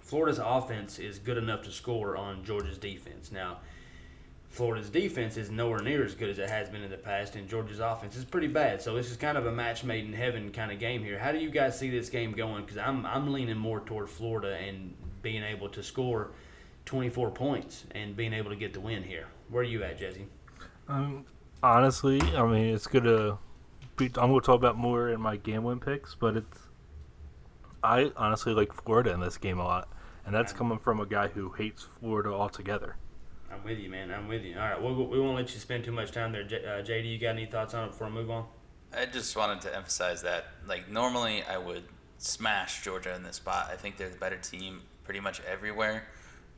Florida's 0.01 0.39
offense 0.43 0.99
is 0.99 1.19
good 1.19 1.39
enough 1.39 1.63
to 1.63 1.73
score 1.73 2.17
on 2.17 2.45
Georgia's 2.45 2.79
defense. 2.79 3.33
Now, 3.33 3.59
Florida's 4.51 4.91
defense 4.91 5.37
is 5.37 5.51
nowhere 5.51 5.81
near 5.81 6.05
as 6.05 6.15
good 6.15 6.29
as 6.29 6.39
it 6.39 6.49
has 6.49 6.69
been 6.69 6.83
in 6.83 6.91
the 6.91 6.97
past, 6.97 7.35
and 7.35 7.49
Georgia's 7.49 7.81
offense 7.81 8.15
is 8.15 8.25
pretty 8.25 8.47
bad. 8.47 8.81
So 8.81 8.95
this 8.95 9.11
is 9.11 9.17
kind 9.17 9.37
of 9.37 9.47
a 9.47 9.53
match 9.53 9.83
made 9.83 10.05
in 10.05 10.13
heaven 10.13 10.53
kind 10.53 10.71
of 10.71 10.79
game 10.79 11.03
here. 11.03 11.19
How 11.19 11.33
do 11.33 11.39
you 11.39 11.51
guys 11.51 11.77
see 11.77 11.91
this 11.91 12.09
game 12.09 12.33
going? 12.33 12.63
Because 12.63 12.79
I'm 12.79 13.05
I'm 13.05 13.33
leaning 13.33 13.57
more 13.57 13.81
toward 13.81 14.09
Florida 14.09 14.57
and 14.57 14.95
being 15.23 15.43
able 15.43 15.69
to 15.71 15.83
score 15.83 16.31
24 16.87 17.31
points 17.31 17.85
and 17.93 18.17
being 18.17 18.33
able 18.33 18.51
to 18.51 18.57
get 18.57 18.73
the 18.73 18.81
win 18.81 19.03
here. 19.03 19.27
Where 19.49 19.63
are 19.63 19.65
you 19.65 19.83
at, 19.83 19.99
Jesse? 19.99 20.27
Um, 20.89 21.25
honestly, 21.63 22.21
I 22.21 22.47
mean, 22.47 22.75
it's 22.75 22.87
gonna 22.87 23.39
be. 23.97 24.07
I'm 24.07 24.31
gonna 24.31 24.41
talk 24.41 24.57
about 24.57 24.77
more 24.77 25.09
in 25.09 25.21
my 25.21 25.37
game 25.37 25.55
gambling 25.55 25.81
picks, 25.81 26.15
but 26.15 26.37
it's. 26.37 26.59
I 27.83 28.13
honestly 28.17 28.55
like 28.55 28.73
Florida 28.73 29.13
in 29.13 29.21
this 29.21 29.37
game 29.37 29.59
a 29.59 29.65
lot, 29.65 29.89
and 30.25 30.35
that's 30.35 30.53
coming 30.53 30.79
from 30.79 31.01
a 31.01 31.07
guy 31.07 31.29
who 31.29 31.53
hates 31.53 31.83
Florida 31.83 32.31
altogether. 32.31 32.97
I'm 33.53 33.63
with 33.63 33.79
you, 33.79 33.91
man. 33.91 34.11
I'm 34.11 34.27
with 34.27 34.43
you. 34.43 34.59
All 34.59 34.69
right, 34.69 34.83
we, 34.83 34.93
we 34.93 35.21
won't 35.21 35.37
let 35.37 35.53
you 35.53 35.61
spend 35.61 35.85
too 35.85 35.93
much 35.93 36.13
time 36.13 36.33
there. 36.33 36.45
J- 36.45 36.65
uh, 36.65 36.83
JD, 36.83 37.13
you 37.13 37.19
got 37.19 37.31
any 37.31 37.47
thoughts 37.47 37.75
on 37.75 37.85
it 37.85 37.91
before 37.93 38.07
I 38.09 38.11
move 38.11 38.31
on? 38.31 38.47
I 38.97 39.07
just 39.07 39.37
wanted 39.37 39.61
to 39.63 39.75
emphasize 39.75 40.23
that, 40.23 40.47
like, 40.67 40.91
normally 40.91 41.43
I 41.43 41.59
would 41.59 41.85
smash 42.19 42.83
Georgia 42.83 43.15
in 43.15 43.23
this 43.23 43.37
spot. 43.37 43.69
I 43.71 43.77
think 43.77 43.97
they're 43.97 44.09
the 44.09 44.17
better 44.17 44.39
team 44.39 44.81
pretty 45.05 45.21
much 45.21 45.41
everywhere. 45.43 46.05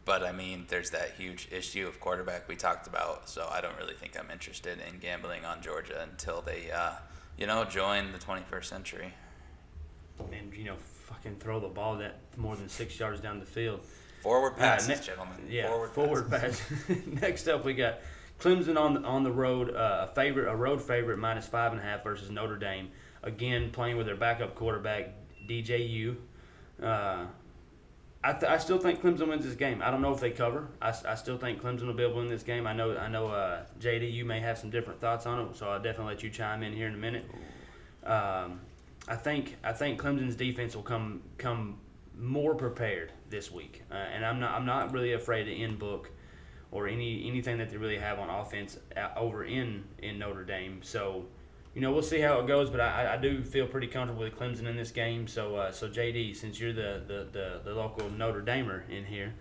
But 0.07 0.23
I 0.23 0.33
mean, 0.33 0.65
there's 0.69 0.91
that 0.91 1.11
huge 1.19 1.49
issue 1.53 1.87
of 1.87 2.01
quarterback 2.01 2.49
we 2.49 2.57
talked 2.57 2.87
about. 2.87 3.29
So 3.29 3.47
I 3.53 3.61
don't 3.61 3.77
really 3.77 3.93
think 3.95 4.19
I'm 4.19 4.31
interested 4.31 4.79
in 4.89 4.99
gambling 5.01 5.45
on 5.45 5.61
Georgia 5.61 6.01
until 6.11 6.41
they, 6.41 6.71
uh, 6.71 6.93
you 7.37 7.47
know, 7.47 7.65
join 7.65 8.13
the 8.13 8.19
21st 8.19 8.65
century. 8.65 9.13
And 10.33 10.55
you 10.55 10.65
know, 10.65 10.77
fucking 10.77 11.37
throw 11.37 11.61
the 11.61 11.69
ball 11.69 11.97
that 11.97 12.21
more 12.39 12.57
than 12.57 12.69
six 12.71 12.99
yards 12.99 13.21
down 13.21 13.39
the 13.41 13.45
field. 13.45 13.81
Forward 14.23 14.55
Uh, 14.55 14.59
passes, 14.59 14.89
ne- 14.89 15.07
gentlemen. 15.07 15.37
Yeah, 15.49 15.69
forward, 15.69 15.91
forward, 15.91 16.31
passes. 16.31 16.61
pass. 16.89 16.97
Next 17.07 17.49
up, 17.49 17.65
we 17.65 17.75
got 17.75 17.99
Clemson 18.41 18.79
on 18.79 18.95
the, 18.95 19.01
on 19.03 19.25
the 19.25 19.31
road, 19.31 19.75
uh, 19.75 20.07
a 20.11 20.15
favorite, 20.15 20.49
a 20.51 20.57
road 20.57 20.81
favorite, 20.81 21.19
minus 21.19 21.47
five 21.47 21.73
and 21.73 21.81
a 21.81 21.85
half 21.85 22.03
versus 22.03 22.31
Notre 22.31 22.57
Dame. 22.57 22.91
Again, 23.23 23.71
playing 23.73 23.97
with 23.97 24.07
their 24.07 24.17
backup 24.17 24.55
quarterback 24.55 25.11
DJU. 25.49 26.17
Uh, 26.83 27.27
I, 28.27 28.33
th- 28.33 28.51
I 28.51 28.59
still 28.59 28.79
think 28.79 29.01
Clemson 29.01 29.29
wins 29.29 29.45
this 29.45 29.55
game. 29.55 29.81
I 29.81 29.93
don't 29.93 30.03
know 30.03 30.13
if 30.13 30.19
they 30.19 30.33
cover. 30.33 30.67
I 30.83 31.15
still 31.15 31.39
think 31.39 31.63
Clemson 31.63 31.87
will 31.87 31.95
be 31.95 32.03
able 32.03 32.15
to 32.15 32.19
win 32.19 32.29
this 32.29 32.43
game. 32.43 32.67
I 32.67 32.73
know 32.73 32.97
I 32.97 33.09
know 33.09 33.29
uh, 33.29 33.63
JD, 33.79 34.13
you 34.13 34.25
may 34.25 34.41
have 34.41 34.59
some 34.59 34.69
different 34.69 35.01
thoughts 35.01 35.27
on 35.27 35.47
it, 35.47 35.57
so 35.57 35.69
I'll 35.69 35.81
definitely 35.81 36.15
let 36.15 36.25
you 36.25 36.31
chime 36.31 36.65
in 36.65 36.73
here 36.73 36.89
in 36.89 36.95
a 36.95 36.99
minute. 36.99 37.25
Um, 38.05 38.63
I 39.07 39.15
think 39.15 39.57
I 39.63 39.73
think 39.73 40.03
Clemson's 40.03 40.35
defense 40.35 40.75
will 40.75 40.83
come 40.83 41.23
come 41.39 41.79
more 42.19 42.57
prepared 42.57 43.13
this 43.31 43.53
week, 43.53 43.85
uh, 43.93 43.95
and 43.95 44.27
I'm 44.27 44.41
not 44.41 44.55
I'm 44.55 44.67
not 44.67 44.93
really 44.93 45.13
afraid 45.13 45.47
of 45.47 45.55
Ian 45.55 45.77
Book 45.77 46.11
or 46.73 46.89
any 46.89 47.29
anything 47.29 47.59
that 47.59 47.71
they 47.71 47.77
really 47.77 47.99
have 47.99 48.19
on 48.19 48.29
offense 48.29 48.77
uh, 48.97 49.09
over 49.17 49.45
in 49.45 49.85
in 49.99 50.19
Notre 50.19 50.45
Dame. 50.45 50.81
So, 50.83 51.27
you 51.77 51.83
know, 51.83 51.93
we'll 51.93 52.01
see 52.01 52.21
how 52.21 52.41
it 52.41 52.47
goes, 52.47 52.71
but 52.71 52.81
I, 52.81 53.13
I 53.13 53.17
do 53.19 53.45
feel 53.45 53.67
pretty 53.67 53.87
comfortable 53.87 54.23
with 54.23 54.35
Clemson 54.35 54.65
in 54.67 54.77
this 54.77 54.91
game. 54.91 55.29
So, 55.29 55.57
uh, 55.57 55.73
so 55.73 55.91
JD, 55.91 56.35
since 56.35 56.59
you're 56.59 56.73
the 56.73 57.03
the, 57.07 57.29
the, 57.31 57.61
the 57.67 57.75
local 57.75 58.09
Notre 58.09 58.41
Damer 58.41 58.85
in 58.89 59.05
here, 59.05 59.35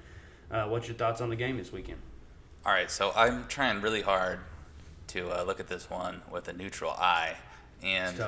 uh, 0.51 0.65
what's 0.65 0.85
your 0.85 0.97
thoughts 0.97 1.21
on 1.21 1.29
the 1.29 1.37
game 1.37 1.55
this 1.55 1.71
weekend? 1.71 2.01
All 2.65 2.73
right, 2.73 2.91
so 2.91 3.13
I'm 3.15 3.47
trying 3.47 3.79
really 3.79 4.01
hard 4.01 4.39
to 5.07 5.29
uh, 5.29 5.43
look 5.43 5.61
at 5.61 5.69
this 5.69 5.89
one 5.89 6.21
with 6.29 6.49
a 6.49 6.53
neutral 6.53 6.91
eye, 6.91 7.37
and 7.81 8.21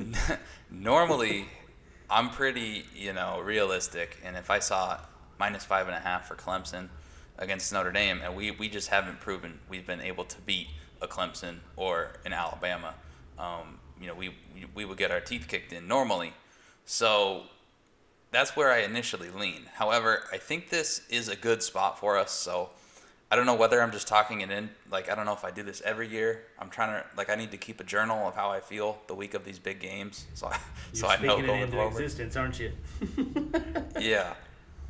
normally 0.70 1.46
I'm 2.10 2.28
pretty, 2.28 2.84
you 2.94 3.14
know, 3.14 3.40
realistic. 3.40 4.18
And 4.22 4.36
if 4.36 4.50
I 4.50 4.58
saw 4.58 5.00
minus 5.40 5.64
five 5.64 5.86
and 5.86 5.96
a 5.96 6.00
half 6.00 6.28
for 6.28 6.34
Clemson 6.34 6.90
against 7.38 7.72
Notre 7.72 7.90
Dame, 7.90 8.20
and 8.22 8.36
we, 8.36 8.50
we 8.50 8.68
just 8.68 8.88
haven't 8.88 9.18
proven 9.18 9.60
we've 9.70 9.86
been 9.86 10.02
able 10.02 10.26
to 10.26 10.38
beat 10.42 10.68
a 11.00 11.06
Clemson 11.06 11.58
or 11.76 12.10
an 12.24 12.32
Alabama, 12.32 12.94
um, 13.38 13.78
you 14.00 14.06
know, 14.06 14.14
we, 14.14 14.28
we, 14.54 14.66
we 14.74 14.84
would 14.84 14.98
get 14.98 15.10
our 15.10 15.20
teeth 15.20 15.46
kicked 15.48 15.72
in 15.72 15.88
normally. 15.88 16.32
So 16.84 17.42
that's 18.30 18.56
where 18.56 18.70
I 18.70 18.78
initially 18.78 19.30
lean. 19.30 19.62
However, 19.74 20.24
I 20.32 20.38
think 20.38 20.70
this 20.70 21.02
is 21.08 21.28
a 21.28 21.36
good 21.36 21.62
spot 21.62 21.98
for 21.98 22.16
us. 22.16 22.32
So 22.32 22.70
I 23.30 23.36
don't 23.36 23.44
know 23.46 23.54
whether 23.54 23.82
I'm 23.82 23.92
just 23.92 24.08
talking 24.08 24.40
it 24.40 24.50
in. 24.50 24.70
Like 24.90 25.10
I 25.10 25.14
don't 25.14 25.26
know 25.26 25.32
if 25.32 25.44
I 25.44 25.50
do 25.50 25.62
this 25.62 25.82
every 25.82 26.08
year. 26.08 26.44
I'm 26.58 26.70
trying 26.70 26.90
to 26.90 27.04
like 27.16 27.28
I 27.28 27.34
need 27.34 27.50
to 27.50 27.58
keep 27.58 27.80
a 27.80 27.84
journal 27.84 28.26
of 28.26 28.34
how 28.34 28.50
I 28.50 28.60
feel 28.60 28.98
the 29.06 29.14
week 29.14 29.34
of 29.34 29.44
these 29.44 29.58
big 29.58 29.80
games. 29.80 30.26
So 30.34 30.46
I, 30.46 30.58
You're 30.92 31.00
so 31.00 31.08
I 31.08 31.20
know 31.20 31.40
going 31.42 31.62
into 31.62 31.86
existence, 31.86 32.36
aren't 32.36 32.58
you? 32.58 32.72
Yeah, 34.00 34.34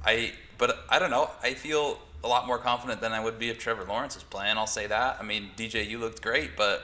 I 0.04 0.32
but 0.56 0.84
I 0.88 0.98
don't 0.98 1.10
know. 1.10 1.30
I 1.42 1.54
feel 1.54 1.98
a 2.24 2.28
lot 2.28 2.46
more 2.46 2.58
confident 2.58 3.00
than 3.00 3.12
I 3.12 3.20
would 3.22 3.38
be 3.38 3.48
if 3.48 3.58
Trevor 3.58 3.84
Lawrence 3.84 4.16
is 4.16 4.22
playing. 4.22 4.56
I'll 4.56 4.66
say 4.66 4.86
that. 4.86 5.18
I 5.20 5.22
mean, 5.22 5.50
DJ, 5.56 5.88
you 5.88 5.98
looked 5.98 6.22
great, 6.22 6.56
but 6.56 6.82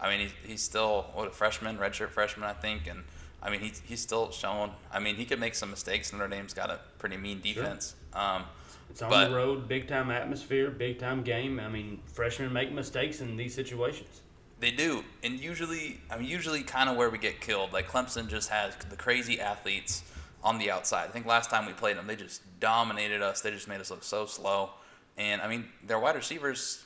I 0.00 0.08
mean, 0.10 0.20
he's, 0.20 0.32
he's 0.44 0.62
still 0.62 1.06
what 1.14 1.28
a 1.28 1.30
freshman, 1.30 1.78
redshirt 1.78 2.10
freshman, 2.10 2.48
I 2.48 2.52
think, 2.52 2.86
and 2.86 3.02
I 3.42 3.50
mean, 3.50 3.60
he's 3.60 3.80
he's 3.84 4.00
still 4.00 4.30
showing. 4.30 4.70
I 4.92 4.98
mean, 5.00 5.16
he 5.16 5.24
could 5.24 5.40
make 5.40 5.54
some 5.54 5.70
mistakes. 5.70 6.12
Notre 6.12 6.28
Dame's 6.28 6.54
got 6.54 6.70
a 6.70 6.80
pretty 6.98 7.16
mean 7.16 7.40
defense. 7.40 7.94
Um, 8.12 8.44
It's 8.90 9.02
on 9.02 9.10
But- 9.10 9.28
the 9.28 9.34
road, 9.36 9.68
big 9.68 9.86
time 9.86 10.10
atmosphere, 10.10 10.70
big 10.70 10.98
time 10.98 11.22
game. 11.22 11.60
I 11.60 11.68
mean, 11.68 12.00
freshmen 12.06 12.52
make 12.52 12.72
mistakes 12.72 13.20
in 13.20 13.36
these 13.36 13.54
situations. 13.54 14.22
They 14.60 14.72
do, 14.72 15.04
and 15.22 15.38
usually, 15.38 16.00
I 16.10 16.16
mean, 16.18 16.26
usually 16.28 16.62
kind 16.64 16.88
of 16.90 16.96
where 16.96 17.10
we 17.10 17.18
get 17.18 17.40
killed. 17.40 17.72
Like 17.72 17.88
Clemson 17.88 18.28
just 18.28 18.48
has 18.50 18.74
the 18.90 18.96
crazy 18.96 19.40
athletes 19.40 20.02
on 20.42 20.58
the 20.58 20.70
outside. 20.70 21.08
I 21.08 21.12
think 21.12 21.26
last 21.26 21.50
time 21.50 21.66
we 21.66 21.72
played 21.72 21.96
them, 21.96 22.06
they 22.06 22.16
just 22.16 22.42
dominated 22.60 23.22
us. 23.22 23.40
They 23.40 23.50
just 23.50 23.68
made 23.68 23.80
us 23.80 23.90
look 23.90 24.04
so 24.04 24.26
slow. 24.26 24.70
And 25.16 25.40
I 25.42 25.48
mean, 25.48 25.66
their 25.84 25.98
wide 25.98 26.14
receivers, 26.14 26.84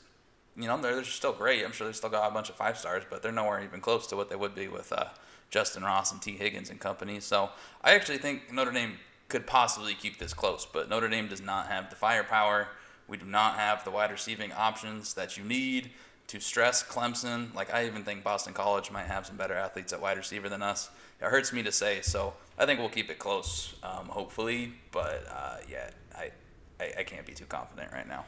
you 0.57 0.67
know, 0.67 0.81
they're, 0.81 0.95
they're 0.95 1.05
still 1.05 1.33
great. 1.33 1.65
I'm 1.65 1.73
sure 1.73 1.87
they 1.87 1.93
still 1.93 2.11
got 2.11 2.31
a 2.31 2.35
bunch 2.35 2.49
of 2.49 2.57
five 2.57 2.79
stars, 2.79 3.05
but 3.09 3.23
they're 3.23 3.33
nowhere 3.33 3.63
even 3.63 3.81
close 3.81 4.07
to 4.09 4.17
what 4.17 4.31
they 4.31 4.37
would 4.37 4.55
be 4.55 4.69
with 4.69 4.93
uh, 4.93 5.07
Justyn 5.51 5.83
Ross 5.83 6.13
and 6.13 6.23
Tee 6.23 6.37
Higgins 6.37 6.71
and 6.71 6.81
company. 6.81 7.21
So 7.21 7.51
I 7.83 7.95
actually 7.95 8.19
think 8.19 8.53
Notre 8.53 8.73
Dame 8.73 8.99
could 9.29 9.47
possibly 9.47 9.95
keep 9.95 10.19
this 10.19 10.35
close, 10.35 10.67
but 10.71 10.89
Notre 10.89 11.09
Dame 11.09 11.29
does 11.29 11.43
not 11.43 11.69
have 11.69 11.91
the 11.91 11.97
firepower. 11.97 12.69
We 13.07 13.19
do 13.19 13.27
not 13.27 13.57
have 13.57 13.85
the 13.85 13.91
wide 13.91 14.11
receiving 14.11 14.53
options 14.53 15.15
that 15.15 15.37
you 15.37 15.45
need 15.45 15.91
to 16.29 16.41
stress 16.41 16.83
Clemson. 16.83 17.55
Like 17.55 17.73
I 17.73 17.87
even 17.87 18.05
think 18.05 18.25
Boston 18.25 18.55
College 18.55 18.91
might 18.91 19.07
have 19.07 19.27
some 19.27 19.37
better 19.37 19.55
athletes 19.55 19.93
at 19.93 20.01
wide 20.01 20.17
receiver 20.17 20.49
than 20.49 20.63
us. 20.63 20.91
It 21.21 21.27
hurts 21.27 21.53
me 21.53 21.63
to 21.63 21.73
say, 21.73 22.01
so 22.03 22.35
I 22.59 22.67
think 22.67 22.81
we'll 22.81 22.89
keep 22.89 23.11
it 23.11 23.19
close, 23.19 23.75
um, 23.83 24.07
hopefully. 24.07 24.73
But 24.91 25.25
uh, 25.31 25.57
yeah, 25.71 25.91
I, 26.17 26.31
I 26.81 26.93
I 26.99 27.03
can't 27.05 27.27
be 27.27 27.35
too 27.35 27.47
confident 27.47 27.93
right 27.93 28.09
now. 28.09 28.25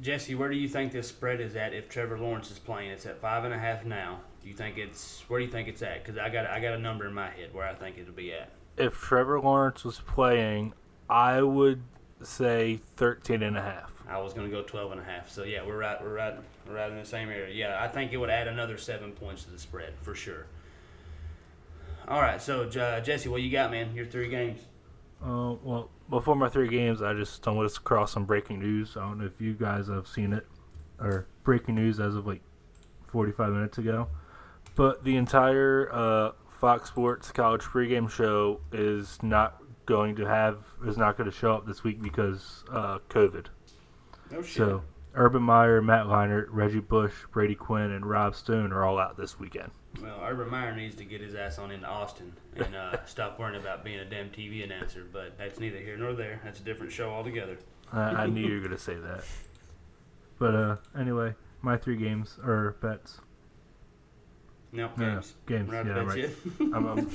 Jesse, 0.00 0.34
where 0.34 0.48
do 0.48 0.56
you 0.56 0.68
think 0.68 0.92
this 0.92 1.08
spread 1.08 1.40
is 1.40 1.54
at 1.54 1.72
if 1.72 1.88
Trevor 1.88 2.18
Lawrence 2.18 2.50
is 2.50 2.58
playing? 2.58 2.90
It's 2.90 3.06
at 3.06 3.20
five 3.20 3.44
and 3.44 3.54
a 3.54 3.58
half 3.58 3.84
now. 3.84 4.20
Do 4.42 4.48
you 4.48 4.54
think 4.54 4.76
it's 4.76 5.24
where 5.28 5.40
do 5.40 5.46
you 5.46 5.52
think 5.52 5.68
it's 5.68 5.82
at? 5.82 6.04
Because 6.04 6.18
I 6.18 6.28
got 6.28 6.46
I 6.46 6.60
got 6.60 6.74
a 6.74 6.78
number 6.78 7.06
in 7.06 7.14
my 7.14 7.30
head 7.30 7.54
where 7.54 7.66
I 7.66 7.74
think 7.74 7.98
it'll 7.98 8.12
be 8.12 8.32
at. 8.32 8.50
If 8.76 8.94
Trevor 8.94 9.40
Lawrence 9.40 9.84
was 9.84 10.00
playing, 10.00 10.74
I 11.08 11.42
would 11.42 11.82
say 12.22 12.80
13 12.96 13.42
and 13.42 13.56
a 13.56 13.62
half. 13.62 13.93
I 14.08 14.18
was 14.18 14.34
gonna 14.34 14.48
go 14.48 14.62
12 14.62 14.92
and 14.92 15.00
a 15.00 15.04
half. 15.04 15.30
So 15.30 15.44
yeah, 15.44 15.64
we're 15.64 15.78
right 15.78 16.00
we're 16.02 16.14
right 16.14 16.34
we're 16.66 16.74
right 16.74 16.90
in 16.90 16.98
the 16.98 17.04
same 17.04 17.28
area. 17.30 17.54
Yeah, 17.54 17.82
I 17.82 17.88
think 17.88 18.12
it 18.12 18.18
would 18.18 18.30
add 18.30 18.48
another 18.48 18.76
seven 18.76 19.12
points 19.12 19.44
to 19.44 19.50
the 19.50 19.58
spread 19.58 19.94
for 20.02 20.14
sure. 20.14 20.46
All 22.06 22.20
right, 22.20 22.40
so 22.40 22.64
uh, 22.64 23.00
Jesse, 23.00 23.30
what 23.30 23.40
you 23.40 23.50
got, 23.50 23.70
man? 23.70 23.94
Your 23.94 24.04
three 24.04 24.28
games. 24.28 24.60
Uh, 25.24 25.54
well, 25.62 25.88
before 26.10 26.36
my 26.36 26.50
three 26.50 26.68
games, 26.68 27.00
I 27.00 27.14
just 27.14 27.32
stumbled 27.32 27.70
across 27.70 28.12
some 28.12 28.26
breaking 28.26 28.58
news. 28.58 28.94
I 28.96 29.00
don't 29.00 29.18
know 29.18 29.24
if 29.24 29.40
you 29.40 29.54
guys 29.54 29.88
have 29.88 30.06
seen 30.06 30.34
it, 30.34 30.46
or 31.00 31.26
breaking 31.44 31.76
news 31.76 32.00
as 32.00 32.14
of 32.14 32.26
like 32.26 32.42
45 33.06 33.52
minutes 33.52 33.78
ago. 33.78 34.08
But 34.74 35.04
the 35.04 35.16
entire 35.16 35.88
uh, 35.90 36.32
Fox 36.60 36.88
Sports 36.88 37.32
college 37.32 37.62
pregame 37.62 38.10
show 38.10 38.60
is 38.70 39.22
not 39.22 39.62
going 39.86 40.16
to 40.16 40.26
have 40.26 40.58
is 40.86 40.96
not 40.96 41.16
going 41.16 41.30
to 41.30 41.36
show 41.36 41.54
up 41.54 41.66
this 41.66 41.84
week 41.84 42.02
because 42.02 42.64
uh, 42.70 42.98
COVID. 43.08 43.46
No 44.34 44.42
shit. 44.42 44.56
So 44.56 44.82
Urban 45.14 45.42
Meyer, 45.42 45.80
Matt 45.80 46.06
Leinart, 46.06 46.46
Reggie 46.50 46.80
Bush, 46.80 47.12
Brady 47.30 47.54
Quinn, 47.54 47.92
and 47.92 48.04
Rob 48.04 48.34
Stone 48.34 48.72
are 48.72 48.84
all 48.84 48.98
out 48.98 49.16
this 49.16 49.38
weekend. 49.38 49.70
Well, 50.02 50.18
Urban 50.24 50.50
Meyer 50.50 50.74
needs 50.74 50.96
to 50.96 51.04
get 51.04 51.20
his 51.20 51.36
ass 51.36 51.58
on 51.58 51.70
into 51.70 51.86
Austin 51.86 52.32
and 52.56 52.74
uh, 52.74 52.96
stop 53.06 53.38
worrying 53.38 53.60
about 53.60 53.84
being 53.84 54.00
a 54.00 54.04
damn 54.04 54.30
TV 54.30 54.64
announcer. 54.64 55.06
But 55.12 55.38
that's 55.38 55.60
neither 55.60 55.78
here 55.78 55.96
nor 55.96 56.14
there. 56.14 56.40
That's 56.42 56.58
a 56.58 56.64
different 56.64 56.90
show 56.90 57.10
altogether. 57.10 57.58
I, 57.92 58.00
I 58.00 58.26
knew 58.26 58.44
you 58.44 58.54
were 58.54 58.60
going 58.60 58.72
to 58.72 58.78
say 58.78 58.96
that. 58.96 59.24
But 60.40 60.54
uh, 60.56 60.76
anyway, 60.98 61.34
my 61.62 61.76
three 61.76 61.96
games 61.96 62.36
or 62.44 62.74
bets. 62.80 63.20
No 64.72 64.90
Yeah, 64.98 65.12
games. 65.12 65.34
games, 65.46 65.68
We're 65.70 65.84
not 65.84 66.16
yeah, 66.16 66.24
right. 66.24 66.30
I'm, 66.74 66.86
I'm, 66.86 67.10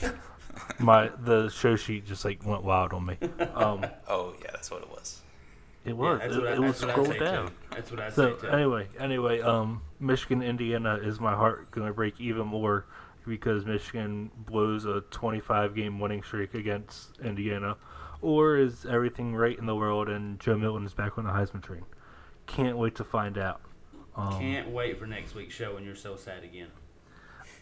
my 0.80 1.12
the 1.20 1.50
show 1.50 1.76
sheet 1.76 2.06
just 2.06 2.24
like 2.24 2.46
went 2.46 2.64
wild 2.64 2.94
on 2.94 3.06
me. 3.06 3.18
Um, 3.54 3.86
Oh 4.08 4.36
yeah, 4.42 4.52
that's 4.52 4.72
what 4.72 4.84
it 4.84 4.90
was. 4.90 5.20
It 5.86 5.90
Yeah, 5.90 5.94
was. 5.94 6.20
that's 6.20 6.36
it, 6.36 6.44
I, 6.44 6.54
it 6.54 6.60
was 6.60 6.78
scrolled 6.78 7.20
down. 7.20 7.52
That's 7.72 7.92
what 7.92 8.00
I 8.00 8.10
So 8.10 8.34
too. 8.36 8.48
anyway, 8.48 8.88
anyway, 9.00 9.42
um, 9.42 9.82
Michigan, 10.00 10.42
Indiana 10.42 10.96
is 11.02 11.20
my 11.20 11.34
heart 11.36 11.72
going 11.72 11.88
to 11.88 11.94
break 11.94 12.20
even 12.20 12.48
more 12.48 12.86
because 13.28 13.66
Michigan 13.66 14.32
blows 14.46 14.86
a 14.86 15.02
25 15.12 15.76
game 15.76 16.00
winning 16.00 16.24
streak 16.24 16.54
against 16.54 17.20
Indiana, 17.20 17.78
or 18.22 18.58
is 18.58 18.86
everything 18.86 19.36
right 19.36 19.58
in 19.58 19.66
the 19.66 19.76
world 19.76 20.10
and 20.10 20.40
Joe 20.40 20.58
Milton 20.58 20.86
is 20.86 20.94
back 20.94 21.18
on 21.18 21.24
the 21.26 21.30
Heisman 21.32 21.62
train? 21.62 21.84
Can't 22.48 22.78
wait 22.78 22.96
to 22.96 23.04
find 23.04 23.38
out. 23.38 23.62
Um, 24.16 24.40
Can't 24.40 24.70
wait 24.70 24.98
for 25.00 25.06
next 25.06 25.36
week's 25.36 25.54
show 25.54 25.76
when 25.76 25.84
you're 25.84 25.96
so 25.96 26.16
sad 26.16 26.44
again. 26.44 26.68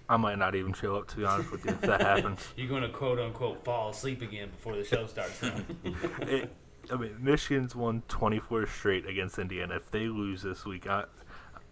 I 0.09 0.15
might 0.15 0.37
not 0.39 0.55
even 0.55 0.71
show 0.71 0.95
up 0.95 1.07
to 1.09 1.17
be 1.17 1.25
honest 1.25 1.51
with 1.51 1.65
you 1.65 1.71
if 1.71 1.81
that 1.81 1.99
happens. 2.17 2.47
You're 2.55 2.69
gonna 2.69 2.87
quote 2.89 3.19
unquote 3.19 3.65
fall 3.65 3.89
asleep 3.89 4.21
again 4.21 4.49
before 4.49 4.75
the 4.77 4.85
show 4.85 5.05
starts. 5.07 5.41
It, 6.21 6.49
I 6.91 6.95
mean, 6.95 7.15
Michigan's 7.19 7.75
won 7.75 8.03
24 8.07 8.65
straight 8.67 9.05
against 9.07 9.37
Indiana. 9.39 9.75
If 9.75 9.91
they 9.91 10.07
lose 10.07 10.41
this 10.41 10.65
week, 10.65 10.87
I 10.87 11.05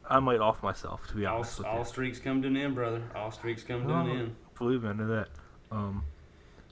I 0.08 0.20
might 0.20 0.40
off 0.40 0.62
myself 0.62 1.08
to 1.08 1.16
be 1.16 1.26
all, 1.26 1.38
honest 1.38 1.58
with 1.60 1.68
all 1.68 1.80
you. 1.80 1.86
streaks 1.86 2.20
come 2.20 2.42
to 2.42 2.48
an 2.48 2.58
end, 2.58 2.76
brother. 2.76 3.02
All 3.16 3.32
streaks 3.32 3.64
come 3.64 3.88
to 3.88 3.94
an 3.94 4.10
end. 4.10 4.36
Believe 4.58 4.84
me, 4.84 4.90
into 4.92 5.06
that. 5.06 5.30
Um, 5.72 6.04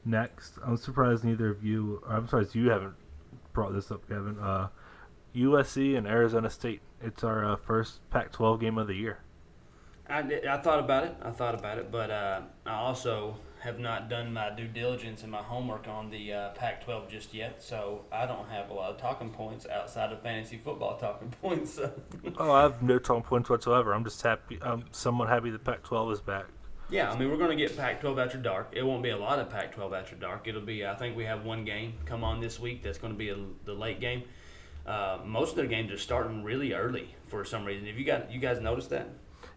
next, 0.06 0.54
I'm 0.64 0.78
surprised 0.78 1.24
neither 1.24 1.50
of 1.50 1.64
you. 1.64 2.04
I'm 2.08 2.28
surprised 2.28 2.54
you 2.54 2.70
haven't 2.70 2.94
brought 3.54 3.74
this 3.74 3.92
up, 3.92 4.08
Kevin. 4.08 4.38
Uh, 4.40 4.68
USC 5.36 5.98
and 5.98 6.06
Arizona 6.08 6.50
State. 6.50 6.82
It's 7.02 7.24
our 7.24 7.44
uh, 7.44 7.56
first 7.56 8.08
Pac-12 8.12 8.60
game 8.60 8.78
of 8.78 8.88
the 8.88 8.94
year. 8.94 9.20
I, 10.08 10.22
did- 10.22 10.46
I 10.46 10.58
thought 10.58 10.80
about 10.80 11.06
it. 11.06 11.16
I 11.22 11.32
thought 11.32 11.56
about 11.56 11.78
it, 11.80 11.92
but 11.92 12.12
uh, 12.12 12.42
I 12.66 12.74
also 12.74 13.36
have 13.64 13.80
not 13.80 14.10
done 14.10 14.34
my 14.34 14.50
due 14.50 14.68
diligence 14.68 15.24
and 15.24 15.32
my 15.32 15.42
homework 15.42 15.88
on 15.88 16.10
the 16.10 16.34
uh, 16.34 16.50
Pac-12 16.50 17.10
just 17.10 17.34
yet, 17.34 17.64
so 17.64 18.04
I 18.12 18.26
don't 18.26 18.50
have 18.50 18.70
a 18.70 18.74
lot 18.74 18.92
of 18.92 18.98
talking 18.98 19.30
points 19.30 19.66
outside 19.66 20.12
of 20.12 20.22
fantasy 20.22 20.58
football 20.58 20.98
talking 20.98 21.30
points. 21.42 21.76
So. 21.76 21.94
Oh, 22.38 22.52
I 22.52 22.64
have 22.64 22.84
no 22.84 23.00
talking 23.00 23.24
points 23.24 23.50
whatsoever. 23.50 23.94
I'm 23.94 24.04
just 24.04 24.22
happy. 24.22 24.60
I'm 24.62 24.84
somewhat 24.92 25.30
happy 25.30 25.50
the 25.50 25.60
Pac-12 25.60 26.12
is 26.12 26.20
back. 26.20 26.46
Yeah, 26.90 27.10
I 27.10 27.18
mean 27.18 27.32
we're 27.32 27.38
going 27.38 27.58
to 27.58 27.64
get 27.68 27.76
Pac-12 27.78 28.24
after 28.24 28.38
dark. 28.38 28.74
It 28.74 28.84
won't 28.84 29.02
be 29.02 29.12
a 29.12 29.18
lot 29.18 29.40
of 29.40 29.50
Pac-12 29.50 29.98
after 29.98 30.16
dark. 30.18 30.46
It'll 30.48 30.62
be 30.62 30.86
I 30.86 30.94
think 30.96 31.16
we 31.16 31.24
have 31.24 31.46
one 31.46 31.64
game 31.64 31.94
come 32.06 32.24
on 32.26 32.42
this 32.42 32.60
week 32.60 32.84
that's 32.84 32.98
going 32.98 33.14
to 33.14 33.18
be 33.18 33.30
a, 33.30 33.38
the 33.64 33.74
late 33.74 34.02
game. 34.02 34.24
Uh, 34.86 35.20
most 35.26 35.52
of 35.52 35.56
their 35.56 35.68
games 35.68 35.90
are 35.94 35.98
starting 35.98 36.44
really 36.44 36.74
early 36.74 37.16
for 37.28 37.46
some 37.46 37.64
reason. 37.64 37.88
Have 37.88 37.98
you 37.98 38.06
got 38.06 38.30
you 38.30 38.42
guys 38.42 38.60
noticed 38.60 38.90
that? 38.90 39.08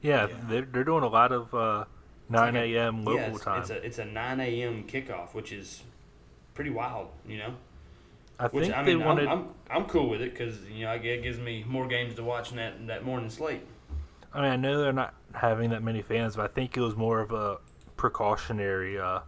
Yeah, 0.00 0.28
They're, 0.48 0.62
they're 0.62 0.84
doing 0.84 1.02
a 1.02 1.08
lot 1.08 1.32
of 1.32 1.52
uh, 1.52 1.84
9 2.28 2.54
like 2.54 2.62
a.m. 2.62 3.04
local 3.04 3.20
yeah, 3.20 3.26
it's, 3.28 3.44
time. 3.44 3.60
It's 3.60 3.70
a 3.70 3.76
it's 3.76 3.98
a 3.98 4.04
9 4.04 4.40
a.m. 4.40 4.84
kickoff, 4.84 5.34
which 5.34 5.52
is 5.52 5.82
pretty 6.54 6.70
wild, 6.70 7.08
you 7.26 7.38
know. 7.38 7.54
I 8.38 8.48
Which 8.48 8.64
think 8.64 8.76
I 8.76 8.82
they 8.82 8.94
mean, 8.94 9.04
wanted. 9.04 9.28
I'm, 9.28 9.38
I'm 9.38 9.48
I'm 9.70 9.84
cool 9.86 10.10
with 10.10 10.20
it 10.20 10.32
because 10.32 10.58
you 10.70 10.84
know 10.84 10.92
it 10.92 11.22
gives 11.22 11.38
me 11.38 11.64
more 11.66 11.86
games 11.86 12.14
to 12.16 12.24
watch 12.24 12.50
in 12.50 12.56
that 12.58 12.86
that 12.86 13.04
morning 13.04 13.30
slate. 13.30 13.62
I 14.34 14.42
mean, 14.42 14.50
I 14.50 14.56
know 14.56 14.78
they're 14.78 14.92
not 14.92 15.14
having 15.32 15.70
that 15.70 15.82
many 15.82 16.02
fans, 16.02 16.36
but 16.36 16.50
I 16.50 16.52
think 16.52 16.76
it 16.76 16.80
was 16.80 16.96
more 16.96 17.20
of 17.20 17.32
a 17.32 17.58
precautionary 17.96 18.98
uh, 18.98 19.20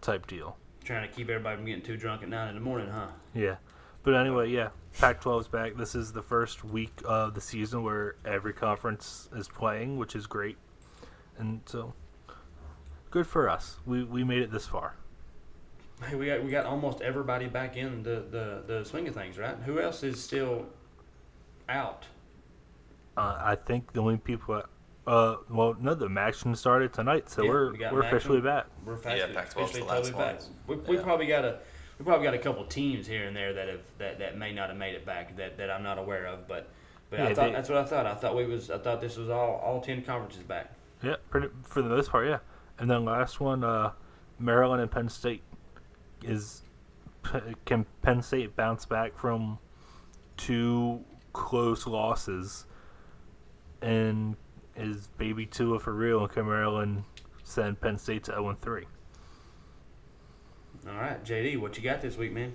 type 0.00 0.26
deal. 0.26 0.56
Trying 0.82 1.08
to 1.08 1.14
keep 1.14 1.28
everybody 1.28 1.56
from 1.56 1.66
getting 1.66 1.82
too 1.82 1.96
drunk 1.96 2.22
at 2.22 2.28
nine 2.28 2.48
in 2.48 2.54
the 2.56 2.60
morning, 2.60 2.88
huh? 2.88 3.08
Yeah. 3.34 3.56
But 4.02 4.14
anyway, 4.14 4.50
yeah, 4.50 4.70
Pac-12 4.98 5.40
is 5.40 5.48
back. 5.48 5.76
This 5.76 5.94
is 5.94 6.12
the 6.12 6.22
first 6.22 6.64
week 6.64 6.92
of 7.04 7.34
the 7.34 7.40
season 7.40 7.82
where 7.82 8.16
every 8.24 8.52
conference 8.52 9.28
is 9.34 9.48
playing, 9.48 9.96
which 9.98 10.16
is 10.16 10.26
great, 10.26 10.56
and 11.38 11.60
so 11.66 11.92
good 13.10 13.26
for 13.26 13.48
us. 13.48 13.78
We 13.86 14.04
we 14.04 14.24
made 14.24 14.42
it 14.42 14.50
this 14.50 14.66
far. 14.66 14.94
Hey, 16.04 16.14
we 16.14 16.26
got 16.26 16.42
we 16.44 16.50
got 16.50 16.66
almost 16.66 17.00
everybody 17.00 17.46
back 17.46 17.76
in 17.76 18.02
the 18.02 18.24
the 18.30 18.62
the 18.66 18.84
swing 18.84 19.08
of 19.08 19.14
things, 19.14 19.38
right? 19.38 19.56
Who 19.64 19.80
else 19.80 20.02
is 20.02 20.22
still 20.22 20.66
out? 21.68 22.04
Uh, 23.16 23.38
I 23.40 23.54
think 23.56 23.94
the 23.94 24.00
only 24.00 24.18
people, 24.18 24.62
uh, 25.06 25.36
well, 25.48 25.74
no, 25.80 25.94
the 25.94 26.06
action 26.20 26.54
started 26.54 26.92
tonight, 26.92 27.30
so 27.30 27.42
Yeah, 27.44 27.48
we're 27.48 27.72
we 27.72 27.78
we're 27.92 28.02
officially 28.02 28.42
back. 28.42 28.66
We're 28.84 28.98
fast, 28.98 29.16
Yeah, 29.16 29.26
Pac-12 29.34 29.48
's 29.48 29.54
officially 29.54 29.80
the 29.80 29.86
last 29.86 29.96
totally 30.04 30.12
back. 30.24 30.32
ones. 30.34 30.50
We, 30.66 30.76
we 30.76 30.96
Yeah. 30.98 31.02
probably 31.02 31.26
got 31.26 31.44
a 31.46 31.58
we 31.98 32.04
probably 32.04 32.24
got 32.26 32.34
a 32.34 32.38
couple 32.38 32.62
teams 32.66 33.06
here 33.06 33.24
and 33.26 33.34
there 33.34 33.54
that 33.54 33.68
have 33.68 33.80
that, 33.96 34.18
that 34.18 34.36
may 34.36 34.52
not 34.52 34.68
have 34.68 34.76
made 34.76 34.94
it 34.94 35.06
back 35.06 35.34
that, 35.36 35.56
that 35.56 35.70
I'm 35.70 35.82
not 35.82 35.96
aware 35.98 36.26
of, 36.26 36.46
but 36.46 36.68
but 37.08 37.20
I 37.20 37.32
thought 37.32 37.46
they- 37.46 37.52
that's 37.52 37.70
what 37.70 37.78
I 37.78 37.84
thought. 37.84 38.04
I 38.04 38.14
thought 38.14 38.36
we 38.36 38.44
was 38.44 38.70
I 38.70 38.76
thought 38.76 39.00
this 39.00 39.16
was 39.16 39.30
all 39.30 39.54
all 39.64 39.80
ten 39.80 40.02
conferences 40.02 40.42
back. 40.42 40.72
Yeah, 41.02 41.16
pretty 41.30 41.48
for 41.62 41.80
the 41.80 41.88
most 41.88 42.10
part, 42.10 42.26
yeah. 42.26 42.40
And 42.78 42.90
then 42.90 43.04
last 43.04 43.40
one, 43.40 43.64
uh, 43.64 43.92
Maryland 44.38 44.82
and 44.82 44.90
Penn 44.90 45.08
State 45.08 45.42
is 46.22 46.62
can 47.64 47.86
Penn 48.02 48.22
State 48.22 48.54
bounce 48.54 48.84
back 48.84 49.16
from 49.18 49.58
two 50.36 51.00
close 51.32 51.86
losses, 51.86 52.66
and 53.82 54.36
is 54.76 55.08
baby 55.18 55.46
Tua 55.46 55.78
for 55.80 55.92
real? 55.92 56.20
And 56.24 56.30
can 56.32 56.46
Maryland 56.46 57.04
send 57.42 57.80
Penn 57.80 57.98
State 57.98 58.24
to 58.24 58.32
zero 58.32 58.50
and 58.50 58.60
three? 58.60 58.84
All 60.88 60.94
right, 60.94 61.22
JD, 61.24 61.58
what 61.58 61.76
you 61.76 61.82
got 61.82 62.00
this 62.00 62.16
week, 62.16 62.32
man? 62.32 62.52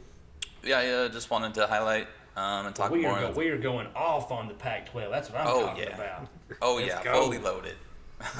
Yeah, 0.63 0.79
I 0.79 0.87
uh, 0.87 1.09
just 1.09 1.29
wanted 1.29 1.53
to 1.55 1.67
highlight 1.67 2.07
um, 2.37 2.67
and 2.67 2.75
talk 2.75 2.91
we 2.91 3.01
more. 3.01 3.11
are 3.17 3.27
go, 3.27 3.31
we 3.37 3.49
are 3.49 3.57
going 3.57 3.87
off 3.95 4.31
on 4.31 4.47
the 4.47 4.53
Pac-12. 4.53 5.09
That's 5.09 5.29
what 5.29 5.41
I'm 5.41 5.47
Oh, 5.47 5.65
talking 5.65 5.83
yeah. 5.83 5.95
about. 5.95 6.27
Oh 6.61 6.75
Let's 6.75 6.87
yeah, 6.87 7.03
go. 7.03 7.23
fully 7.23 7.39
loaded. 7.39 7.75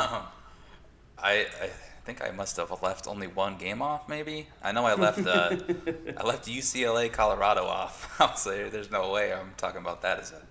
I 1.24 1.47
I 1.61 1.69
think 2.05 2.22
I 2.24 2.32
must 2.32 2.57
have 2.57 2.72
left 2.82 3.07
only 3.07 3.28
one 3.28 3.57
game 3.57 3.82
off. 3.82 4.09
Maybe 4.09 4.47
I 4.63 4.72
know 4.72 4.86
I 4.86 4.95
left 4.95 5.26
uh, 5.26 5.55
I 6.17 6.24
left 6.24 6.47
UCLA 6.47 7.11
Colorado 7.11 7.65
off. 7.65 8.15
I'll 8.19 8.36
say 8.36 8.69
there's 8.69 8.91
no 8.91 9.11
way 9.11 9.34
I'm 9.34 9.53
talking 9.57 9.82
about 9.82 10.01
that 10.01 10.19
as 10.19 10.32
a 10.32 10.41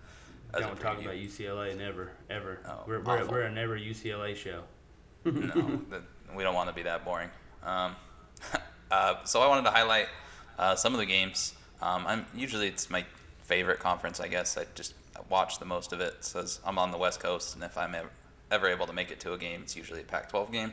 as 0.54 0.60
Don't 0.62 0.78
a 0.78 0.82
talk 0.82 1.00
about 1.00 1.14
UCLA. 1.14 1.76
Never, 1.76 2.12
ever. 2.28 2.58
Oh, 2.66 2.84
we're 2.86 3.00
we're, 3.00 3.26
we're 3.26 3.42
a 3.42 3.52
never 3.52 3.78
UCLA 3.78 4.36
show. 4.36 4.62
no, 5.24 5.80
that, 5.90 6.02
we 6.36 6.42
don't 6.42 6.54
want 6.54 6.68
to 6.68 6.74
be 6.74 6.82
that 6.82 7.04
boring. 7.04 7.30
Um, 7.62 7.96
uh, 8.90 9.24
so 9.24 9.40
I 9.40 9.48
wanted 9.48 9.64
to 9.64 9.70
highlight 9.70 10.08
uh, 10.58 10.74
some 10.74 10.92
of 10.94 11.00
the 11.00 11.06
games. 11.06 11.54
Um, 11.82 12.04
I'm 12.06 12.26
usually 12.34 12.68
it's 12.68 12.90
my 12.90 13.04
favorite 13.42 13.80
conference. 13.80 14.20
I 14.20 14.28
guess 14.28 14.56
I 14.56 14.66
just 14.74 14.94
watch 15.28 15.58
the 15.58 15.64
most 15.64 15.92
of 15.92 16.00
it. 16.00 16.24
Says 16.24 16.60
I'm 16.64 16.78
on 16.78 16.90
the 16.90 16.98
West 16.98 17.20
Coast, 17.20 17.54
and 17.54 17.64
if 17.64 17.76
I'm 17.76 17.94
ever, 17.94 18.10
ever 18.50 18.68
able 18.68 18.86
to 18.86 18.92
make 18.92 19.10
it 19.10 19.20
to 19.20 19.32
a 19.32 19.38
game, 19.38 19.60
it's 19.62 19.76
usually 19.76 20.00
a 20.00 20.04
Pac-12 20.04 20.52
game. 20.52 20.72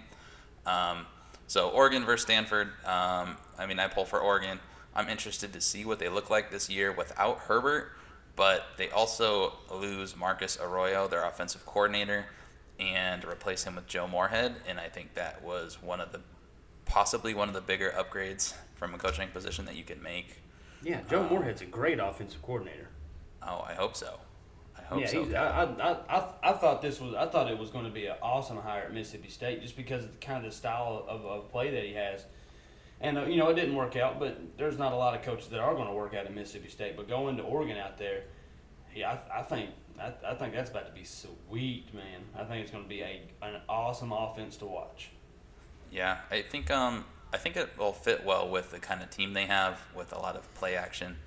Um, 0.66 1.06
so 1.48 1.70
Oregon 1.70 2.06
versus 2.06 2.24
Stanford. 2.24 2.68
Um, 2.86 3.38
I 3.58 3.66
mean, 3.68 3.80
I 3.80 3.88
pull 3.88 4.06
for 4.06 4.20
Oregon. 4.20 4.60
I'm 4.96 5.08
interested 5.10 5.54
to 5.54 5.62
see 5.62 5.86
what 5.86 6.00
they 6.00 6.10
look 6.10 6.30
like 6.30 6.52
this 6.52 6.70
year 6.70 6.92
without 6.92 7.40
Herbert, 7.40 7.92
but 8.36 8.66
they 8.78 8.90
also 8.90 9.54
lose 9.72 10.16
Marcus 10.16 10.58
Arroyo, 10.62 11.08
their 11.08 11.24
offensive 11.24 11.66
coordinator, 11.66 12.26
and 12.80 13.24
replace 13.26 13.64
him 13.64 13.76
with 13.76 13.88
Joe 13.88 14.08
Moorhead. 14.08 14.56
And 14.68 14.80
I 14.80 14.90
think 14.90 15.14
that 15.14 15.44
was 15.44 15.82
one 15.82 16.02
of 16.02 16.12
the 16.12 16.22
possibly 16.86 17.34
one 17.34 17.48
of 17.48 17.54
the 17.54 17.62
bigger 17.62 17.94
upgrades 17.98 18.54
from 18.76 18.94
a 18.94 18.98
coaching 18.98 19.28
position 19.30 19.66
that 19.66 19.76
you 19.76 19.84
can 19.84 20.02
make. 20.02 20.42
Yeah, 20.84 21.02
Joe 21.10 21.22
Um, 21.22 21.30
Moorhead's 21.30 21.62
a 21.62 21.66
great 21.66 22.00
offensive 22.00 22.42
coordinator. 22.42 22.90
Oh, 23.42 23.64
I 23.68 23.74
hope 23.74 23.96
so. 23.96 24.20
I 24.90 24.94
hope 24.94 25.02
yeah, 25.02 25.08
so. 25.08 25.36
I, 25.36 25.64
I, 25.64 26.18
I, 26.18 26.28
I 26.44 26.54
thought 26.54 26.82
this 26.82 27.02
was 27.02 27.14
I 27.14 27.26
thought 27.26 27.52
it 27.52 27.58
was 27.58 27.70
going 27.72 27.84
to 27.84 27.92
be 27.92 28.06
an 28.06 28.16
awesome 28.22 28.58
hire 28.58 28.84
at 28.84 28.94
Mississippi 28.94 29.30
State 29.30 29.62
just 29.62 29.76
because 29.76 30.06
of 30.06 30.12
the 30.12 30.26
kind 30.26 30.46
of 30.46 30.50
the 30.50 30.56
style 30.56 31.06
of, 31.10 31.26
of 31.26 31.52
play 31.52 31.72
that 31.72 31.84
he 31.84 31.94
has. 31.94 32.24
And 33.02 33.18
uh, 33.18 33.26
you 33.26 33.36
know 33.36 33.50
it 33.50 33.56
didn't 33.56 33.76
work 33.76 33.98
out, 33.98 34.18
but 34.18 34.40
there's 34.58 34.78
not 34.78 34.94
a 34.94 34.96
lot 34.96 35.14
of 35.14 35.24
coaches 35.24 35.50
that 35.50 35.60
are 35.60 35.74
going 35.76 35.88
to 35.88 35.94
work 35.94 36.14
out 36.14 36.26
at 36.26 36.34
Mississippi 36.34 36.70
State. 36.70 36.96
But 36.96 37.10
going 37.10 37.36
to 37.38 37.44
Oregon 37.44 37.78
out 37.78 37.98
there, 37.98 38.24
yeah, 38.96 39.18
I, 39.30 39.40
I 39.40 39.44
think 39.44 39.72
I, 40.00 40.14
I 40.26 40.36
think 40.36 40.54
that's 40.54 40.70
about 40.70 40.88
to 40.88 40.94
be 40.94 41.04
sweet, 41.04 41.94
man. 41.94 42.22
I 42.38 42.46
think 42.46 42.62
it's 42.62 42.72
going 42.72 42.84
to 42.84 42.90
be 42.90 43.02
a 43.02 43.22
an 43.42 43.62
awesome 43.68 44.14
offense 44.14 44.56
to 44.58 44.66
watch. 44.66 45.10
Yeah, 45.92 46.20
I 46.32 46.44
think 46.44 46.72
um, 46.72 47.04
I 47.34 47.38
think 47.38 47.58
it 47.58 47.78
will 47.78 47.94
fit 47.94 48.26
well 48.26 48.50
with 48.50 48.72
the 48.72 48.80
kind 48.80 49.04
of 49.04 49.10
team 49.10 49.34
they 49.34 49.48
have, 49.48 49.82
with 49.94 50.14
a 50.14 50.18
lot 50.18 50.38
of 50.38 50.54
play 50.56 50.76
action 50.76 51.18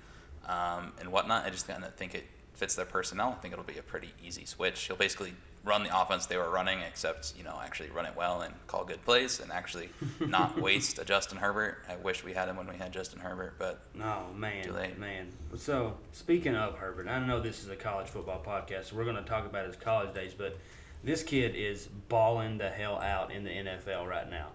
um, 0.47 0.93
and 0.99 1.11
whatnot. 1.11 1.45
I 1.45 1.51
just 1.51 1.67
kind 1.67 1.83
of 1.83 1.93
think 1.95 2.15
it 2.15 2.25
fits 2.61 2.75
their 2.75 2.85
personnel. 2.85 3.29
I 3.35 3.41
think 3.41 3.53
it'll 3.53 3.65
be 3.65 3.79
a 3.79 3.81
pretty 3.83 4.13
easy 4.23 4.45
switch. 4.45 4.79
He'll 4.85 4.95
basically 4.95 5.33
run 5.63 5.83
the 5.83 5.99
offense 5.99 6.27
they 6.27 6.37
were 6.37 6.51
running, 6.51 6.77
except 6.87 7.33
you 7.35 7.43
know 7.43 7.59
actually 7.63 7.89
run 7.89 8.05
it 8.05 8.13
well 8.15 8.41
and 8.41 8.53
call 8.67 8.85
good 8.85 9.03
plays, 9.03 9.39
and 9.39 9.51
actually 9.51 9.89
not 10.19 10.61
waste 10.61 10.99
a 10.99 11.03
Justin 11.03 11.39
Herbert. 11.39 11.79
I 11.89 11.95
wish 11.95 12.23
we 12.23 12.33
had 12.33 12.47
him 12.47 12.57
when 12.57 12.67
we 12.67 12.75
had 12.75 12.93
Justin 12.93 13.19
Herbert, 13.19 13.55
but 13.57 13.81
Oh 13.99 14.27
man, 14.35 14.63
Too 14.65 14.73
late. 14.73 14.99
man. 14.99 15.29
So 15.57 15.95
speaking 16.11 16.55
of 16.55 16.77
Herbert, 16.77 17.07
I 17.07 17.25
know 17.25 17.39
this 17.41 17.63
is 17.63 17.69
a 17.69 17.75
college 17.75 18.07
football 18.07 18.43
podcast, 18.45 18.85
so 18.91 18.95
we're 18.95 19.05
going 19.05 19.15
to 19.15 19.23
talk 19.23 19.47
about 19.47 19.65
his 19.65 19.75
college 19.75 20.13
days, 20.13 20.35
but 20.37 20.55
this 21.03 21.23
kid 21.23 21.55
is 21.55 21.87
balling 22.09 22.59
the 22.59 22.69
hell 22.69 22.99
out 23.01 23.31
in 23.31 23.43
the 23.43 23.49
NFL 23.49 24.07
right 24.07 24.29
now, 24.29 24.49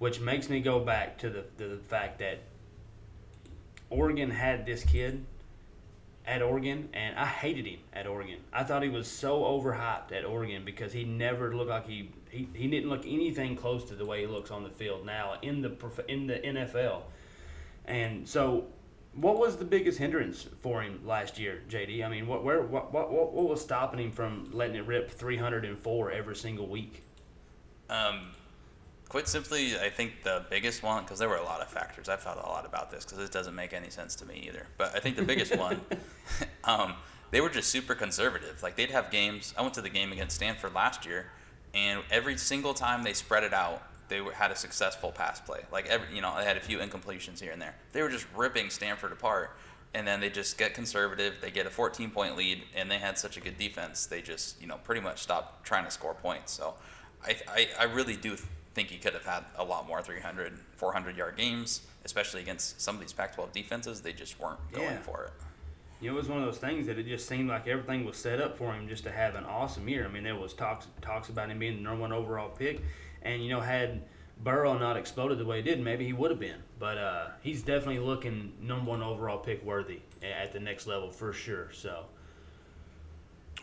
which 0.00 0.20
makes 0.20 0.50
me 0.50 0.60
go 0.60 0.80
back 0.80 1.16
to 1.20 1.30
the 1.30 1.44
the, 1.56 1.64
the 1.64 1.78
fact 1.78 2.18
that 2.18 2.40
Oregon 3.88 4.30
had 4.30 4.66
this 4.66 4.84
kid 4.84 5.24
at 6.28 6.42
Oregon, 6.42 6.90
and 6.92 7.16
I 7.16 7.24
hated 7.24 7.66
him 7.66 7.78
at 7.94 8.06
Oregon. 8.06 8.36
I 8.52 8.62
thought 8.62 8.82
he 8.82 8.90
was 8.90 9.08
so 9.08 9.40
overhyped 9.44 10.12
at 10.12 10.26
Oregon 10.26 10.62
because 10.62 10.92
he 10.92 11.04
never 11.04 11.56
looked 11.56 11.70
like 11.70 11.88
he, 11.88 12.10
he, 12.28 12.46
he 12.52 12.68
didn't 12.68 12.90
look 12.90 13.06
anything 13.06 13.56
close 13.56 13.84
to 13.84 13.94
the 13.94 14.04
way 14.04 14.20
he 14.20 14.26
looks 14.26 14.50
on 14.50 14.62
the 14.62 14.68
field 14.68 15.06
now 15.06 15.38
in 15.40 15.62
the 15.62 15.74
in 16.06 16.26
the 16.26 16.34
NFL. 16.34 17.00
And 17.86 18.28
so, 18.28 18.66
what 19.14 19.38
was 19.38 19.56
the 19.56 19.64
biggest 19.64 19.98
hindrance 19.98 20.46
for 20.60 20.82
him 20.82 21.00
last 21.06 21.38
year, 21.38 21.62
JD? 21.70 22.04
I 22.04 22.10
mean, 22.10 22.26
what 22.26 22.44
where 22.44 22.60
what 22.60 22.92
what 22.92 23.10
what, 23.10 23.32
was 23.32 23.62
stopping 23.62 23.98
him 23.98 24.12
from 24.12 24.50
letting 24.52 24.76
it 24.76 24.86
rip 24.86 25.10
304 25.10 26.10
every 26.12 26.36
single 26.36 26.66
week? 26.66 27.02
Um, 27.88 28.32
quite 29.08 29.28
simply, 29.28 29.78
I 29.78 29.88
think 29.88 30.22
the 30.22 30.44
biggest 30.50 30.82
one, 30.82 31.02
because 31.02 31.18
there 31.18 31.28
were 31.28 31.36
a 31.36 31.44
lot 31.44 31.60
of 31.60 31.68
factors. 31.68 32.08
I've 32.08 32.20
thought 32.20 32.36
a 32.36 32.46
lot 32.48 32.66
about 32.66 32.90
this 32.90 33.04
because 33.04 33.18
it 33.18 33.32
doesn't 33.32 33.54
make 33.54 33.72
any 33.72 33.90
sense 33.90 34.14
to 34.16 34.26
me 34.26 34.44
either. 34.46 34.66
But 34.76 34.94
I 34.94 35.00
think 35.00 35.16
the 35.16 35.22
biggest 35.22 35.56
one, 35.56 35.80
um, 36.64 36.94
they 37.30 37.40
were 37.40 37.48
just 37.48 37.70
super 37.70 37.94
conservative. 37.94 38.62
Like 38.62 38.76
they'd 38.76 38.90
have 38.90 39.10
games. 39.10 39.54
I 39.56 39.62
went 39.62 39.74
to 39.74 39.80
the 39.80 39.88
game 39.88 40.12
against 40.12 40.36
Stanford 40.36 40.74
last 40.74 41.06
year, 41.06 41.26
and 41.74 42.02
every 42.10 42.36
single 42.36 42.74
time 42.74 43.02
they 43.02 43.14
spread 43.14 43.44
it 43.44 43.54
out, 43.54 43.82
they 44.08 44.20
were, 44.20 44.32
had 44.32 44.50
a 44.50 44.56
successful 44.56 45.12
pass 45.12 45.40
play. 45.40 45.60
Like 45.70 45.86
every, 45.86 46.14
you 46.14 46.22
know, 46.22 46.34
they 46.36 46.44
had 46.44 46.56
a 46.56 46.60
few 46.60 46.78
incompletions 46.78 47.40
here 47.40 47.52
and 47.52 47.60
there. 47.60 47.74
They 47.92 48.02
were 48.02 48.08
just 48.08 48.26
ripping 48.34 48.70
Stanford 48.70 49.12
apart. 49.12 49.56
And 49.94 50.06
then 50.06 50.20
they 50.20 50.28
just 50.28 50.58
get 50.58 50.74
conservative. 50.74 51.36
They 51.40 51.50
get 51.50 51.64
a 51.64 51.70
14 51.70 52.10
point 52.10 52.36
lead, 52.36 52.62
and 52.76 52.90
they 52.90 52.98
had 52.98 53.16
such 53.16 53.38
a 53.38 53.40
good 53.40 53.56
defense. 53.56 54.04
They 54.04 54.20
just, 54.20 54.60
you 54.60 54.66
know, 54.68 54.76
pretty 54.84 55.00
much 55.00 55.22
stopped 55.22 55.64
trying 55.64 55.86
to 55.86 55.90
score 55.90 56.12
points. 56.12 56.52
So, 56.52 56.74
I, 57.24 57.36
I, 57.48 57.68
I 57.80 57.84
really 57.84 58.14
do 58.14 58.36
think 58.78 58.90
he 58.90 58.98
could 58.98 59.12
have 59.14 59.24
had 59.24 59.44
a 59.56 59.64
lot 59.64 59.88
more 59.88 60.00
300, 60.00 60.56
400 60.76 61.16
yard 61.16 61.36
games, 61.36 61.80
especially 62.04 62.40
against 62.40 62.80
some 62.80 62.94
of 62.94 63.00
these 63.00 63.12
Pac 63.12 63.34
12 63.34 63.52
defenses. 63.52 64.02
They 64.02 64.12
just 64.12 64.38
weren't 64.38 64.60
going 64.70 64.84
Yeah. 64.84 64.98
for 65.00 65.24
it. 65.24 65.32
You 66.00 66.10
know, 66.10 66.14
it 66.14 66.20
was 66.20 66.28
one 66.28 66.38
of 66.38 66.44
those 66.44 66.58
things 66.58 66.86
that 66.86 66.96
it 66.96 67.08
just 67.08 67.26
seemed 67.26 67.48
like 67.48 67.66
everything 67.66 68.04
was 68.04 68.16
set 68.16 68.40
up 68.40 68.56
for 68.56 68.72
him 68.72 68.86
just 68.88 69.02
to 69.02 69.10
have 69.10 69.34
an 69.34 69.44
awesome 69.44 69.88
year. 69.88 70.04
I 70.04 70.08
mean, 70.08 70.22
there 70.22 70.36
was 70.36 70.54
talks 70.54 70.86
talks 71.02 71.28
about 71.28 71.50
him 71.50 71.58
being 71.58 71.74
the 71.78 71.82
number 71.82 72.02
one 72.02 72.12
overall 72.12 72.50
pick, 72.50 72.82
and 73.22 73.42
you 73.42 73.50
know 73.50 73.60
had 73.60 74.02
Burrow 74.44 74.78
not 74.78 74.96
exploded 74.96 75.38
the 75.38 75.44
way 75.44 75.56
he 75.56 75.62
did, 75.62 75.80
maybe 75.80 76.06
he 76.06 76.12
would 76.12 76.30
have 76.30 76.38
been. 76.38 76.62
But 76.78 76.98
uh, 76.98 77.30
he's 77.42 77.62
definitely 77.62 77.98
looking 77.98 78.52
number 78.60 78.92
one 78.92 79.02
overall 79.02 79.38
pick 79.38 79.64
worthy 79.64 79.98
at 80.22 80.52
the 80.52 80.60
next 80.60 80.86
level 80.86 81.10
for 81.10 81.32
sure. 81.32 81.72
So. 81.72 82.04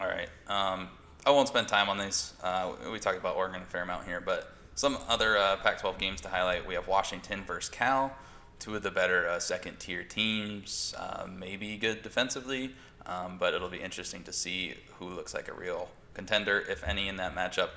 All 0.01 0.07
right. 0.07 0.27
Um, 0.47 0.89
I 1.25 1.29
won't 1.31 1.47
spend 1.47 1.69
time 1.69 1.87
on 1.87 1.97
these. 1.97 2.33
Uh, 2.43 2.73
we 2.91 2.99
talked 2.99 3.17
about 3.17 3.37
Oregon 3.37 3.61
a 3.61 3.65
fair 3.65 3.83
amount 3.83 4.05
here, 4.05 4.19
but 4.19 4.54
some 4.75 4.97
other 5.07 5.37
uh, 5.37 5.55
Pac-12 5.57 5.97
games 5.97 6.21
to 6.21 6.29
highlight. 6.29 6.67
We 6.67 6.73
have 6.75 6.87
Washington 6.87 7.43
versus 7.45 7.69
Cal, 7.69 8.13
two 8.59 8.75
of 8.75 8.83
the 8.83 8.91
better 8.91 9.27
uh, 9.27 9.39
second-tier 9.39 10.03
teams. 10.03 10.93
Uh, 10.97 11.25
maybe 11.33 11.77
good 11.77 12.01
defensively, 12.01 12.75
um, 13.05 13.37
but 13.39 13.53
it'll 13.53 13.69
be 13.69 13.79
interesting 13.81 14.23
to 14.23 14.33
see 14.33 14.75
who 14.99 15.09
looks 15.09 15.33
like 15.33 15.47
a 15.47 15.53
real 15.53 15.89
contender, 16.13 16.59
if 16.69 16.83
any, 16.83 17.07
in 17.07 17.15
that 17.17 17.33
matchup. 17.35 17.69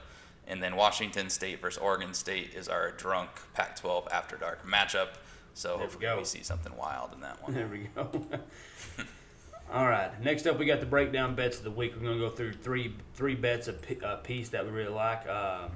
And 0.46 0.62
then 0.62 0.76
Washington 0.76 1.28
State 1.30 1.60
versus 1.60 1.78
Oregon 1.80 2.14
State 2.14 2.54
is 2.54 2.68
our 2.68 2.90
drunk 2.92 3.30
Pac-12 3.54 4.10
after 4.10 4.36
dark 4.36 4.66
matchup. 4.66 5.08
So 5.54 5.68
There 5.70 5.76
we 5.76 5.82
hopefully 5.82 6.02
go. 6.06 6.18
we 6.18 6.24
see 6.24 6.42
something 6.42 6.74
wild 6.76 7.12
in 7.14 7.20
that 7.20 7.42
one. 7.42 7.52
There 7.54 7.66
we 7.68 7.88
go. 7.94 8.08
All 9.72 9.86
right. 9.86 10.10
Next 10.22 10.46
up, 10.46 10.58
we 10.58 10.64
got 10.64 10.80
the 10.80 10.86
breakdown 10.86 11.34
bets 11.34 11.58
of 11.58 11.64
the 11.64 11.70
week. 11.70 11.92
We're 11.94 12.02
going 12.02 12.18
to 12.18 12.24
go 12.28 12.30
through 12.30 12.54
three 12.54 12.94
three 13.14 13.34
bets 13.34 13.68
a, 13.68 13.74
a 14.02 14.16
piece 14.16 14.48
that 14.50 14.64
we 14.64 14.70
really 14.72 14.92
like. 14.94 15.28
Um 15.28 15.70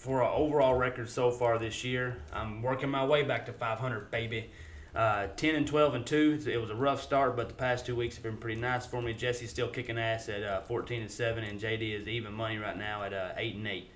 for 0.00 0.22
our 0.22 0.32
overall 0.32 0.74
record 0.74 1.10
so 1.10 1.30
far 1.30 1.58
this 1.58 1.84
year, 1.84 2.16
I'm 2.32 2.62
working 2.62 2.88
my 2.88 3.04
way 3.04 3.22
back 3.22 3.44
to 3.46 3.52
500, 3.52 4.10
baby. 4.10 4.50
Uh, 4.94 5.26
10 5.36 5.54
and 5.54 5.66
12 5.66 5.94
and 5.94 6.06
2. 6.06 6.44
It 6.46 6.56
was 6.56 6.70
a 6.70 6.74
rough 6.74 7.02
start, 7.02 7.36
but 7.36 7.48
the 7.48 7.54
past 7.54 7.84
two 7.84 7.94
weeks 7.94 8.14
have 8.16 8.22
been 8.22 8.38
pretty 8.38 8.58
nice 8.58 8.86
for 8.86 9.02
me. 9.02 9.12
Jesse's 9.12 9.50
still 9.50 9.68
kicking 9.68 9.98
ass 9.98 10.30
at 10.30 10.42
uh, 10.42 10.62
14 10.62 11.02
and 11.02 11.10
7, 11.10 11.44
and 11.44 11.60
JD 11.60 12.00
is 12.00 12.08
even 12.08 12.32
money 12.32 12.56
right 12.56 12.78
now 12.78 13.02
at 13.02 13.12
uh, 13.12 13.32
8 13.36 13.56
and 13.56 13.68
8. 13.68 13.90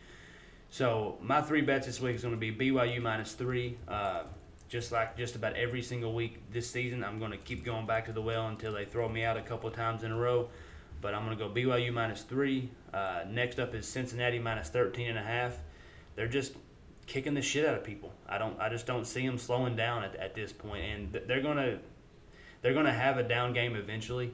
So 0.69 1.17
my 1.23 1.41
three 1.41 1.63
bets 1.63 1.87
this 1.87 2.03
week 2.03 2.17
is 2.17 2.23
going 2.23 2.39
to 2.39 2.53
be 2.53 2.53
BYU 2.53 3.01
minus 3.01 3.33
three. 3.33 3.79
Uh, 3.89 4.25
just 4.69 4.93
like 4.93 5.17
just 5.17 5.37
about 5.37 5.55
every 5.55 5.81
single 5.81 6.13
week 6.15 6.39
this 6.53 6.69
season, 6.69 7.03
I'm 7.03 7.19
going 7.19 7.31
to 7.31 7.39
keep 7.39 7.65
going 7.65 7.87
back 7.87 8.05
to 8.07 8.13
the 8.13 8.21
well 8.21 8.49
until 8.49 8.75
they 8.75 8.85
throw 8.85 9.09
me 9.09 9.25
out 9.25 9.39
a 9.39 9.43
couple 9.43 9.71
times 9.71 10.03
in 10.03 10.13
a 10.13 10.19
row. 10.19 10.51
But 11.01 11.15
I'm 11.15 11.25
going 11.25 11.39
to 11.39 11.43
go 11.43 11.51
BYU 11.51 11.95
minus 11.95 12.23
three. 12.23 12.71
Uh, 12.93 13.21
next 13.31 13.59
up 13.59 13.75
is 13.75 13.89
Cincinnati 13.89 14.39
minus 14.39 14.69
13 14.69 15.09
and 15.09 15.19
a 15.19 15.23
half. 15.23 15.57
They're 16.17 16.29
just 16.29 16.55
kicking 17.07 17.35
the 17.35 17.43
shit 17.43 17.67
out 17.67 17.75
of 17.75 17.85
people. 17.85 18.13
I 18.29 18.39
don't. 18.39 18.59
I 18.61 18.69
just 18.69 18.87
don't 18.87 19.07
see 19.07 19.27
them 19.27 19.39
slowing 19.39 19.77
down 19.77 20.05
at, 20.05 20.17
at 20.17 20.35
this 20.35 20.53
point, 20.53 20.85
and 20.85 21.13
th- 21.13 21.25
they're 21.27 21.43
gonna 21.43 21.79
they're 22.63 22.75
gonna 22.75 22.93
have 22.93 23.19
a 23.19 23.23
down 23.23 23.53
game 23.53 23.77
eventually, 23.77 24.33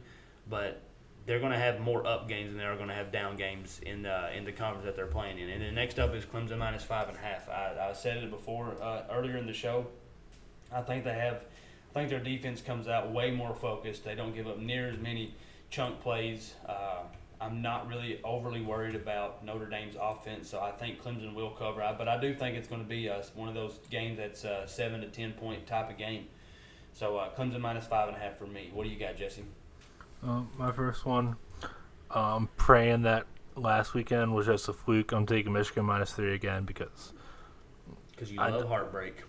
but 0.49 0.83
they're 1.27 1.39
going 1.39 1.53
to 1.53 1.59
have 1.59 1.81
more 1.81 2.07
up 2.07 2.29
games 2.29 2.49
than 2.49 2.59
they 2.59 2.65
are 2.65 2.77
going 2.77 2.89
to 2.89 2.95
have 2.95 3.13
down 3.13 3.37
games 3.37 3.81
in 3.85 4.03
the 4.03 4.37
in 4.37 4.45
the 4.45 4.53
conference 4.53 4.85
that 4.85 4.97
they're 4.97 5.07
playing 5.07 5.39
in. 5.39 5.49
And 5.49 5.63
then 5.63 5.75
next 5.75 5.99
up 5.99 6.15
is 6.15 6.25
Clemson 6.25 6.59
minus 6.59 6.83
five 6.83 7.09
and 7.09 7.17
a 7.17 7.21
half. 7.21 7.49
I, 7.49 7.91
I 7.91 7.93
said 7.93 8.19
it 8.19 8.31
before 8.31 8.75
uh, 8.83 9.03
earlier 9.11 9.37
in 9.37 9.47
the 9.47 9.53
show. 9.53 9.87
I 10.73 10.81
think 10.83 11.05
they 11.05 11.15
have. 11.15 11.45
I 11.91 11.93
think 11.95 12.11
their 12.11 12.21
defense 12.21 12.61
comes 12.61 12.89
out 12.89 13.13
way 13.13 13.31
more 13.33 13.55
focused. 13.55 14.05
They 14.05 14.15
don't 14.15 14.35
give 14.35 14.47
up 14.47 14.59
near 14.59 14.89
as 14.89 14.99
many 14.99 15.35
chunk 15.71 16.01
plays. 16.01 16.55
Uh, 16.69 17.03
I'm 17.41 17.63
not 17.63 17.89
really 17.89 18.21
overly 18.23 18.61
worried 18.61 18.95
about 18.95 19.43
Notre 19.45 19.67
Dame's 19.67 19.97
offense, 20.01 20.49
so 20.49 20.61
I 20.61 20.73
think 20.73 21.03
Clemson 21.03 21.35
will 21.35 21.51
cover. 21.51 21.83
I- 21.83 21.95
But 21.95 22.07
I 22.09 22.21
do 22.21 22.35
think 22.35 22.57
it's 22.57 22.69
going 22.69 22.83
to 22.83 22.89
be 22.89 23.09
uh, 23.09 23.23
one 23.35 23.49
of 23.49 23.55
those 23.55 23.79
games 23.91 24.19
that's 24.19 24.45
uh, 24.45 24.67
seven 24.67 25.01
to 25.01 25.09
ten 25.09 25.33
point 25.33 25.67
type 25.67 25.89
of 25.91 25.97
game. 25.97 26.27
So 26.93 27.17
uh, 27.17 27.31
Clemson 27.35 27.61
minus 27.61 27.87
five 27.87 28.09
and 28.09 28.17
a 28.17 28.21
half 28.21 28.37
for 28.37 28.47
me. 28.47 28.71
What 28.75 28.85
do 28.85 28.91
you 28.91 28.99
got, 28.99 29.17
Jesse? 29.17 29.45
Uh, 30.27 30.43
my 30.59 30.71
first 30.73 31.07
one. 31.07 31.37
I'm 32.11 32.49
praying 32.57 33.03
that 33.03 33.27
last 33.57 33.95
weekend 33.95 34.35
was 34.35 34.45
just 34.47 34.69
a 34.69 34.73
fluke. 34.73 35.13
I'm 35.13 35.25
taking 35.27 35.53
Michigan 35.53 35.85
minus 35.85 36.13
three 36.13 36.35
again 36.35 36.65
because 36.65 37.13
Because 38.11 38.31
you 38.33 38.41
I 38.41 38.51
love 38.51 38.63
d- 38.63 38.69
heartbreak. 38.69 39.23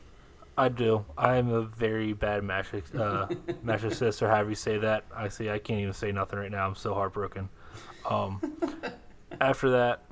I 0.57 0.68
do. 0.68 1.05
I 1.18 1.38
am 1.38 1.49
a 1.49 1.62
very 1.62 2.12
bad 2.12 2.43
match 2.43 2.68
uh, 2.93 3.28
match 3.64 3.84
assist, 3.84 4.22
or 4.22 4.28
however 4.28 4.49
you 4.49 4.55
say 4.55 4.78
that. 4.80 5.05
I 5.16 5.30
see. 5.30 5.49
I 5.49 5.59
can't 5.59 5.80
even 5.80 5.93
say 5.93 6.12
nothing 6.12 6.39
right 6.39 6.51
now. 6.51 6.68
I'm 6.68 6.76
so 6.76 6.93
heartbroken. 6.93 7.47
Um, 8.09 8.41
after 9.41 9.69
that, 9.71 10.03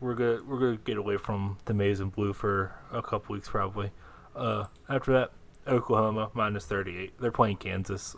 we're 0.00 0.14
gonna 0.14 0.40
we're 0.46 0.58
gonna 0.58 0.76
get 0.78 0.96
away 0.96 1.16
from 1.16 1.58
the 1.66 1.74
maize 1.74 2.00
and 2.00 2.10
blue 2.12 2.32
for 2.32 2.72
a 2.92 3.02
couple 3.02 3.34
weeks 3.34 3.48
probably. 3.48 3.90
Uh, 4.34 4.64
after 4.88 5.12
that, 5.12 5.32
Oklahoma 5.66 6.30
minus 6.34 6.64
38. 6.66 7.20
They're 7.20 7.30
playing 7.30 7.56
Kansas. 7.58 8.16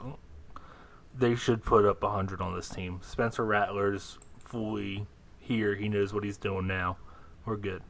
They 1.16 1.34
should 1.34 1.62
put 1.62 1.84
up 1.84 2.02
100 2.02 2.40
on 2.40 2.54
this 2.54 2.68
team. 2.68 3.00
Spencer 3.02 3.44
Rattler's 3.44 4.18
fully 4.38 5.06
here. 5.38 5.74
He 5.74 5.88
knows 5.88 6.12
what 6.12 6.24
he's 6.24 6.36
doing 6.36 6.66
now. 6.66 6.96
We're 7.44 7.56
good. 7.56 7.82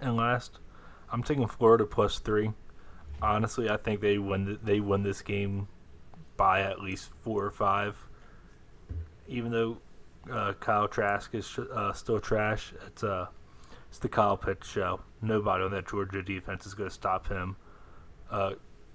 And 0.00 0.16
last, 0.16 0.58
I'm 1.10 1.22
taking 1.22 1.46
Florida 1.46 1.84
plus 1.86 2.18
three. 2.18 2.52
Honestly, 3.20 3.70
I 3.70 3.76
think 3.76 4.00
they 4.00 4.18
win. 4.18 4.46
th- 4.46 4.58
They 4.62 4.80
win 4.80 5.02
this 5.02 5.22
game 5.22 5.68
by 6.36 6.60
at 6.62 6.80
least 6.80 7.10
four 7.22 7.44
or 7.44 7.50
five. 7.50 7.96
Even 9.28 9.52
though 9.52 9.78
uh, 10.30 10.52
Kyle 10.54 10.88
Trask 10.88 11.34
is 11.34 11.58
uh, 11.58 11.92
still 11.92 12.20
trash, 12.20 12.72
it's 12.86 13.02
uh, 13.04 13.26
it's 13.88 13.98
the 13.98 14.08
Kyle 14.08 14.36
Pitts 14.36 14.68
show. 14.68 15.00
Nobody 15.20 15.64
on 15.64 15.70
that 15.72 15.88
Georgia 15.88 16.22
defense 16.22 16.66
is 16.66 16.74
going 16.74 16.88
to 16.88 16.94
stop 16.94 17.28
him. 17.28 17.56
Uh, 18.30 18.52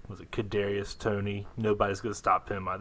was 0.08 0.20
it 0.20 0.32
Kadarius 0.32 0.98
Toney? 0.98 1.46
Nobody's 1.56 2.02
going 2.02 2.14
to 2.14 2.18
stop 2.18 2.50
him. 2.50 2.68
I, 2.68 2.80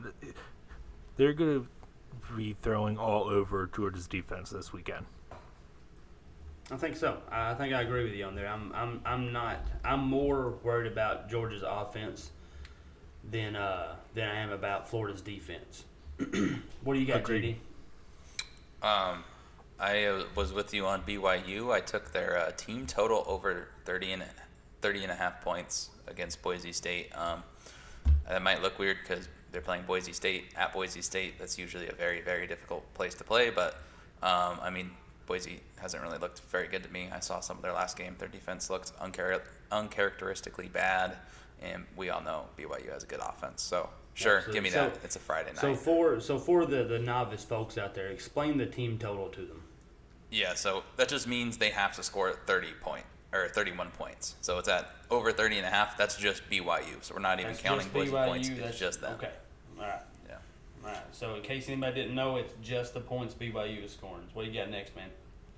they're 1.17 1.35
going 1.35 1.61
to 1.61 2.35
be 2.35 2.57
throwing 2.63 2.97
all 2.97 3.25
over 3.25 3.69
Georgia's 3.75 4.07
defense 4.07 4.51
this 4.51 4.73
weekend. 4.73 5.07
I 6.71 6.77
think 6.77 6.97
so. 6.97 7.19
I 7.31 7.55
think 7.55 7.75
I 7.75 7.83
agree 7.83 8.05
with 8.05 8.15
you 8.15 8.25
on 8.25 8.35
there. 8.35 8.49
I'm 8.49 8.73
I'm 8.75 9.01
I'm 9.05 9.33
not. 9.33 9.59
I'm 9.85 10.01
more 10.01 10.55
worried 10.65 10.91
about 10.91 11.29
Georgia's 11.29 11.63
offense 11.65 12.33
than 13.31 13.55
uh 13.55 13.95
than 14.15 14.29
I 14.29 14.41
am 14.41 14.51
about 14.51 14.89
Florida's 14.89 15.21
defense. 15.21 15.85
what 16.83 16.95
do 16.95 17.01
you 17.01 17.07
got, 17.07 17.19
Agreed. 17.19 17.45
JD? 17.45 17.57
Um, 18.83 19.25
I 19.79 20.05
uh, 20.05 20.25
was 20.35 20.53
with 20.53 20.73
you 20.73 20.87
on 20.87 21.03
BYU. 21.03 21.73
I 21.73 21.81
took 21.81 22.13
their 22.13 22.39
uh, 22.39 22.53
team 22.57 22.87
total 22.87 23.25
over 23.27 23.69
30 23.85 24.13
and, 24.13 24.25
30 24.81 25.03
and 25.05 25.13
a 25.13 25.15
half 25.15 25.43
points 25.43 25.91
against 26.07 26.43
Boise 26.43 26.73
State. 26.73 27.11
Um, 27.17 27.43
that 28.29 28.43
might 28.43 28.63
look 28.63 28.79
weird 28.79 28.99
because 29.03 29.29
they're 29.53 29.61
playing 29.61 29.83
Boise 29.83 30.13
State 30.13 30.47
at 30.57 30.73
Boise 30.73 31.03
State. 31.03 31.39
That's 31.39 31.59
usually 31.59 31.89
a 31.89 31.93
very, 31.93 32.21
very 32.21 32.47
difficult 32.47 32.93
place 32.95 33.15
to 33.15 33.25
play. 33.25 33.51
But, 33.51 33.75
um, 34.23 34.59
I 34.63 34.71
mean, 34.71 34.91
Boise 35.27 35.61
hasn't 35.79 36.03
really 36.03 36.19
looked 36.19 36.41
very 36.51 36.69
good 36.69 36.83
to 36.85 36.93
me. 36.93 37.09
I 37.13 37.21
saw 37.21 37.41
some 37.41 37.57
of 37.57 37.63
their 37.63 37.73
last 37.73 37.99
game. 37.99 38.15
Their 38.19 38.29
defense 38.29 38.71
looked 38.71 38.97
unchar- 38.99 39.43
uncharacteristically 39.71 40.69
bad. 40.69 41.17
And 41.63 41.85
we 41.97 42.11
all 42.11 42.23
know 42.23 42.45
BYU 42.57 42.93
has 42.93 43.03
a 43.03 43.07
good 43.07 43.21
offense. 43.21 43.63
So, 43.63 43.89
sure, 44.17 44.43
give 44.53 44.63
me 44.63 44.69
Absolutely. 44.71 44.91
that. 44.95 45.01
So- 45.01 45.05
it's 45.05 45.17
a 45.17 45.21
Friday 45.21 45.51
night. 45.51 45.61
So 45.61 45.75
for 45.75 46.21
so 46.21 46.39
for 46.39 46.67
the 46.67 46.85
the 46.85 46.99
novice 46.99 47.45
folks 47.45 47.79
out 47.79 47.95
there, 47.95 48.09
explain 48.09 48.57
the 48.59 48.67
team 48.67 48.99
total 48.99 49.29
to 49.29 49.41
them. 49.43 49.63
Yeah, 50.31 50.55
so 50.55 50.83
that 50.97 51.09
just 51.09 51.29
means 51.29 51.57
they 51.59 51.71
have 51.71 51.95
to 51.97 52.03
score 52.03 52.33
30 52.47 52.69
point 52.81 53.05
or 53.33 53.49
31 53.49 53.91
points. 53.91 54.35
So 54.41 54.59
it's 54.59 54.69
at 54.69 54.91
over 55.11 55.31
30 55.33 55.59
and 55.59 55.67
a 55.67 55.71
half. 55.71 55.97
That's 55.97 56.17
just 56.17 56.49
BYU. 56.51 57.03
So 57.03 57.15
we're 57.15 57.21
not 57.21 57.39
even 57.39 57.53
That's 57.53 57.63
counting 57.63 57.89
BYU, 57.91 58.27
points. 58.27 58.49
that's- 58.49 58.71
It's 58.71 58.79
just 58.79 59.01
that. 59.03 59.13
Okay. 59.13 59.31
All 59.79 59.85
right. 59.87 60.01
Yeah. 60.29 60.37
All 60.85 60.91
right. 60.91 61.03
So 61.13 61.35
in 61.37 61.43
case 61.43 61.69
anybody 61.69 61.95
didn't 62.03 62.15
know, 62.15 62.37
it's 62.37 62.55
just 62.63 62.95
the 62.95 63.01
points 63.01 63.35
BYU 63.35 63.85
is 63.85 63.93
scoring. 63.93 64.25
What 64.33 64.45
do 64.47 64.51
you 64.51 64.59
got 64.59 64.71
next, 64.71 64.97
man? 64.97 65.11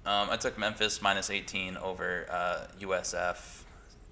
Um, 0.04 0.28
I 0.30 0.36
took 0.36 0.58
Memphis 0.58 1.00
minus 1.02 1.30
18 1.30 1.76
over 1.76 2.26
uh, 2.30 2.66
USF, 2.80 3.62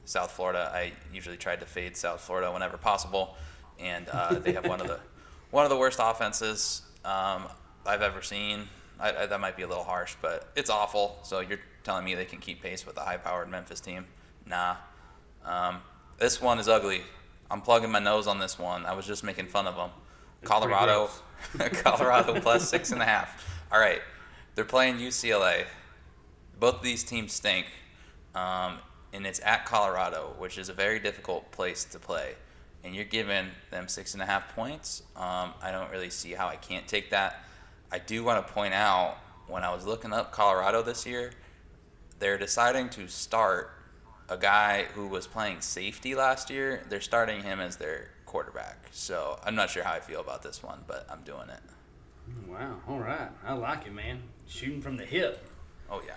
South 0.04 0.30
Florida. 0.30 0.70
I 0.74 0.92
usually 1.12 1.36
tried 1.36 1.60
to 1.60 1.66
fade 1.66 1.96
South 1.96 2.20
Florida 2.20 2.50
whenever 2.52 2.76
possible, 2.76 3.36
and 3.80 4.08
uh, 4.08 4.34
they 4.34 4.52
have 4.52 4.66
one 4.66 4.80
of 4.80 4.88
the 4.88 5.00
one 5.50 5.64
of 5.64 5.70
the 5.70 5.76
worst 5.76 5.98
offenses 6.02 6.82
um, 7.04 7.44
I've 7.84 8.02
ever 8.02 8.22
seen. 8.22 8.68
I, 8.98 9.14
I, 9.14 9.26
that 9.26 9.40
might 9.40 9.56
be 9.56 9.62
a 9.62 9.68
little 9.68 9.84
harsh, 9.84 10.14
but 10.22 10.50
it's 10.56 10.70
awful. 10.70 11.18
So 11.22 11.40
you're 11.40 11.60
telling 11.84 12.04
me 12.04 12.14
they 12.14 12.24
can 12.24 12.40
keep 12.40 12.62
pace 12.62 12.84
with 12.84 12.96
a 12.96 13.00
high-powered 13.00 13.48
Memphis 13.48 13.80
team? 13.80 14.06
Nah. 14.44 14.76
Um, 15.44 15.80
this 16.18 16.40
one 16.40 16.58
is 16.58 16.68
ugly. 16.68 17.02
I'm 17.50 17.60
plugging 17.60 17.90
my 17.90 18.00
nose 18.00 18.26
on 18.26 18.38
this 18.38 18.58
one. 18.58 18.84
I 18.84 18.94
was 18.94 19.06
just 19.06 19.22
making 19.22 19.46
fun 19.46 19.66
of 19.66 19.76
them. 19.76 19.90
Colorado, 20.42 21.08
Colorado 21.58 22.40
plus 22.40 22.68
six 22.68 22.90
and 22.90 23.00
a 23.00 23.04
half. 23.04 23.44
All 23.70 23.78
right, 23.78 24.00
they're 24.54 24.64
playing 24.64 24.96
UCLA. 24.96 25.64
Both 26.58 26.76
of 26.76 26.82
these 26.82 27.04
teams 27.04 27.32
stink, 27.32 27.66
um, 28.34 28.78
and 29.12 29.26
it's 29.26 29.40
at 29.44 29.66
Colorado, 29.66 30.34
which 30.38 30.58
is 30.58 30.68
a 30.68 30.72
very 30.72 30.98
difficult 30.98 31.50
place 31.52 31.84
to 31.84 31.98
play. 31.98 32.34
And 32.86 32.94
you're 32.94 33.04
giving 33.04 33.48
them 33.72 33.88
six 33.88 34.14
and 34.14 34.22
a 34.22 34.26
half 34.26 34.54
points. 34.54 35.02
Um, 35.16 35.54
I 35.60 35.72
don't 35.72 35.90
really 35.90 36.08
see 36.08 36.30
how 36.30 36.46
I 36.46 36.54
can't 36.54 36.86
take 36.86 37.10
that. 37.10 37.44
I 37.90 37.98
do 37.98 38.22
want 38.22 38.46
to 38.46 38.52
point 38.52 38.74
out 38.74 39.16
when 39.48 39.64
I 39.64 39.74
was 39.74 39.84
looking 39.84 40.12
up 40.12 40.30
Colorado 40.30 40.82
this 40.82 41.04
year, 41.04 41.32
they're 42.20 42.38
deciding 42.38 42.88
to 42.90 43.08
start 43.08 43.72
a 44.28 44.36
guy 44.36 44.84
who 44.94 45.08
was 45.08 45.26
playing 45.26 45.62
safety 45.62 46.14
last 46.14 46.48
year. 46.48 46.84
They're 46.88 47.00
starting 47.00 47.42
him 47.42 47.58
as 47.58 47.76
their 47.76 48.10
quarterback. 48.24 48.86
So 48.92 49.40
I'm 49.44 49.56
not 49.56 49.68
sure 49.68 49.82
how 49.82 49.92
I 49.92 50.00
feel 50.00 50.20
about 50.20 50.44
this 50.44 50.62
one, 50.62 50.78
but 50.86 51.08
I'm 51.10 51.22
doing 51.22 51.48
it. 51.48 51.60
Wow. 52.48 52.76
All 52.88 53.00
right. 53.00 53.30
I 53.44 53.54
like 53.54 53.86
it, 53.86 53.94
man. 53.94 54.22
Shooting 54.46 54.80
from 54.80 54.96
the 54.96 55.04
hip. 55.04 55.48
Oh 55.90 56.02
yeah. 56.06 56.14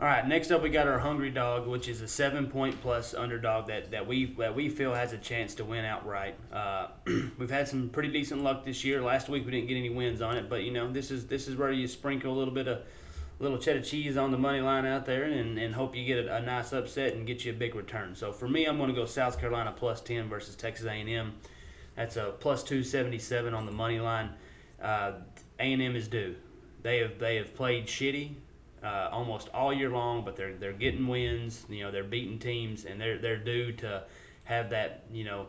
All 0.00 0.06
right, 0.06 0.24
next 0.28 0.52
up 0.52 0.62
we 0.62 0.70
got 0.70 0.86
our 0.86 1.00
Hungry 1.00 1.30
Dog, 1.30 1.66
which 1.66 1.88
is 1.88 2.02
a 2.02 2.06
seven-point 2.06 2.80
plus 2.82 3.14
underdog 3.14 3.66
that, 3.66 3.90
that 3.90 4.06
we 4.06 4.26
that 4.38 4.54
we 4.54 4.68
feel 4.68 4.94
has 4.94 5.12
a 5.12 5.18
chance 5.18 5.56
to 5.56 5.64
win 5.64 5.84
outright. 5.84 6.36
Uh, 6.52 6.86
we've 7.36 7.50
had 7.50 7.66
some 7.66 7.88
pretty 7.88 8.08
decent 8.08 8.44
luck 8.44 8.64
this 8.64 8.84
year. 8.84 9.02
Last 9.02 9.28
week 9.28 9.44
we 9.44 9.50
didn't 9.50 9.66
get 9.66 9.76
any 9.76 9.90
wins 9.90 10.22
on 10.22 10.36
it, 10.36 10.48
but 10.48 10.62
you 10.62 10.70
know 10.70 10.88
this 10.88 11.10
is 11.10 11.26
this 11.26 11.48
is 11.48 11.56
where 11.56 11.72
you 11.72 11.88
sprinkle 11.88 12.32
a 12.32 12.36
little 12.38 12.54
bit 12.54 12.68
of 12.68 12.82
little 13.40 13.58
cheddar 13.58 13.80
cheese 13.80 14.16
on 14.16 14.30
the 14.30 14.38
money 14.38 14.60
line 14.60 14.86
out 14.86 15.04
there 15.04 15.24
and, 15.24 15.58
and 15.58 15.74
hope 15.74 15.96
you 15.96 16.04
get 16.04 16.26
a, 16.26 16.36
a 16.36 16.42
nice 16.42 16.72
upset 16.72 17.14
and 17.14 17.26
get 17.26 17.44
you 17.44 17.50
a 17.50 17.56
big 17.56 17.74
return. 17.74 18.14
So 18.14 18.30
for 18.30 18.48
me, 18.48 18.66
I'm 18.66 18.76
going 18.76 18.90
to 18.90 18.94
go 18.94 19.04
South 19.04 19.40
Carolina 19.40 19.74
plus 19.76 20.00
10 20.00 20.28
versus 20.28 20.54
Texas 20.54 20.86
A&M. 20.86 21.34
That's 21.96 22.16
a 22.16 22.34
plus 22.38 22.62
277 22.62 23.52
on 23.52 23.66
the 23.66 23.72
money 23.72 23.98
line. 23.98 24.30
Uh, 24.80 25.14
A&M 25.58 25.96
is 25.96 26.06
due. 26.06 26.36
They 26.82 26.98
have 26.98 27.18
they 27.18 27.34
have 27.34 27.52
played 27.56 27.86
shitty 27.86 28.36
uh, 28.82 29.08
almost 29.12 29.48
all 29.54 29.72
year 29.72 29.90
long, 29.90 30.24
but 30.24 30.36
they're 30.36 30.54
they're 30.54 30.72
getting 30.72 31.06
wins. 31.06 31.64
You 31.68 31.84
know, 31.84 31.90
they're 31.90 32.04
beating 32.04 32.38
teams, 32.38 32.84
and 32.84 33.00
they're 33.00 33.18
they're 33.18 33.38
due 33.38 33.72
to 33.72 34.04
have 34.44 34.70
that 34.70 35.04
you 35.12 35.24
know 35.24 35.46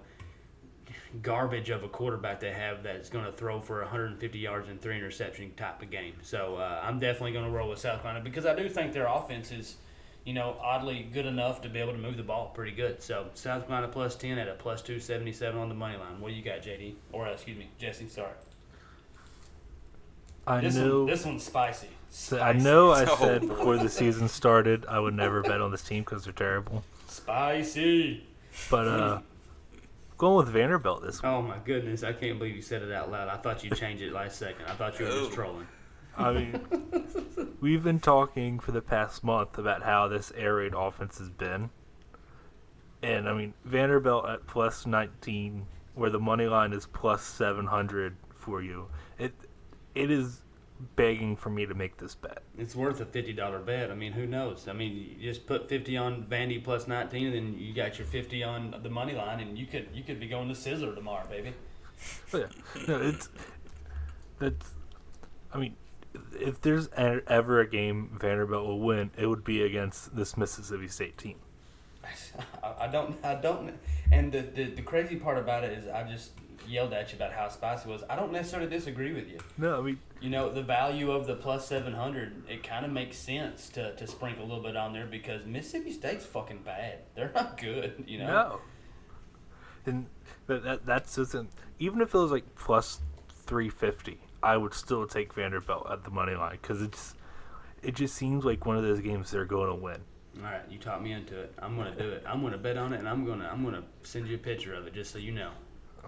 garbage 1.22 1.70
of 1.70 1.84
a 1.84 1.88
quarterback 1.88 2.40
they 2.40 2.52
have 2.52 2.84
that's 2.84 3.10
going 3.10 3.26
to 3.26 3.32
throw 3.32 3.60
for 3.60 3.80
150 3.80 4.38
yards 4.40 4.70
and 4.70 4.82
three 4.82 4.96
interception 4.96 5.52
type 5.56 5.82
of 5.82 5.90
game. 5.90 6.14
So 6.22 6.56
uh, 6.58 6.82
I'm 6.84 7.00
definitely 7.00 7.32
going 7.34 7.46
to 7.46 7.52
roll 7.52 7.70
with 7.70 7.80
South 7.80 8.02
Carolina 8.02 8.24
because 8.24 8.46
I 8.46 8.56
do 8.56 8.68
think 8.70 8.94
their 8.94 9.08
offense 9.08 9.52
is, 9.52 9.78
you 10.26 10.34
know, 10.34 10.56
oddly 10.62 11.10
good 11.12 11.26
enough 11.26 11.62
to 11.62 11.70
be 11.70 11.80
able 11.80 11.94
to 11.94 11.98
move 11.98 12.18
the 12.18 12.24
ball 12.24 12.52
pretty 12.54 12.72
good. 12.72 13.02
So 13.02 13.28
South 13.34 13.68
Carolina 13.68 13.88
plus 13.92 14.16
10 14.16 14.38
at 14.38 14.48
a 14.48 14.54
plus 14.54 14.82
277 14.82 15.60
on 15.60 15.70
the 15.70 15.76
money 15.76 15.98
line. 15.98 16.20
What 16.20 16.30
do 16.30 16.36
you 16.36 16.44
got, 16.44 16.62
JD? 16.62 16.94
Or 17.12 17.28
uh, 17.28 17.32
excuse 17.34 17.58
me, 17.58 17.70
Jesse. 17.80 18.08
Sorry. 18.08 18.34
I 20.46 20.62
This 20.62 20.76
know. 20.76 21.00
one, 21.00 21.08
this 21.08 21.26
one's 21.26 21.44
spicy. 21.44 21.90
So 22.10 22.40
I 22.40 22.54
know. 22.54 22.92
I 22.92 23.06
said 23.18 23.48
before 23.48 23.78
the 23.78 23.90
season 23.90 24.28
started, 24.28 24.86
I 24.88 25.00
would 25.00 25.14
never 25.14 25.42
bet 25.42 25.62
on 25.62 25.72
this 25.72 25.84
team 25.84 26.04
because 26.04 26.24
they're 26.24 26.34
terrible. 26.34 26.84
Spicy. 27.08 28.26
But 28.70 28.88
uh, 28.88 29.20
going 30.18 30.38
with 30.46 30.54
Vanderbilt 30.54 31.02
this 31.04 31.22
week. 31.22 31.32
Oh 31.32 31.42
my 31.42 31.58
goodness! 31.64 32.04
I 32.04 32.14
can't 32.14 32.38
believe 32.40 32.56
you 32.56 32.62
said 32.62 32.82
it 32.82 32.92
out 32.92 33.12
loud. 33.12 33.28
I 33.30 33.38
thought 33.38 33.64
you 33.64 33.70
changed 33.72 34.02
it 34.04 34.12
last 34.14 34.38
second. 34.38 34.66
I 34.66 34.74
thought 34.74 35.00
you 35.00 35.06
were 35.06 35.12
just 35.12 35.32
Oh. 35.32 35.36
trolling. 35.36 35.68
I 36.18 36.34
mean, 36.34 36.60
we've 37.62 37.84
been 37.84 38.00
talking 38.02 38.60
for 38.60 38.72
the 38.74 38.82
past 38.82 39.24
month 39.24 39.58
about 39.58 39.84
how 39.84 40.08
this 40.10 40.32
air 40.36 40.56
raid 40.56 40.74
offense 40.76 41.18
has 41.20 41.30
been. 41.30 41.70
And 43.02 43.30
I 43.30 43.34
mean, 43.34 43.54
Vanderbilt 43.64 44.28
at 44.28 44.46
plus 44.46 44.86
19, 44.86 45.66
where 45.96 46.10
the 46.10 46.20
money 46.20 46.48
line 46.48 46.74
is 46.74 46.86
plus 46.88 47.24
700 47.24 48.18
for 48.34 48.62
you. 48.62 48.88
It 49.18 49.34
It 49.96 50.12
is 50.12 50.42
begging 50.96 51.36
for 51.36 51.50
me 51.50 51.66
to 51.66 51.74
make 51.74 51.98
this 51.98 52.16
bet. 52.16 52.42
It's 52.58 52.76
worth 52.76 53.02
a 53.02 53.06
fifty 53.06 53.34
dollar 53.34 53.60
bet. 53.60 53.92
I 53.92 53.96
mean, 53.96 54.14
who 54.14 54.26
knows? 54.26 54.68
I 54.68 54.74
mean, 54.74 55.16
you 55.18 55.32
just 55.32 55.46
put 55.46 55.70
fifty 55.70 55.98
on 55.98 56.24
Vandy 56.24 56.64
plus 56.64 56.88
nineteen, 56.88 57.28
and 57.28 57.36
then 57.36 57.56
you 57.58 57.74
got 57.74 57.98
your 57.98 58.08
fifty 58.08 58.44
on 58.44 58.76
the 58.82 58.90
money 58.90 59.14
line, 59.14 59.40
and 59.40 59.58
you 59.58 59.66
could 59.66 59.90
you 59.94 60.04
could 60.04 60.20
be 60.20 60.28
going 60.28 60.48
to 60.50 60.56
Scissor 60.56 60.96
tomorrow, 60.96 61.28
baby. 61.28 61.54
But 62.32 62.50
yeah, 62.76 62.86
no, 62.88 63.02
it's 63.02 63.30
that's. 64.40 64.72
I 65.54 65.58
mean, 65.58 65.76
if 66.40 66.62
there's 66.62 66.90
ever 66.96 67.60
a 67.60 67.68
game 67.68 68.18
Vanderbilt 68.20 68.66
will 68.66 68.80
win, 68.80 69.12
it 69.18 69.28
would 69.28 69.44
be 69.44 69.64
against 69.64 70.16
this 70.16 70.38
Mississippi 70.38 70.88
State 70.88 71.18
team. 71.18 71.38
I, 72.64 72.86
I 72.86 72.88
don't 72.88 73.18
I 73.24 73.36
don't. 73.36 73.74
And 74.12 74.32
the, 74.32 74.42
the 74.42 74.64
the 74.72 74.82
crazy 74.82 75.18
part 75.18 75.38
about 75.38 75.64
it 75.64 75.78
is, 75.78 75.88
I 75.88 76.04
just 76.04 76.32
yelled 76.68 76.94
at 76.94 77.12
you 77.12 77.16
about 77.16 77.34
how 77.34 77.48
spicy 77.50 77.90
it 77.90 77.92
was. 77.92 78.04
I 78.10 78.16
don't 78.16 78.32
necessarily 78.32 78.70
disagree 78.70 79.14
with 79.14 79.30
you. 79.30 79.40
No, 79.58 79.80
I 79.80 79.82
mean, 79.82 80.00
You 80.22 80.30
know, 80.30 80.52
the 80.52 80.62
value 80.62 81.12
of 81.12 81.28
the 81.28 81.36
plus 81.36 81.68
700, 81.68 82.44
it 82.50 82.64
kind 82.64 82.86
of 82.86 82.92
makes 82.92 83.18
sense 83.18 83.70
to, 83.70 83.96
to 83.96 84.08
sprinkle 84.08 84.44
a 84.44 84.48
little 84.48 84.64
bit 84.64 84.76
on 84.76 84.94
there 84.94 85.06
because 85.06 85.46
Mississippi 85.46 85.92
State's 85.92 86.26
fucking 86.26 86.64
bad. 86.64 87.00
They're 87.16 87.32
not 87.34 87.58
good, 87.60 88.04
you 88.08 88.20
know? 88.20 88.28
no. 88.28 88.60
And 89.86 90.06
that, 90.48 90.64
that 90.64 90.86
that's 90.86 91.18
isn't 91.18 91.50
even 91.80 92.02
if 92.02 92.14
it 92.14 92.18
was 92.18 92.32
like 92.32 92.56
plus 92.56 93.00
three 93.30 93.70
fifty, 93.70 94.20
I 94.44 94.58
would 94.58 94.74
still 94.74 95.08
take 95.08 95.34
Vanderbilt 95.34 95.88
at 95.90 96.04
the 96.04 96.12
money 96.12 96.36
line 96.36 96.60
because 96.62 96.82
it's 96.82 97.16
it 97.82 97.96
just 97.96 98.14
seems 98.16 98.44
like 98.46 98.66
one 98.66 98.78
of 98.78 98.84
those 98.84 99.00
games 99.00 99.32
they're 99.32 99.46
going 99.46 99.70
to 99.70 99.76
win. 99.76 100.02
All 100.38 100.44
right, 100.44 100.62
you 100.70 100.78
talked 100.78 101.02
me 101.02 101.14
into 101.14 101.40
it. 101.40 101.54
I'm 101.60 101.76
gonna 101.76 101.96
do 101.96 102.10
it. 102.10 102.24
I'm 102.28 102.42
gonna 102.42 102.58
bet 102.58 102.78
on 102.78 102.94
it, 102.94 103.00
and 103.00 103.10
I'm 103.10 103.26
gonna 103.26 103.50
I'm 103.52 103.64
gonna 103.64 103.84
send 104.04 104.28
you 104.28 104.36
a 104.36 104.40
picture 104.40 104.74
of 104.74 104.86
it 104.86 104.94
just 104.94 105.12
so 105.12 105.18
you 105.18 105.32
know. 105.32 105.52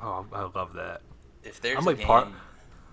Oh, 0.01 0.25
I 0.33 0.41
love 0.43 0.73
that. 0.73 1.01
If 1.43 1.61
there's 1.61 1.77
I'm 1.77 1.83
a 1.83 1.87
like 1.87 1.97
game 1.97 2.07
part- 2.07 2.27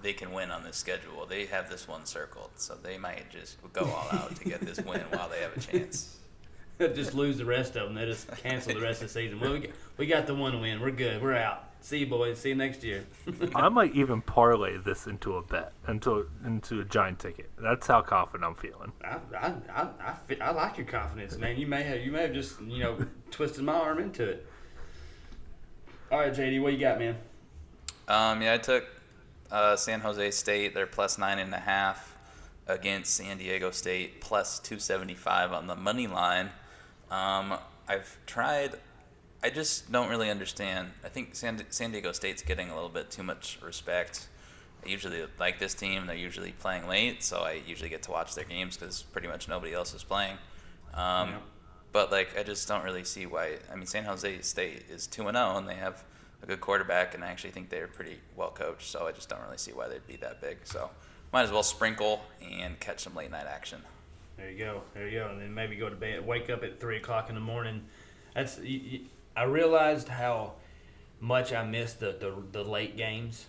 they 0.02 0.12
can 0.12 0.32
win 0.32 0.50
on 0.50 0.62
this 0.62 0.76
schedule, 0.76 1.26
they 1.26 1.46
have 1.46 1.68
this 1.68 1.88
one 1.88 2.06
circled, 2.06 2.50
so 2.56 2.74
they 2.82 2.98
might 2.98 3.30
just 3.30 3.56
go 3.72 3.82
all 3.84 4.08
out 4.12 4.36
to 4.36 4.44
get 4.44 4.60
this 4.60 4.78
win 4.78 5.00
while 5.10 5.28
they 5.28 5.40
have 5.40 5.56
a 5.56 5.60
chance. 5.60 6.16
just 6.78 7.14
lose 7.14 7.38
the 7.38 7.44
rest 7.44 7.74
of 7.76 7.86
them. 7.86 7.94
They 7.94 8.04
just 8.06 8.28
cancel 8.36 8.74
the 8.74 8.80
rest 8.80 9.02
of 9.02 9.08
the 9.08 9.14
season. 9.14 9.40
Well, 9.40 9.52
we 9.54 9.58
got, 9.60 9.70
we 9.96 10.06
got 10.06 10.26
the 10.26 10.34
one 10.34 10.60
win. 10.60 10.80
We're 10.80 10.92
good. 10.92 11.20
We're 11.20 11.34
out. 11.34 11.64
See 11.80 11.98
you 11.98 12.06
boys. 12.06 12.38
See 12.38 12.50
you 12.50 12.54
next 12.54 12.82
year. 12.82 13.04
I 13.54 13.68
might 13.70 13.94
even 13.94 14.20
parlay 14.20 14.78
this 14.78 15.06
into 15.06 15.36
a 15.36 15.42
bet, 15.42 15.72
into 15.86 16.28
into 16.44 16.80
a 16.80 16.84
giant 16.84 17.18
ticket. 17.20 17.50
That's 17.56 17.86
how 17.86 18.02
confident 18.02 18.44
I'm 18.44 18.54
feeling. 18.56 18.92
I, 19.04 19.18
I, 19.36 19.52
I, 19.72 19.88
I, 20.00 20.14
fe- 20.26 20.40
I 20.40 20.50
like 20.50 20.76
your 20.76 20.86
confidence, 20.86 21.36
man. 21.36 21.56
You 21.56 21.66
may 21.66 21.82
have 21.84 22.00
you 22.00 22.10
may 22.12 22.22
have 22.22 22.32
just 22.32 22.60
you 22.62 22.82
know 22.82 22.98
twisted 23.30 23.64
my 23.64 23.74
arm 23.74 23.98
into 24.00 24.24
it. 24.24 24.46
All 26.10 26.18
right, 26.20 26.32
JD, 26.32 26.62
what 26.62 26.72
you 26.72 26.78
got, 26.78 26.98
man? 26.98 27.16
Um, 28.06 28.40
yeah, 28.40 28.54
I 28.54 28.58
took 28.58 28.86
uh, 29.50 29.76
San 29.76 30.00
Jose 30.00 30.30
State. 30.30 30.74
They're 30.74 30.86
plus 30.86 31.18
nine 31.18 31.38
and 31.38 31.52
a 31.52 31.58
half 31.58 32.16
against 32.66 33.14
San 33.14 33.36
Diego 33.38 33.70
State, 33.70 34.20
plus 34.20 34.58
two 34.58 34.78
seventy 34.78 35.14
five 35.14 35.52
on 35.52 35.66
the 35.66 35.76
money 35.76 36.06
line. 36.06 36.50
Um, 37.10 37.54
I've 37.86 38.16
tried. 38.26 38.76
I 39.42 39.50
just 39.50 39.92
don't 39.92 40.08
really 40.08 40.30
understand. 40.30 40.88
I 41.04 41.08
think 41.08 41.34
San, 41.36 41.62
San 41.70 41.92
Diego 41.92 42.12
State's 42.12 42.42
getting 42.42 42.70
a 42.70 42.74
little 42.74 42.88
bit 42.88 43.10
too 43.10 43.22
much 43.22 43.58
respect. 43.62 44.28
I 44.84 44.88
usually 44.88 45.22
like 45.38 45.58
this 45.58 45.74
team. 45.74 46.06
They're 46.06 46.16
usually 46.16 46.52
playing 46.52 46.88
late, 46.88 47.22
so 47.22 47.40
I 47.40 47.60
usually 47.66 47.88
get 47.90 48.02
to 48.04 48.10
watch 48.10 48.34
their 48.34 48.44
games 48.44 48.76
because 48.76 49.02
pretty 49.02 49.28
much 49.28 49.46
nobody 49.46 49.74
else 49.74 49.92
is 49.94 50.02
playing. 50.02 50.38
Um, 50.94 51.30
Yep. 51.30 51.42
But 51.92 52.12
like, 52.12 52.38
I 52.38 52.42
just 52.42 52.68
don't 52.68 52.84
really 52.84 53.04
see 53.04 53.26
why. 53.26 53.56
I 53.72 53.76
mean, 53.76 53.86
San 53.86 54.04
Jose 54.04 54.40
State 54.42 54.84
is 54.90 55.06
two 55.06 55.28
and 55.28 55.36
zero, 55.36 55.56
and 55.56 55.68
they 55.68 55.74
have 55.74 56.04
a 56.42 56.46
good 56.46 56.60
quarterback, 56.60 57.14
and 57.14 57.24
I 57.24 57.28
actually 57.28 57.50
think 57.50 57.70
they're 57.70 57.88
pretty 57.88 58.18
well 58.36 58.50
coached. 58.50 58.90
So 58.90 59.06
I 59.06 59.12
just 59.12 59.28
don't 59.28 59.42
really 59.42 59.58
see 59.58 59.72
why 59.72 59.88
they'd 59.88 60.06
be 60.06 60.16
that 60.16 60.40
big. 60.40 60.58
So 60.64 60.90
might 61.32 61.42
as 61.42 61.50
well 61.50 61.62
sprinkle 61.62 62.22
and 62.42 62.78
catch 62.80 63.00
some 63.00 63.14
late 63.14 63.30
night 63.30 63.46
action. 63.46 63.80
There 64.36 64.50
you 64.50 64.58
go. 64.58 64.82
There 64.94 65.08
you 65.08 65.18
go. 65.18 65.28
And 65.28 65.40
then 65.40 65.52
maybe 65.52 65.76
go 65.76 65.88
to 65.88 65.96
bed. 65.96 66.24
Wake 66.26 66.48
up 66.48 66.62
at 66.62 66.80
three 66.80 66.98
o'clock 66.98 67.28
in 67.28 67.34
the 67.34 67.40
morning. 67.40 67.82
That's. 68.34 68.60
I 69.36 69.44
realized 69.44 70.08
how 70.08 70.54
much 71.20 71.52
I 71.52 71.64
missed 71.64 72.00
the, 72.00 72.16
the, 72.18 72.34
the 72.52 72.62
late 72.62 72.96
games. 72.96 73.46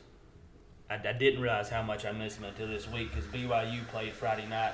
I, 0.90 0.96
I 0.96 1.14
didn't 1.14 1.42
realize 1.42 1.70
how 1.70 1.84
much 1.84 2.06
I 2.06 2.12
missed 2.12 2.40
them 2.40 2.50
until 2.50 2.68
this 2.68 2.90
week 2.90 3.10
because 3.14 3.26
BYU 3.26 3.88
played 3.90 4.14
Friday 4.14 4.48
night, 4.48 4.74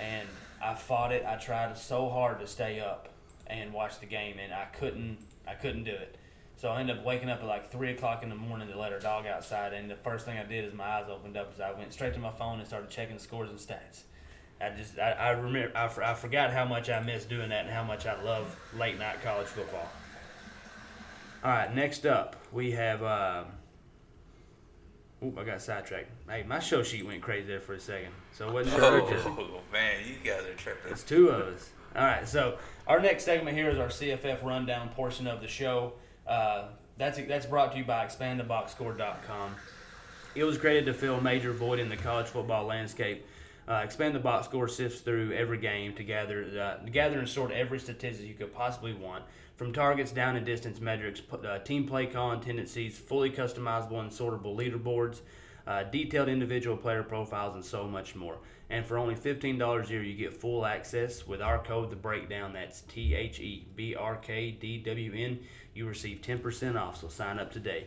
and 0.00 0.28
I 0.62 0.74
fought 0.74 1.12
it. 1.12 1.24
I 1.26 1.36
tried 1.36 1.76
so 1.76 2.08
hard 2.08 2.38
to 2.40 2.46
stay 2.46 2.80
up 2.80 3.08
and 3.46 3.72
watch 3.72 3.98
the 4.00 4.06
game, 4.06 4.38
and 4.38 4.52
I 4.52 4.66
couldn't. 4.66 5.18
I 5.46 5.54
couldn't 5.54 5.84
do 5.84 5.92
it. 5.92 6.16
So 6.56 6.68
I 6.68 6.80
ended 6.80 6.98
up 6.98 7.04
waking 7.04 7.28
up 7.28 7.40
at 7.40 7.46
like 7.46 7.72
three 7.72 7.90
o'clock 7.90 8.22
in 8.22 8.28
the 8.28 8.36
morning 8.36 8.68
to 8.68 8.78
let 8.78 8.92
our 8.92 9.00
dog 9.00 9.26
outside, 9.26 9.72
and 9.72 9.90
the 9.90 9.96
first 9.96 10.24
thing 10.24 10.38
I 10.38 10.44
did 10.44 10.64
is 10.64 10.72
my 10.72 10.84
eyes 10.84 11.06
opened 11.10 11.36
up 11.36 11.50
as 11.52 11.60
I 11.60 11.72
went 11.72 11.92
straight 11.92 12.14
to 12.14 12.20
my 12.20 12.30
phone 12.30 12.60
and 12.60 12.68
started 12.68 12.88
checking 12.88 13.18
scores 13.18 13.50
and 13.50 13.58
stats. 13.58 14.02
I 14.60 14.70
just 14.70 14.98
I, 14.98 15.10
I 15.10 15.30
remember 15.30 15.76
I, 15.76 15.86
I 15.86 16.14
forgot 16.14 16.52
how 16.52 16.64
much 16.64 16.88
I 16.88 17.00
missed 17.00 17.28
doing 17.28 17.48
that 17.48 17.64
and 17.64 17.74
how 17.74 17.82
much 17.82 18.06
I 18.06 18.22
love 18.22 18.56
late 18.78 18.98
night 18.98 19.20
college 19.22 19.48
football. 19.48 19.88
All 21.42 21.50
right, 21.50 21.74
next 21.74 22.06
up 22.06 22.36
we 22.52 22.70
have. 22.70 23.02
Um, 23.02 23.46
Oop, 25.24 25.38
I 25.38 25.44
got 25.44 25.62
sidetracked. 25.62 26.10
Hey, 26.28 26.42
my 26.42 26.58
show 26.58 26.82
sheet 26.82 27.06
went 27.06 27.22
crazy 27.22 27.46
there 27.46 27.60
for 27.60 27.74
a 27.74 27.80
second. 27.80 28.12
So 28.32 28.48
it 28.48 28.54
wasn't 28.54 28.76
sure. 28.76 29.02
Oh 29.02 29.60
man, 29.72 30.00
you 30.06 30.16
guys 30.28 30.44
are 30.44 30.54
tripping. 30.54 30.90
It's 30.90 31.04
two 31.04 31.28
of 31.28 31.54
us. 31.54 31.70
All 31.94 32.02
right, 32.02 32.26
so 32.26 32.58
our 32.86 33.00
next 33.00 33.24
segment 33.24 33.56
here 33.56 33.70
is 33.70 33.78
our 33.78 33.88
CFF 33.88 34.42
rundown 34.42 34.88
portion 34.90 35.26
of 35.26 35.40
the 35.40 35.48
show. 35.48 35.92
Uh, 36.26 36.64
that's 36.98 37.18
that's 37.28 37.46
brought 37.46 37.72
to 37.72 37.78
you 37.78 37.84
by 37.84 38.04
ExpandTheBoxScore.com. 38.06 39.54
It 40.34 40.44
was 40.44 40.58
created 40.58 40.86
to 40.86 40.94
fill 40.94 41.16
a 41.16 41.20
major 41.20 41.52
void 41.52 41.78
in 41.78 41.88
the 41.88 41.96
college 41.96 42.26
football 42.26 42.64
landscape. 42.64 43.26
Uh, 43.68 43.82
Expand 43.84 44.14
the 44.14 44.18
Box 44.18 44.46
Score 44.46 44.66
sifts 44.66 45.00
through 45.00 45.32
every 45.32 45.58
game 45.58 45.94
to 45.94 46.02
gather, 46.02 46.44
uh, 46.60 46.84
gather 46.90 47.18
and 47.18 47.28
sort 47.28 47.52
every 47.52 47.78
statistic 47.78 48.26
you 48.26 48.34
could 48.34 48.52
possibly 48.52 48.92
want, 48.92 49.24
from 49.56 49.72
targets 49.72 50.10
down 50.10 50.34
and 50.34 50.44
distance 50.44 50.80
metrics, 50.80 51.22
uh, 51.32 51.58
team 51.60 51.86
play 51.86 52.06
call 52.06 52.32
and 52.32 52.42
tendencies, 52.42 52.98
fully 52.98 53.30
customizable 53.30 54.00
and 54.00 54.10
sortable 54.10 54.56
leaderboards, 54.56 55.20
uh, 55.66 55.84
detailed 55.84 56.28
individual 56.28 56.76
player 56.76 57.04
profiles, 57.04 57.54
and 57.54 57.64
so 57.64 57.86
much 57.86 58.16
more. 58.16 58.38
And 58.68 58.84
for 58.84 58.98
only 58.98 59.14
$15 59.14 59.88
a 59.88 59.92
year, 59.92 60.02
you 60.02 60.14
get 60.14 60.32
full 60.32 60.66
access 60.66 61.26
with 61.26 61.40
our 61.40 61.62
code, 61.62 61.90
The 61.90 61.96
Breakdown. 61.96 62.54
That's 62.54 62.80
T 62.80 63.14
H 63.14 63.38
E 63.38 63.66
B 63.76 63.94
R 63.94 64.16
K 64.16 64.50
D 64.50 64.78
W 64.78 65.12
N. 65.14 65.38
You 65.74 65.86
receive 65.86 66.20
10% 66.20 66.80
off, 66.80 67.00
so 67.00 67.08
sign 67.08 67.38
up 67.38 67.52
today. 67.52 67.86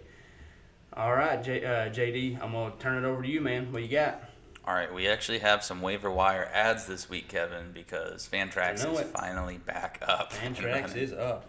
All 0.94 1.14
right, 1.14 1.44
J, 1.44 1.66
uh, 1.66 1.90
JD, 1.90 2.42
I'm 2.42 2.54
going 2.54 2.72
to 2.72 2.78
turn 2.78 3.04
it 3.04 3.08
over 3.08 3.22
to 3.22 3.28
you, 3.28 3.42
man. 3.42 3.74
What 3.74 3.82
you 3.82 3.90
got? 3.90 4.24
All 4.68 4.74
right, 4.74 4.92
we 4.92 5.08
actually 5.08 5.40
have 5.40 5.64
some 5.64 5.82
waiver 5.82 6.10
wire 6.10 6.50
ads 6.52 6.88
this 6.88 7.08
week, 7.08 7.28
Kevin, 7.28 7.72
because 7.72 8.28
Fantrax 8.28 8.76
is 8.78 9.00
it. 9.00 9.08
finally 9.08 9.60
back 9.60 10.00
up. 10.02 10.34
Fantrax 10.34 10.96
is 10.96 11.14
up. 11.14 11.46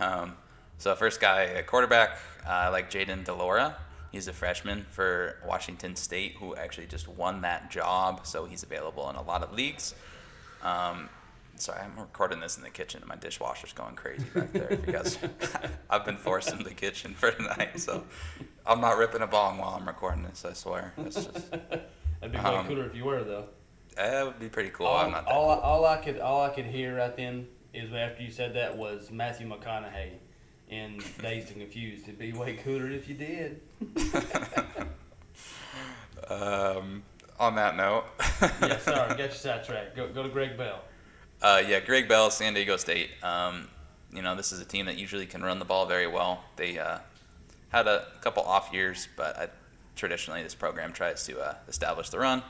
Um, 0.00 0.34
so 0.78 0.94
first 0.94 1.20
guy, 1.20 1.42
a 1.42 1.62
quarterback, 1.62 2.18
uh, 2.46 2.70
like 2.72 2.90
Jayden 2.90 3.24
de 3.24 3.34
Laura. 3.34 3.76
He's 4.12 4.28
a 4.28 4.32
freshman 4.32 4.86
for 4.90 5.36
Washington 5.46 5.94
State 5.94 6.36
who 6.40 6.56
actually 6.56 6.86
just 6.86 7.06
won 7.06 7.42
that 7.42 7.70
job, 7.70 8.26
so 8.26 8.46
he's 8.46 8.62
available 8.62 9.10
in 9.10 9.16
a 9.16 9.22
lot 9.22 9.42
of 9.42 9.52
leagues. 9.52 9.94
Um, 10.62 11.10
sorry, 11.56 11.80
I'm 11.82 12.00
recording 12.00 12.40
this 12.40 12.56
in 12.56 12.62
the 12.62 12.70
kitchen. 12.70 13.00
and 13.02 13.08
My 13.10 13.16
dishwasher's 13.16 13.74
going 13.74 13.94
crazy 13.94 14.24
back 14.34 14.52
there. 14.54 14.68
If 14.72 14.86
you 14.86 14.92
guys, 14.94 15.18
I've 15.90 16.06
been 16.06 16.16
forced 16.16 16.50
in 16.54 16.62
the 16.62 16.72
kitchen 16.72 17.12
for 17.12 17.30
tonight, 17.30 17.78
so 17.78 18.04
I'm 18.64 18.80
not 18.80 18.96
ripping 18.96 19.20
a 19.20 19.26
bong 19.26 19.58
while 19.58 19.76
I'm 19.78 19.86
recording 19.86 20.22
this. 20.22 20.46
I 20.46 20.54
swear. 20.54 20.94
It's 20.96 21.26
just 21.26 21.54
That'd 22.20 22.32
be 22.32 22.38
way 22.38 22.44
Um, 22.56 22.66
cooler 22.66 22.84
if 22.86 22.94
you 22.94 23.04
were 23.04 23.22
though. 23.24 23.46
that 23.96 24.24
would 24.26 24.38
be 24.38 24.48
pretty 24.48 24.70
cool. 24.70 24.86
all, 24.86 24.96
I'm 25.04 25.10
not 25.12 25.24
that 25.24 25.32
all, 25.34 25.54
cool. 25.54 25.62
all 25.64 25.86
I 25.86 25.96
could 25.98 26.18
all 26.20 26.42
I 26.42 26.50
could 26.50 26.66
hear 26.66 26.96
right 26.96 27.16
then 27.16 27.46
is 27.74 27.92
after 27.92 28.22
you 28.22 28.30
said 28.30 28.54
that 28.54 28.76
was 28.76 29.10
Matthew 29.10 29.48
McConaughey 29.48 30.12
in 30.68 31.00
Dazed 31.22 31.50
and 31.52 31.60
Confused. 31.60 32.04
It'd 32.04 32.18
be 32.18 32.32
way 32.32 32.54
cooler 32.56 32.90
if 32.90 33.08
you 33.08 33.14
did. 33.14 33.60
Um, 36.28 37.02
on 37.40 37.54
that 37.54 37.76
note, 37.76 38.04
yeah, 38.60 38.78
sorry, 38.78 39.08
got 39.16 39.30
you 39.30 39.30
sidetracked. 39.30 39.96
Go 39.96 40.08
go 40.12 40.22
to 40.22 40.28
Greg 40.28 40.58
Bell. 40.58 40.82
Uh, 41.40 41.62
yeah, 41.66 41.80
Greg 41.80 42.06
Bell, 42.08 42.30
San 42.30 42.52
Diego 42.52 42.76
State. 42.76 43.10
Um, 43.22 43.68
you 44.12 44.20
know, 44.22 44.34
this 44.34 44.52
is 44.52 44.60
a 44.60 44.64
team 44.64 44.86
that 44.86 44.98
usually 44.98 45.24
can 45.24 45.42
run 45.42 45.58
the 45.58 45.64
ball 45.64 45.86
very 45.86 46.06
well. 46.06 46.44
They 46.56 46.78
uh, 46.78 46.98
had 47.70 47.86
a 47.86 48.06
couple 48.20 48.42
off 48.42 48.70
years, 48.74 49.08
but 49.16 49.38
I, 49.38 49.48
traditionally 49.98 50.42
this 50.42 50.54
program 50.54 50.92
tries 50.92 51.26
to 51.26 51.38
uh, 51.40 51.54
establish 51.68 52.08
the 52.08 52.18
run. 52.18 52.42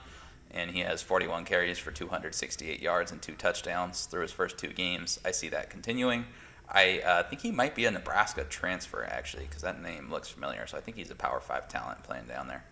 And 0.51 0.71
he 0.71 0.81
has 0.81 1.03
41 1.03 1.45
carries 1.45 1.79
for 1.79 1.91
268 1.91 2.81
yards 2.81 3.13
and 3.13 3.21
two 3.21 3.35
touchdowns 3.35 4.07
through 4.07 4.23
his 4.23 4.33
first 4.33 4.57
two 4.57 4.69
games. 4.69 5.19
I 5.25 5.31
see 5.31 5.49
that 5.51 5.69
continuing. 5.69 6.27
I 6.71 7.01
uh, 7.01 7.23
think 7.25 7.43
he 7.43 7.51
might 7.51 7.75
be 7.75 7.87
a 7.87 7.91
Nebraska 7.91 8.45
transfer, 8.45 9.05
actually, 9.05 9.45
because 9.45 9.63
that 9.63 9.83
name 9.83 10.11
looks 10.11 10.29
familiar. 10.29 10.67
So 10.67 10.77
I 10.79 10.81
think 10.81 10.97
he's 10.97 11.11
a 11.11 11.15
Power 11.15 11.41
5 11.41 11.69
talent 11.69 12.03
playing 12.03 12.27
down 12.27 12.49
there. 12.49 12.65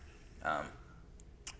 Um, 0.44 0.66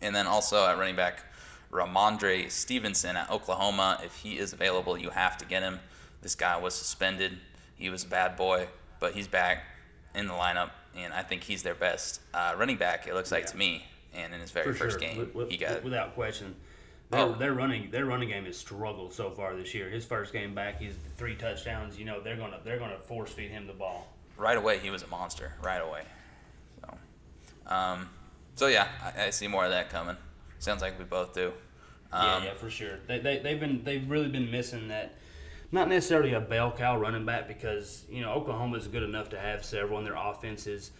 and 0.01 0.14
then 0.14 0.27
also 0.27 0.67
at 0.67 0.79
running 0.79 0.97
back, 0.97 1.25
Rhamondre 1.71 2.51
Stevenson 2.51 3.17
at 3.17 3.31
Oklahoma. 3.31 4.01
If 4.03 4.17
he 4.17 4.39
is 4.39 4.53
available, 4.53 4.97
you 4.97 5.11
have 5.11 5.37
to 5.39 5.47
get 5.47 5.62
him. 5.62 5.81
This 6.23 6.35
guy 6.35 6.57
was 6.57 6.75
suspended. 6.75 7.39
He 7.75 7.91
was 7.91 8.05
a 8.05 8.09
bad 8.09 8.37
boy, 8.37 8.69
but 9.01 9.12
he's 9.12 9.29
back 9.29 9.64
in 10.17 10.27
the 10.27 10.33
lineup, 10.35 10.71
and 10.97 11.12
I 11.12 11.23
think 11.23 11.43
he's 11.43 11.62
their 11.62 11.75
best 11.75 12.21
uh, 12.35 12.55
running 12.57 12.77
back. 12.77 13.07
It 13.07 13.14
looks 13.14 13.31
like 13.31 13.47
to 13.49 13.57
me. 13.57 13.85
And 14.14 14.33
in 14.33 14.41
his 14.41 14.51
very 14.51 14.73
For 14.73 14.75
first 14.75 14.99
sure, 14.99 15.09
game, 15.09 15.19
With- 15.19 15.35
with- 15.35 15.51
he 15.51 15.59
got 15.59 15.85
without 15.85 16.14
question. 16.14 16.55
Their, 17.11 17.21
Oh. 17.21 17.35
their 17.35 17.53
running 17.53 17.91
their 17.91 18.07
running 18.07 18.31
game 18.31 18.47
has 18.47 18.57
struggled 18.57 19.12
so 19.12 19.31
far 19.31 19.55
this 19.55 19.75
year. 19.75 19.89
His 19.91 20.05
first 20.07 20.33
game 20.33 20.55
back, 20.55 20.81
he's 20.81 20.95
three 21.19 21.37
touchdowns. 21.37 21.99
You 21.99 22.05
know 22.07 22.21
they're 22.21 22.37
gonna 22.37 22.59
they're 22.64 22.79
gonna 22.79 22.99
force 22.99 23.31
feed 23.31 23.51
him 23.51 23.67
the 23.67 23.75
ball. 23.75 24.12
right 24.39 24.57
away. 24.57 24.79
He 24.79 24.91
was 24.91 25.03
a 25.03 25.07
monster 25.07 25.53
right 25.62 25.81
away. 25.83 26.03
So, 26.81 27.73
um, 27.73 28.09
so 28.57 28.67
yeah, 28.69 28.89
I, 29.17 29.27
I 29.27 29.31
see 29.31 29.47
more 29.49 29.64
of 29.67 29.71
that 29.71 29.91
coming. 29.91 30.17
Sounds 30.59 30.81
like 30.83 30.99
we 30.99 31.05
both 31.05 31.33
do. 31.35 31.53
Yeah, 32.12 32.37
Um, 32.37 32.45
yeah, 32.45 32.55
for 32.55 32.71
sure. 32.71 32.99
They, 33.07 33.19
they 33.19 33.39
they've 33.39 33.61
been 33.61 33.85
they've 33.85 34.09
really 34.11 34.29
been 34.29 34.51
missing 34.51 34.89
that. 34.89 35.14
Not 35.73 35.89
necessarily 35.89 36.33
a 36.33 36.41
bell 36.41 36.73
cow 36.73 36.99
running 36.99 37.27
back 37.27 37.49
because 37.49 38.05
you 38.09 38.23
know 38.23 38.33
Oklahoma 38.33 38.77
is 38.77 38.87
good 38.87 39.03
enough 39.03 39.31
to 39.31 39.39
have 39.39 39.64
several, 39.64 39.99
and 39.99 40.07
their 40.07 40.17
offense 40.17 40.67
is 40.67 40.93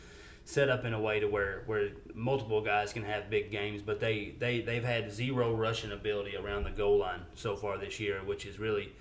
set 0.45 0.69
up 0.69 0.85
in 0.85 0.93
a 0.93 1.01
way 1.01 1.19
to 1.21 1.27
where, 1.27 1.63
where 1.67 1.91
multiple 2.15 2.61
guys 2.61 2.93
can 2.93 3.03
have 3.03 3.29
big 3.29 3.51
games. 3.51 3.83
But 3.83 4.01
they 4.01 4.35
they 4.39 4.61
they've 4.61 4.85
had 4.85 5.13
zero 5.13 5.55
rushing 5.55 5.93
ability 5.93 6.37
around 6.37 6.65
the 6.65 6.71
goal 6.71 6.99
line 6.99 7.23
so 7.35 7.57
far 7.57 7.79
this 7.79 8.01
year, 8.01 8.21
which 8.25 8.47
is 8.47 8.59
really 8.59 8.93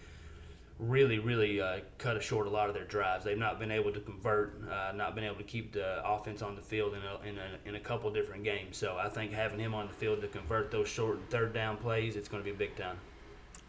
really 0.78 1.20
really 1.20 1.62
uh, 1.62 1.80
cut 1.98 2.22
short 2.22 2.48
a 2.48 2.50
lot 2.50 2.68
of 2.68 2.76
their 2.76 2.86
drives. 2.86 3.24
They've 3.26 3.38
not 3.38 3.60
been 3.60 3.72
able 3.72 3.92
to 3.92 4.00
convert, 4.00 4.62
uh, 4.70 4.92
not 4.92 5.16
been 5.16 5.24
able 5.24 5.38
to 5.38 5.44
keep 5.44 5.74
the 5.74 6.06
offense 6.08 6.42
on 6.42 6.56
the 6.56 6.62
field 6.62 6.94
in 6.94 7.02
a, 7.02 7.30
in 7.30 7.38
a 7.38 7.70
in 7.70 7.76
a 7.76 7.80
couple 7.80 8.12
different 8.12 8.44
games. 8.44 8.78
So 8.78 8.98
I 8.98 9.10
think 9.10 9.32
having 9.32 9.60
him 9.60 9.74
on 9.74 9.88
the 9.88 9.94
field 9.94 10.22
to 10.22 10.28
convert 10.28 10.70
those 10.70 10.88
short 10.88 11.20
third 11.30 11.54
down 11.54 11.78
plays, 11.78 12.16
it's 12.16 12.28
going 12.28 12.44
to 12.44 12.50
be 12.50 12.56
big 12.56 12.76
time. 12.76 12.98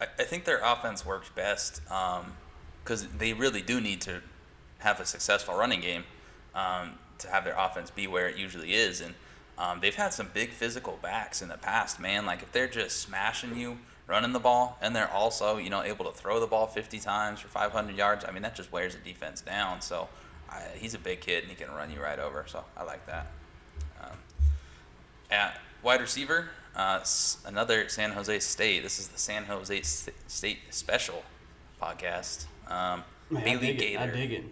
I, 0.00 0.04
I 0.18 0.24
think 0.24 0.44
their 0.44 0.60
offense 0.62 1.04
works 1.04 1.30
best 1.34 1.82
because 2.82 3.06
they 3.18 3.32
really 3.32 3.62
do 3.62 3.80
need 3.80 4.00
to 4.02 4.20
have 4.78 5.00
a 5.00 5.06
successful 5.06 5.56
running 5.56 5.80
game 5.80 6.04
um, 6.54 6.92
to 7.18 7.28
have 7.28 7.44
their 7.44 7.56
offense 7.56 7.90
be 7.90 8.06
where 8.06 8.28
it 8.28 8.36
usually 8.36 8.74
is. 8.74 9.00
And 9.00 9.14
um, 9.58 9.80
they've 9.80 9.94
had 9.94 10.12
some 10.12 10.28
big 10.32 10.50
physical 10.50 10.98
backs 11.02 11.42
in 11.42 11.48
the 11.48 11.56
past, 11.56 11.98
man. 11.98 12.26
Like 12.26 12.42
if 12.42 12.52
they're 12.52 12.68
just 12.68 13.00
smashing 13.00 13.56
you, 13.56 13.78
running 14.06 14.32
the 14.32 14.40
ball, 14.40 14.78
and 14.80 14.94
they're 14.94 15.10
also 15.10 15.56
you 15.56 15.70
know 15.70 15.82
able 15.82 16.04
to 16.04 16.12
throw 16.12 16.40
the 16.40 16.46
ball 16.46 16.66
50 16.66 16.98
times 17.00 17.40
for 17.40 17.48
500 17.48 17.96
yards. 17.96 18.24
I 18.24 18.32
mean 18.32 18.42
that 18.42 18.54
just 18.54 18.70
wears 18.70 18.94
the 18.94 19.00
defense 19.00 19.40
down. 19.40 19.80
So 19.80 20.08
I, 20.50 20.62
he's 20.76 20.94
a 20.94 20.98
big 20.98 21.20
kid 21.20 21.42
and 21.42 21.50
he 21.50 21.56
can 21.56 21.72
run 21.74 21.90
you 21.90 22.00
right 22.00 22.18
over. 22.18 22.44
So 22.46 22.64
I 22.76 22.84
like 22.84 23.06
that. 23.06 23.26
Um, 24.02 24.16
at 25.30 25.58
wide 25.82 26.00
receiver, 26.00 26.50
uh, 26.76 27.00
another 27.46 27.88
San 27.88 28.12
Jose 28.12 28.38
State. 28.40 28.82
This 28.82 28.98
is 28.98 29.08
the 29.08 29.18
San 29.18 29.44
Jose 29.44 29.82
State 29.82 30.58
special 30.70 31.22
podcast. 31.80 32.46
Um, 32.68 33.02
Man, 33.30 33.42
I 33.42 33.44
Bailey 33.44 33.72
dig 33.72 33.94
it. 33.94 33.98
I 33.98 34.06
dig 34.06 34.32
it. 34.32 34.44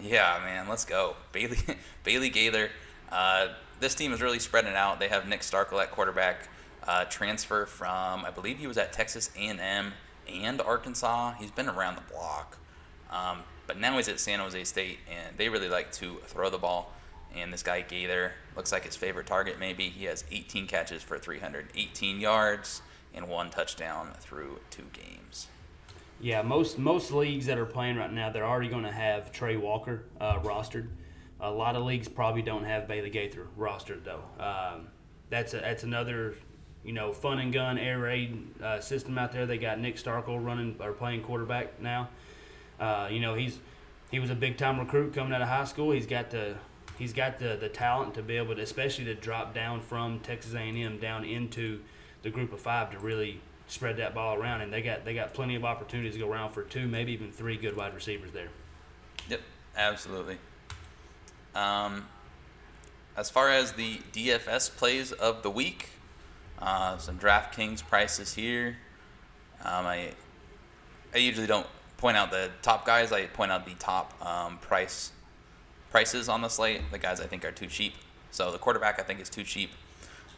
Yeah, 0.00 0.40
man, 0.44 0.68
let's 0.68 0.84
go. 0.84 1.16
Bailey 1.32 1.58
Bailey 2.04 2.28
Gaither. 2.28 2.70
Uh, 3.10 3.48
this 3.80 3.94
team 3.94 4.12
is 4.12 4.22
really 4.22 4.38
spreading 4.38 4.74
out. 4.74 5.00
They 5.00 5.08
have 5.08 5.26
Nick 5.28 5.40
Starkel 5.40 5.82
at 5.82 5.90
quarterback, 5.90 6.48
uh, 6.86 7.04
transfer 7.06 7.66
from 7.66 8.24
I 8.24 8.30
believe 8.30 8.58
he 8.58 8.66
was 8.66 8.78
at 8.78 8.92
Texas 8.92 9.30
A&M 9.36 9.92
and 10.28 10.60
Arkansas. 10.60 11.32
He's 11.32 11.50
been 11.50 11.68
around 11.68 11.96
the 11.96 12.12
block, 12.12 12.58
um, 13.10 13.40
but 13.66 13.78
now 13.78 13.96
he's 13.96 14.08
at 14.08 14.20
San 14.20 14.38
Jose 14.38 14.62
State, 14.64 14.98
and 15.10 15.36
they 15.36 15.48
really 15.48 15.68
like 15.68 15.90
to 15.92 16.18
throw 16.26 16.48
the 16.50 16.58
ball. 16.58 16.92
And 17.34 17.52
this 17.52 17.62
guy 17.62 17.80
Gaither 17.80 18.32
looks 18.56 18.72
like 18.72 18.84
his 18.84 18.96
favorite 18.96 19.26
target. 19.26 19.58
Maybe 19.58 19.88
he 19.88 20.04
has 20.04 20.24
18 20.30 20.66
catches 20.66 21.02
for 21.02 21.18
318 21.18 22.20
yards 22.20 22.82
and 23.14 23.28
one 23.28 23.50
touchdown 23.50 24.10
through 24.20 24.60
two 24.70 24.84
games. 24.92 25.48
Yeah, 26.20 26.42
most 26.42 26.78
most 26.78 27.10
leagues 27.10 27.46
that 27.46 27.58
are 27.58 27.66
playing 27.66 27.96
right 27.96 28.12
now, 28.12 28.30
they're 28.30 28.46
already 28.46 28.68
going 28.68 28.84
to 28.84 28.92
have 28.92 29.32
Tre 29.32 29.56
Walker 29.56 30.04
uh, 30.20 30.38
rostered. 30.40 30.88
A 31.40 31.50
lot 31.50 31.74
of 31.74 31.82
leagues 31.82 32.06
probably 32.06 32.42
don't 32.42 32.64
have 32.64 32.86
Bailey 32.86 33.10
Gaither 33.10 33.46
rostered 33.58 34.04
though. 34.04 34.22
Um, 34.38 34.88
that's 35.30 35.54
a, 35.54 35.58
that's 35.58 35.82
another, 35.82 36.36
you 36.84 36.92
know, 36.92 37.12
fun 37.12 37.40
and 37.40 37.52
gun 37.52 37.78
air 37.78 37.98
raid 37.98 38.62
uh, 38.62 38.78
system 38.78 39.18
out 39.18 39.32
there. 39.32 39.46
They 39.46 39.58
got 39.58 39.80
Nick 39.80 39.96
Starkel 39.96 40.44
running 40.44 40.76
or 40.78 40.92
playing 40.92 41.22
quarterback 41.22 41.80
now. 41.80 42.08
Uh, 42.78 43.08
you 43.10 43.18
know, 43.18 43.34
he's 43.34 43.58
he 44.12 44.20
was 44.20 44.30
a 44.30 44.34
big 44.34 44.56
time 44.56 44.78
recruit 44.78 45.14
coming 45.14 45.32
out 45.32 45.42
of 45.42 45.48
high 45.48 45.64
school. 45.64 45.90
He's 45.90 46.06
got 46.06 46.30
the 46.30 46.54
he's 46.98 47.12
got 47.12 47.38
the, 47.38 47.56
the 47.60 47.68
talent 47.68 48.14
to 48.14 48.22
be 48.22 48.36
able 48.36 48.54
to, 48.54 48.62
especially 48.62 49.04
to 49.06 49.14
drop 49.14 49.54
down 49.54 49.80
from 49.80 50.20
Texas 50.20 50.54
A&M 50.54 50.98
down 50.98 51.24
into 51.24 51.80
the 52.22 52.30
group 52.30 52.52
of 52.52 52.60
five 52.60 52.90
to 52.92 52.98
really 52.98 53.40
spread 53.66 53.96
that 53.96 54.14
ball 54.14 54.36
around. 54.36 54.60
And 54.60 54.72
they 54.72 54.82
got 54.82 55.04
they 55.04 55.14
got 55.14 55.34
plenty 55.34 55.54
of 55.54 55.64
opportunities 55.64 56.14
to 56.14 56.20
go 56.20 56.30
around 56.30 56.52
for 56.52 56.62
two, 56.62 56.86
maybe 56.86 57.12
even 57.12 57.32
three 57.32 57.56
good 57.56 57.76
wide 57.76 57.94
receivers 57.94 58.32
there. 58.32 58.48
Yep, 59.28 59.40
absolutely. 59.76 60.38
Um, 61.54 62.06
as 63.16 63.28
far 63.28 63.50
as 63.50 63.72
the 63.72 63.98
DFS 64.12 64.74
plays 64.74 65.12
of 65.12 65.42
the 65.42 65.50
week, 65.50 65.90
uh, 66.58 66.96
some 66.98 67.18
DraftKings 67.18 67.86
prices 67.86 68.34
here. 68.34 68.78
Um, 69.64 69.86
I 69.86 70.12
I 71.14 71.18
usually 71.18 71.46
don't 71.46 71.66
point 71.98 72.16
out 72.16 72.30
the 72.30 72.50
top 72.62 72.86
guys. 72.86 73.12
I 73.12 73.26
point 73.26 73.52
out 73.52 73.66
the 73.66 73.74
top 73.74 74.14
um, 74.24 74.58
price 74.58 75.12
prices 75.92 76.28
on 76.28 76.40
the 76.40 76.48
slate. 76.48 76.80
The 76.90 76.98
guys 76.98 77.20
I 77.20 77.26
think 77.26 77.44
are 77.44 77.52
too 77.52 77.66
cheap. 77.68 77.94
So 78.32 78.50
the 78.50 78.58
quarterback 78.58 78.98
I 78.98 79.02
think 79.04 79.20
is 79.20 79.28
too 79.28 79.44
cheap. 79.44 79.70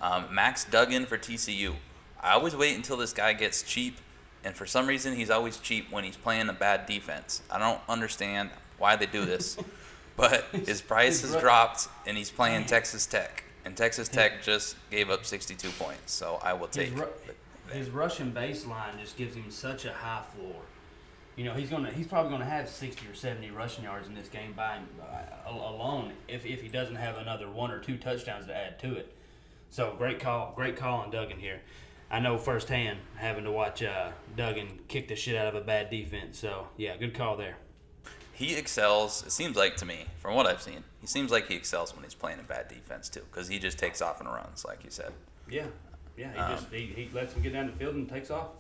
Um, 0.01 0.27
Max 0.35 0.65
Duggan 0.65 1.07
for 1.07 1.17
TCU. 1.17 1.75
I 2.21 2.33
always 2.33 2.55
wait 2.57 2.75
until 2.77 2.97
this 2.97 3.13
guy 3.13 3.33
gets 3.35 3.63
cheap, 3.63 3.99
and 4.45 4.55
for 4.55 4.67
some 4.67 4.87
reason 4.87 5.15
he's 5.15 5.31
always 5.31 5.59
cheap 5.59 5.91
when 5.93 6.05
he's 6.05 6.17
playing 6.17 6.49
a 6.49 6.53
bad 6.53 6.87
defense. 6.87 7.41
I 7.51 7.59
don't 7.59 7.81
understand 7.89 8.51
why 8.79 8.97
they 8.97 9.07
do 9.07 9.25
this, 9.25 9.57
but 10.17 10.45
his 10.67 10.83
price 10.83 11.23
has 11.23 11.37
dropped, 11.41 11.89
and 12.07 12.17
he's 12.17 12.31
playing 12.31 12.65
Texas 12.65 13.07
Tech, 13.07 13.45
and 13.65 13.77
Texas 13.77 14.09
Tech 14.09 14.43
just 14.43 14.77
gave 14.91 15.09
up 15.11 15.25
62 15.25 15.69
points. 15.79 16.13
So 16.13 16.41
I 16.43 16.53
will 16.55 16.67
His, 16.67 16.77
take. 16.77 16.99
ru- 16.99 17.07
his 17.73 17.91
Russian 17.91 18.33
baseline 18.33 18.99
just 19.01 19.17
gives 19.17 19.37
him 19.37 19.51
such 19.51 19.85
a 19.85 19.93
high 19.93 20.23
floor. 20.35 20.57
You 21.37 21.45
know, 21.45 21.55
he's 21.55 21.69
gonna 21.69 21.91
he's 21.91 22.07
probably 22.07 22.31
gonna 22.31 22.45
have 22.45 22.69
sixty 22.69 23.07
or 23.09 23.15
seventy 23.15 23.51
rushing 23.51 23.85
yards 23.85 24.07
in 24.07 24.15
this 24.15 24.29
game 24.29 24.53
by 24.53 24.77
him, 24.77 24.87
uh, 25.03 25.51
alone 25.51 26.13
if, 26.29 26.47
if 26.47 26.63
he 26.63 26.69
doesn't 26.69 26.95
have 26.95 27.19
another 27.19 27.51
one 27.51 27.71
or 27.73 27.79
two 27.81 27.97
touchdowns 27.97 28.47
to 28.47 28.57
add 28.57 28.79
to 28.81 28.95
it. 28.95 29.13
So 29.71 29.95
great 29.99 30.21
call, 30.21 30.53
great 30.55 30.77
call 30.77 31.01
on 31.01 31.11
Duggan 31.11 31.39
here. 31.41 31.61
I 32.11 32.21
know 32.21 32.39
firsthand 32.39 32.99
having 33.17 33.43
to 33.45 33.51
watch 33.51 33.83
uh, 33.83 34.13
Duggan 34.37 34.79
kick 34.87 35.09
the 35.09 35.17
shit 35.17 35.35
out 35.35 35.49
of 35.49 35.57
a 35.57 35.61
bad 35.61 35.91
defense. 35.91 36.39
So 36.39 36.69
yeah, 36.77 36.97
good 36.97 37.15
call 37.15 37.37
there. 37.37 37.57
he 38.33 38.55
excels. 38.55 39.25
It 39.27 39.33
seems 39.33 39.57
like 39.57 39.75
to 39.79 39.85
me, 39.87 40.07
from 40.21 40.35
what 40.37 40.47
I've 40.47 40.63
seen, 40.63 40.85
he 41.01 41.09
seems 41.09 41.33
like 41.33 41.49
he 41.49 41.55
excels 41.57 41.93
when 41.95 42.05
he's 42.05 42.15
playing 42.15 42.39
a 42.39 42.45
bad 42.45 42.69
defense 42.69 43.09
too, 43.09 43.23
because 43.31 43.49
he 43.49 43.59
just 43.59 43.79
takes 43.79 44.01
off 44.01 44.21
and 44.21 44.29
runs, 44.29 44.65
like 44.65 44.85
you 44.85 44.91
said. 44.91 45.13
Yeah. 45.51 45.67
Yeah, 46.17 46.33
he 46.33 46.39
Um, 46.39 46.53
just 46.53 46.73
he, 46.73 46.87
he 46.87 47.11
lets 47.13 47.35
him 47.35 47.43
get 47.43 47.53
down 47.55 47.67
the 47.67 47.73
field 47.73 47.97
and 47.97 48.09
takes 48.09 48.31
off. 48.31 48.51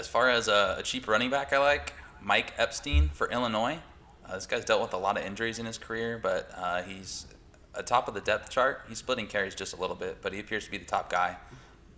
As 0.00 0.08
far 0.08 0.30
as 0.30 0.48
a, 0.48 0.76
a 0.78 0.82
cheap 0.82 1.06
running 1.06 1.28
back, 1.28 1.52
I 1.52 1.58
like 1.58 1.92
Mike 2.22 2.54
Epstein 2.56 3.10
for 3.12 3.30
Illinois. 3.30 3.80
Uh, 4.24 4.34
this 4.34 4.46
guy's 4.46 4.64
dealt 4.64 4.80
with 4.80 4.94
a 4.94 4.96
lot 4.96 5.18
of 5.18 5.26
injuries 5.26 5.58
in 5.58 5.66
his 5.66 5.76
career, 5.76 6.18
but 6.18 6.50
uh, 6.56 6.82
he's 6.82 7.26
atop 7.74 8.08
of 8.08 8.14
the 8.14 8.22
depth 8.22 8.48
chart. 8.48 8.80
He's 8.88 8.96
splitting 8.96 9.26
carries 9.26 9.54
just 9.54 9.74
a 9.74 9.76
little 9.76 9.94
bit, 9.94 10.22
but 10.22 10.32
he 10.32 10.40
appears 10.40 10.64
to 10.64 10.70
be 10.70 10.78
the 10.78 10.86
top 10.86 11.10
guy. 11.10 11.36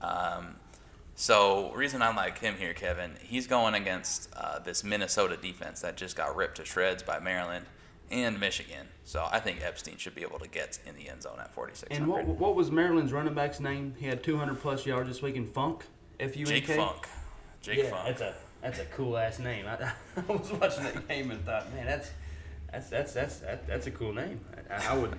Um, 0.00 0.56
so, 1.14 1.70
reason 1.74 2.02
I 2.02 2.12
like 2.12 2.38
him 2.38 2.56
here, 2.56 2.74
Kevin, 2.74 3.12
he's 3.22 3.46
going 3.46 3.74
against 3.74 4.28
uh, 4.34 4.58
this 4.58 4.82
Minnesota 4.82 5.36
defense 5.36 5.80
that 5.82 5.96
just 5.96 6.16
got 6.16 6.34
ripped 6.34 6.56
to 6.56 6.64
shreds 6.64 7.04
by 7.04 7.20
Maryland 7.20 7.66
and 8.10 8.40
Michigan. 8.40 8.88
So, 9.04 9.28
I 9.30 9.38
think 9.38 9.62
Epstein 9.62 9.96
should 9.96 10.16
be 10.16 10.22
able 10.22 10.40
to 10.40 10.48
get 10.48 10.80
in 10.84 10.96
the 10.96 11.08
end 11.08 11.22
zone 11.22 11.38
at 11.38 11.54
4,600. 11.54 12.02
And 12.02 12.10
what 12.10 12.26
what 12.40 12.56
was 12.56 12.72
Maryland's 12.72 13.12
running 13.12 13.34
back's 13.34 13.60
name? 13.60 13.94
He 13.96 14.06
had 14.06 14.24
200 14.24 14.60
plus 14.60 14.86
yards 14.86 15.08
this 15.08 15.22
week 15.22 15.36
in 15.36 15.46
Funk. 15.46 15.84
F 16.18 16.36
U 16.36 16.46
N 16.46 16.48
Jake 16.48 16.66
Funk. 16.66 17.06
Jake 17.62 17.78
Yeah, 17.78 17.90
Funk. 17.90 18.06
that's 18.08 18.20
a 18.20 18.34
that's 18.60 18.78
a 18.78 18.84
cool 18.86 19.16
ass 19.16 19.38
name. 19.38 19.66
I, 19.66 19.74
I 20.16 20.32
was 20.32 20.52
watching 20.52 20.84
that 20.84 21.08
game 21.08 21.30
and 21.30 21.44
thought, 21.44 21.72
man, 21.74 21.86
that's 21.86 22.10
that's 22.70 22.90
that's 22.90 23.12
that's 23.14 23.36
that, 23.38 23.66
that's 23.66 23.86
a 23.86 23.90
cool 23.90 24.12
name. 24.12 24.40
I, 24.70 24.94
I 24.94 24.96
would, 24.98 25.16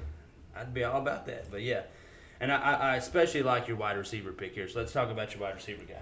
I'd 0.55 0.73
be 0.73 0.83
all 0.83 1.01
about 1.01 1.25
that. 1.27 1.49
But 1.51 1.61
yeah, 1.61 1.81
and 2.39 2.51
I, 2.51 2.57
I 2.57 2.73
I 2.73 2.95
especially 2.97 3.43
like 3.43 3.67
your 3.67 3.77
wide 3.77 3.97
receiver 3.97 4.31
pick 4.31 4.53
here. 4.53 4.67
So 4.67 4.79
let's 4.79 4.91
talk 4.93 5.09
about 5.09 5.33
your 5.33 5.41
wide 5.41 5.55
receiver 5.55 5.83
guy. 5.87 5.95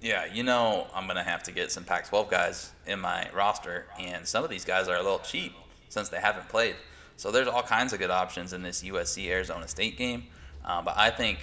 Yeah, 0.00 0.26
you 0.32 0.44
know 0.44 0.86
I'm 0.94 1.06
gonna 1.08 1.24
have 1.24 1.42
to 1.44 1.52
get 1.52 1.72
some 1.72 1.82
Pac-12 1.84 2.30
guys 2.30 2.70
in 2.86 3.00
my 3.00 3.28
roster, 3.34 3.86
and 3.98 4.26
some 4.26 4.44
of 4.44 4.50
these 4.50 4.64
guys 4.64 4.86
are 4.88 4.96
a 4.96 5.02
little 5.02 5.18
cheap 5.18 5.54
since 5.88 6.08
they 6.08 6.20
haven't 6.20 6.48
played. 6.48 6.76
So 7.16 7.32
there's 7.32 7.48
all 7.48 7.64
kinds 7.64 7.92
of 7.92 7.98
good 7.98 8.10
options 8.10 8.52
in 8.52 8.62
this 8.62 8.82
USC 8.84 9.26
Arizona 9.28 9.66
State 9.66 9.98
game, 9.98 10.28
uh, 10.64 10.80
but 10.82 10.94
I 10.96 11.10
think 11.10 11.40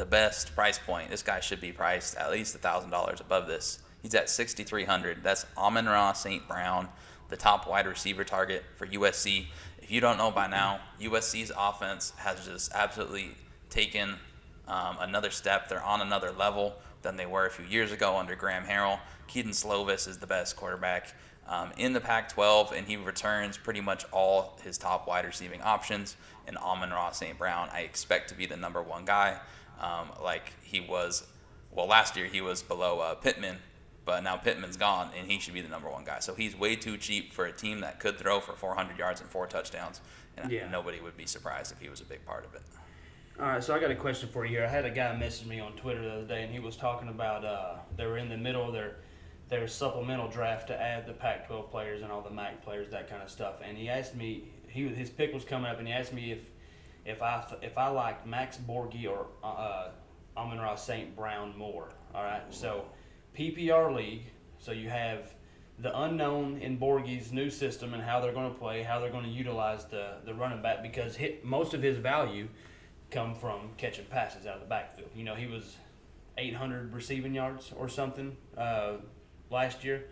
the 0.00 0.06
best 0.06 0.54
price 0.54 0.78
point. 0.78 1.10
This 1.10 1.22
guy 1.22 1.40
should 1.40 1.60
be 1.60 1.72
priced 1.72 2.16
at 2.16 2.30
least 2.30 2.56
thousand 2.56 2.88
dollars 2.88 3.20
above 3.20 3.46
this. 3.46 3.80
He's 4.02 4.14
at 4.14 4.30
6,300. 4.30 5.22
That's 5.22 5.44
Amon 5.58 5.84
Ra 5.84 6.14
St. 6.14 6.48
Brown, 6.48 6.88
the 7.28 7.36
top 7.36 7.68
wide 7.68 7.86
receiver 7.86 8.24
target 8.24 8.64
for 8.76 8.86
USC. 8.86 9.44
If 9.82 9.90
you 9.90 10.00
don't 10.00 10.16
know 10.16 10.30
by 10.30 10.46
now, 10.46 10.80
USC's 11.02 11.52
offense 11.54 12.14
has 12.16 12.46
just 12.46 12.72
absolutely 12.72 13.32
taken 13.68 14.14
um, 14.66 14.96
another 15.00 15.30
step. 15.30 15.68
They're 15.68 15.82
on 15.82 16.00
another 16.00 16.32
level 16.32 16.76
than 17.02 17.16
they 17.16 17.26
were 17.26 17.44
a 17.44 17.50
few 17.50 17.66
years 17.66 17.92
ago 17.92 18.16
under 18.16 18.34
Graham 18.34 18.64
Harrell. 18.64 19.00
Kedon 19.28 19.52
Slovis 19.52 20.08
is 20.08 20.16
the 20.16 20.26
best 20.26 20.56
quarterback 20.56 21.14
um, 21.46 21.72
in 21.76 21.92
the 21.92 22.00
Pac 22.00 22.30
12, 22.32 22.72
and 22.72 22.86
he 22.86 22.96
returns 22.96 23.58
pretty 23.58 23.82
much 23.82 24.06
all 24.12 24.56
his 24.62 24.78
top 24.78 25.06
wide 25.06 25.26
receiving 25.26 25.60
options. 25.60 26.16
And 26.46 26.56
Amon 26.56 26.90
Ross 26.90 27.18
St. 27.18 27.36
Brown, 27.36 27.68
I 27.70 27.80
expect 27.80 28.30
to 28.30 28.34
be 28.34 28.46
the 28.46 28.56
number 28.56 28.82
one 28.82 29.04
guy, 29.04 29.38
um, 29.80 30.10
like 30.22 30.52
he 30.62 30.80
was. 30.80 31.26
Well, 31.72 31.86
last 31.86 32.16
year 32.16 32.26
he 32.26 32.40
was 32.40 32.62
below 32.62 32.98
uh, 33.00 33.14
Pittman, 33.14 33.56
but 34.04 34.22
now 34.24 34.36
Pittman's 34.36 34.76
gone, 34.76 35.10
and 35.16 35.30
he 35.30 35.38
should 35.38 35.54
be 35.54 35.60
the 35.60 35.68
number 35.68 35.88
one 35.88 36.04
guy. 36.04 36.18
So 36.20 36.34
he's 36.34 36.58
way 36.58 36.74
too 36.76 36.96
cheap 36.96 37.32
for 37.32 37.46
a 37.46 37.52
team 37.52 37.80
that 37.80 38.00
could 38.00 38.18
throw 38.18 38.40
for 38.40 38.54
400 38.54 38.98
yards 38.98 39.20
and 39.20 39.30
four 39.30 39.46
touchdowns, 39.46 40.00
and 40.36 40.50
Yeah. 40.50 40.68
nobody 40.68 41.00
would 41.00 41.16
be 41.16 41.26
surprised 41.26 41.70
if 41.72 41.80
he 41.80 41.88
was 41.88 42.00
a 42.00 42.04
big 42.04 42.24
part 42.26 42.44
of 42.44 42.54
it. 42.54 42.62
All 43.38 43.46
right, 43.46 43.62
so 43.62 43.74
I 43.74 43.78
got 43.78 43.90
a 43.90 43.94
question 43.96 44.28
for 44.28 44.44
you 44.44 44.50
here. 44.58 44.64
I 44.64 44.68
had 44.68 44.84
a 44.84 44.90
guy 44.90 45.16
message 45.16 45.46
me 45.46 45.60
on 45.60 45.72
Twitter 45.72 46.02
the 46.02 46.12
other 46.12 46.24
day, 46.26 46.42
and 46.42 46.52
he 46.52 46.58
was 46.58 46.76
talking 46.76 47.08
about 47.08 47.44
uh, 47.44 47.76
they 47.96 48.04
were 48.04 48.18
in 48.18 48.28
the 48.28 48.36
middle 48.36 48.66
of 48.66 48.72
their 48.72 48.96
their 49.48 49.66
supplemental 49.66 50.28
draft 50.28 50.68
to 50.68 50.80
add 50.80 51.06
the 51.06 51.12
Pac-12 51.12 51.70
players 51.70 52.02
and 52.02 52.12
all 52.12 52.20
the 52.20 52.30
MAC 52.30 52.62
players, 52.62 52.88
that 52.90 53.10
kind 53.10 53.20
of 53.20 53.28
stuff. 53.28 53.54
And 53.64 53.76
he 53.76 53.88
asked 53.88 54.14
me, 54.14 54.44
he 54.68 54.86
his 54.88 55.10
pick 55.10 55.32
was 55.34 55.44
coming 55.44 55.70
up, 55.70 55.78
and 55.78 55.88
he 55.88 55.94
asked 55.94 56.12
me 56.12 56.30
if 56.32 56.40
if 57.04 57.22
I 57.22 57.44
if 57.62 57.78
I 57.78 57.88
liked 57.88 58.26
Max 58.26 58.56
Borghi 58.56 59.08
or 59.08 59.26
uh, 59.42 59.88
Amon 60.36 60.58
Ra 60.58 60.74
St. 60.74 61.14
Brown 61.16 61.56
more. 61.56 61.88
All 62.14 62.22
right, 62.22 62.42
so 62.50 62.84
PPR 63.36 63.94
league. 63.94 64.24
So 64.58 64.72
you 64.72 64.88
have 64.88 65.32
the 65.78 65.98
unknown 66.02 66.58
in 66.58 66.78
Borghi's 66.78 67.32
new 67.32 67.48
system 67.48 67.94
and 67.94 68.02
how 68.02 68.20
they're 68.20 68.32
going 68.32 68.52
to 68.52 68.58
play, 68.58 68.82
how 68.82 69.00
they're 69.00 69.10
going 69.10 69.24
to 69.24 69.30
utilize 69.30 69.86
the 69.86 70.16
the 70.24 70.34
running 70.34 70.62
back 70.62 70.82
because 70.82 71.16
hit, 71.16 71.44
most 71.44 71.74
of 71.74 71.82
his 71.82 71.96
value 71.96 72.48
come 73.10 73.34
from 73.34 73.70
catching 73.76 74.04
passes 74.06 74.46
out 74.46 74.54
of 74.54 74.60
the 74.60 74.66
backfield. 74.66 75.10
You 75.14 75.24
know, 75.24 75.34
he 75.34 75.46
was 75.46 75.76
800 76.38 76.92
receiving 76.94 77.34
yards 77.34 77.72
or 77.76 77.88
something 77.88 78.36
uh, 78.56 78.94
last 79.50 79.84
year. 79.84 80.06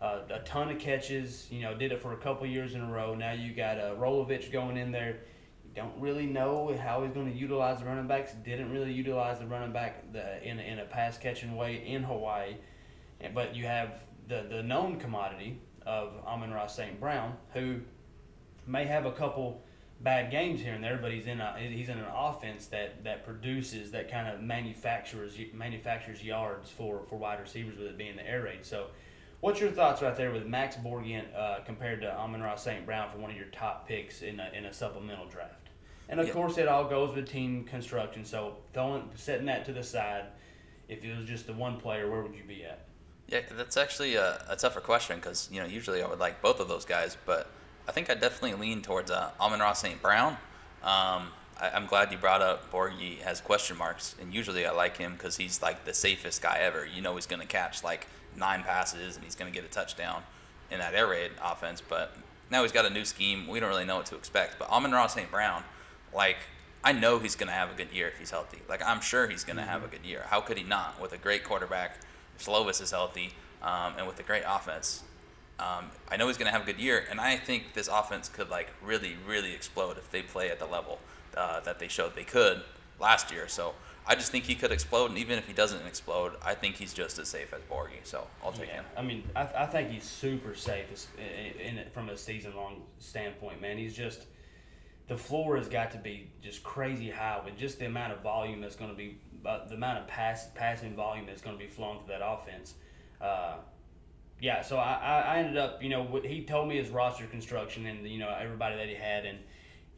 Uh, 0.00 0.20
a 0.30 0.38
ton 0.40 0.70
of 0.70 0.78
catches. 0.78 1.46
You 1.50 1.62
know, 1.62 1.74
did 1.76 1.92
it 1.92 2.00
for 2.00 2.12
a 2.12 2.16
couple 2.16 2.46
years 2.46 2.74
in 2.74 2.80
a 2.80 2.90
row. 2.90 3.14
Now 3.14 3.32
you 3.32 3.52
got 3.52 3.78
uh, 3.78 3.94
Rolovich 3.96 4.50
going 4.50 4.76
in 4.76 4.90
there. 4.90 5.20
Don't 5.74 5.98
really 6.00 6.26
know 6.26 6.76
how 6.82 7.04
he's 7.04 7.12
going 7.12 7.30
to 7.30 7.38
utilize 7.38 7.78
the 7.78 7.84
running 7.84 8.08
backs. 8.08 8.32
Didn't 8.44 8.72
really 8.72 8.92
utilize 8.92 9.38
the 9.38 9.46
running 9.46 9.72
back 9.72 10.12
the, 10.12 10.42
in, 10.42 10.58
in 10.58 10.80
a 10.80 10.84
pass 10.84 11.16
catching 11.16 11.56
way 11.56 11.86
in 11.86 12.02
Hawaii. 12.02 12.56
But 13.34 13.54
you 13.54 13.66
have 13.66 14.02
the, 14.26 14.46
the 14.48 14.62
known 14.62 14.98
commodity 14.98 15.60
of 15.86 16.12
Amon 16.26 16.52
Ross 16.52 16.74
St. 16.74 16.98
Brown, 16.98 17.34
who 17.54 17.80
may 18.66 18.84
have 18.84 19.06
a 19.06 19.12
couple 19.12 19.62
bad 20.00 20.30
games 20.30 20.60
here 20.60 20.74
and 20.74 20.82
there, 20.82 20.98
but 21.00 21.12
he's 21.12 21.26
in 21.26 21.40
a 21.40 21.56
he's 21.58 21.88
in 21.88 21.98
an 21.98 22.06
offense 22.14 22.66
that, 22.66 23.04
that 23.04 23.24
produces 23.24 23.90
that 23.90 24.10
kind 24.10 24.28
of 24.28 24.40
manufactures 24.40 25.38
manufactures 25.52 26.22
yards 26.22 26.70
for, 26.70 27.02
for 27.08 27.16
wide 27.16 27.40
receivers 27.40 27.78
with 27.78 27.88
it 27.88 27.98
being 27.98 28.16
the 28.16 28.26
air 28.26 28.42
raid. 28.42 28.64
So, 28.64 28.86
what's 29.40 29.60
your 29.60 29.70
thoughts 29.70 30.02
right 30.02 30.16
there 30.16 30.30
with 30.30 30.46
Max 30.46 30.76
Borgian 30.76 31.24
uh, 31.36 31.60
compared 31.64 32.00
to 32.02 32.12
Amon 32.12 32.42
Ross 32.42 32.64
St. 32.64 32.84
Brown 32.86 33.10
for 33.10 33.18
one 33.18 33.30
of 33.30 33.36
your 33.36 33.46
top 33.46 33.86
picks 33.86 34.22
in 34.22 34.40
a, 34.40 34.50
in 34.56 34.64
a 34.64 34.72
supplemental 34.72 35.26
draft? 35.26 35.59
And 36.10 36.20
of 36.20 36.26
Yeah. 36.26 36.32
course, 36.34 36.58
it 36.58 36.68
all 36.68 36.84
goes 36.84 37.14
with 37.14 37.30
team 37.30 37.64
construction. 37.64 38.24
So, 38.24 38.56
throwing 38.74 39.10
setting 39.14 39.46
that 39.46 39.64
to 39.66 39.72
the 39.72 39.82
side, 39.82 40.24
if 40.88 41.04
it 41.04 41.16
was 41.16 41.26
just 41.26 41.46
the 41.46 41.52
one 41.52 41.78
player, 41.80 42.10
where 42.10 42.20
would 42.20 42.34
you 42.34 42.42
be 42.42 42.64
at? 42.64 42.80
Yeah, 43.28 43.40
that's 43.52 43.76
actually 43.76 44.16
a, 44.16 44.44
a 44.48 44.56
tougher 44.56 44.80
question 44.80 45.16
because 45.16 45.48
you 45.52 45.60
know 45.60 45.66
usually 45.66 46.02
I 46.02 46.08
would 46.08 46.18
like 46.18 46.42
both 46.42 46.58
of 46.60 46.66
those 46.68 46.84
guys, 46.84 47.16
but 47.24 47.48
I 47.88 47.92
think 47.92 48.10
I 48.10 48.14
definitely 48.14 48.54
lean 48.54 48.82
towards 48.82 49.10
uh, 49.10 49.30
Amon 49.40 49.60
Ross 49.60 49.80
St. 49.80 50.02
Brown. 50.02 50.32
Um, 50.82 51.30
I, 51.60 51.70
I'm 51.74 51.86
glad 51.86 52.10
you 52.10 52.18
brought 52.18 52.42
up 52.42 52.72
Borghi 52.72 53.20
has 53.20 53.40
question 53.40 53.76
marks, 53.76 54.16
and 54.20 54.34
usually 54.34 54.66
I 54.66 54.72
like 54.72 54.96
him 54.96 55.12
because 55.12 55.36
he's 55.36 55.62
like 55.62 55.84
the 55.84 55.94
safest 55.94 56.42
guy 56.42 56.58
ever. 56.60 56.84
You 56.86 57.02
know 57.02 57.14
he's 57.14 57.26
going 57.26 57.40
to 57.40 57.46
catch 57.46 57.84
like 57.84 58.08
nine 58.36 58.64
passes 58.64 59.14
and 59.14 59.24
he's 59.24 59.36
going 59.36 59.50
to 59.52 59.54
get 59.56 59.64
a 59.68 59.72
touchdown 59.72 60.22
in 60.72 60.80
that 60.80 60.94
air 60.94 61.06
raid 61.06 61.30
offense, 61.42 61.80
but 61.80 62.16
now 62.50 62.62
he's 62.62 62.72
got 62.72 62.84
a 62.84 62.90
new 62.90 63.04
scheme. 63.04 63.46
We 63.46 63.60
don't 63.60 63.68
really 63.68 63.84
know 63.84 63.96
what 63.96 64.06
to 64.06 64.16
expect. 64.16 64.58
But 64.58 64.70
Amon 64.70 64.90
Ross 64.90 65.14
St. 65.14 65.30
Brown, 65.30 65.62
like 66.14 66.38
I 66.82 66.92
know 66.92 67.18
he's 67.18 67.36
going 67.36 67.48
to 67.48 67.54
have 67.54 67.70
a 67.70 67.74
good 67.74 67.92
year 67.92 68.08
if 68.08 68.18
he's 68.18 68.30
healthy. 68.30 68.58
Like 68.68 68.82
I'm 68.84 69.00
sure 69.00 69.28
he's 69.28 69.44
going 69.44 69.58
to 69.58 69.62
have 69.62 69.84
a 69.84 69.88
good 69.88 70.04
year. 70.04 70.24
How 70.26 70.40
could 70.40 70.58
he 70.58 70.64
not 70.64 71.00
with 71.00 71.12
a 71.12 71.18
great 71.18 71.44
quarterback? 71.44 71.98
If 72.36 72.46
Slovis 72.46 72.80
is 72.80 72.90
healthy 72.90 73.32
um, 73.62 73.94
and 73.98 74.06
with 74.06 74.18
a 74.18 74.22
great 74.22 74.44
offense, 74.46 75.02
um, 75.58 75.90
I 76.08 76.16
know 76.16 76.26
he's 76.28 76.38
going 76.38 76.46
to 76.46 76.52
have 76.52 76.62
a 76.62 76.64
good 76.64 76.80
year, 76.80 77.04
and 77.10 77.20
I 77.20 77.36
think 77.36 77.74
this 77.74 77.88
offense 77.88 78.30
could 78.30 78.48
like 78.48 78.68
really, 78.82 79.16
really 79.28 79.52
explode 79.52 79.98
if 79.98 80.10
they 80.10 80.22
play 80.22 80.50
at 80.50 80.58
the 80.58 80.66
level 80.66 80.98
uh, 81.36 81.60
that 81.60 81.78
they 81.78 81.88
showed 81.88 82.16
they 82.16 82.24
could 82.24 82.62
last 82.98 83.30
year. 83.30 83.46
So 83.46 83.74
I 84.06 84.14
just 84.14 84.32
think 84.32 84.44
he 84.44 84.54
could 84.54 84.72
explode, 84.72 85.10
and 85.10 85.18
even 85.18 85.38
if 85.38 85.46
he 85.46 85.52
doesn't 85.52 85.86
explode, 85.86 86.32
I 86.42 86.54
think 86.54 86.76
he's 86.76 86.94
just 86.94 87.18
as 87.18 87.28
safe 87.28 87.52
as 87.52 87.60
Borghi. 87.70 88.00
So 88.04 88.26
I'll 88.42 88.52
take 88.52 88.70
him. 88.70 88.84
I 88.96 89.02
mean, 89.02 89.22
I, 89.36 89.42
I 89.42 89.66
think 89.66 89.90
he's 89.90 90.04
super 90.04 90.54
safe 90.54 90.86
in, 91.18 91.78
in 91.78 91.90
from 91.90 92.08
a 92.08 92.16
season 92.16 92.56
long 92.56 92.82
standpoint, 92.98 93.60
man. 93.60 93.76
He's 93.76 93.94
just 93.94 94.26
the 95.10 95.16
floor 95.16 95.56
has 95.56 95.68
got 95.68 95.90
to 95.90 95.98
be 95.98 96.30
just 96.40 96.62
crazy 96.62 97.10
high 97.10 97.40
with 97.44 97.56
just 97.56 97.80
the 97.80 97.86
amount 97.86 98.12
of 98.12 98.20
volume 98.20 98.60
that's 98.60 98.76
going 98.76 98.92
to 98.92 98.96
be, 98.96 99.18
uh, 99.44 99.66
the 99.66 99.74
amount 99.74 99.98
of 99.98 100.06
pass 100.06 100.46
passing 100.54 100.94
volume 100.94 101.26
that's 101.26 101.42
going 101.42 101.58
to 101.58 101.60
be 101.62 101.68
flowing 101.68 101.98
through 101.98 102.14
that 102.16 102.24
offense. 102.24 102.74
Uh, 103.20 103.56
yeah, 104.40 104.62
so 104.62 104.76
I, 104.76 105.24
I 105.26 105.38
ended 105.38 105.56
up, 105.56 105.82
you 105.82 105.88
know, 105.88 106.04
what 106.04 106.24
he 106.24 106.44
told 106.44 106.68
me 106.68 106.76
his 106.76 106.90
roster 106.90 107.26
construction 107.26 107.86
and 107.86 108.06
you 108.06 108.20
know 108.20 108.32
everybody 108.40 108.76
that 108.76 108.88
he 108.88 108.94
had, 108.94 109.26
and 109.26 109.40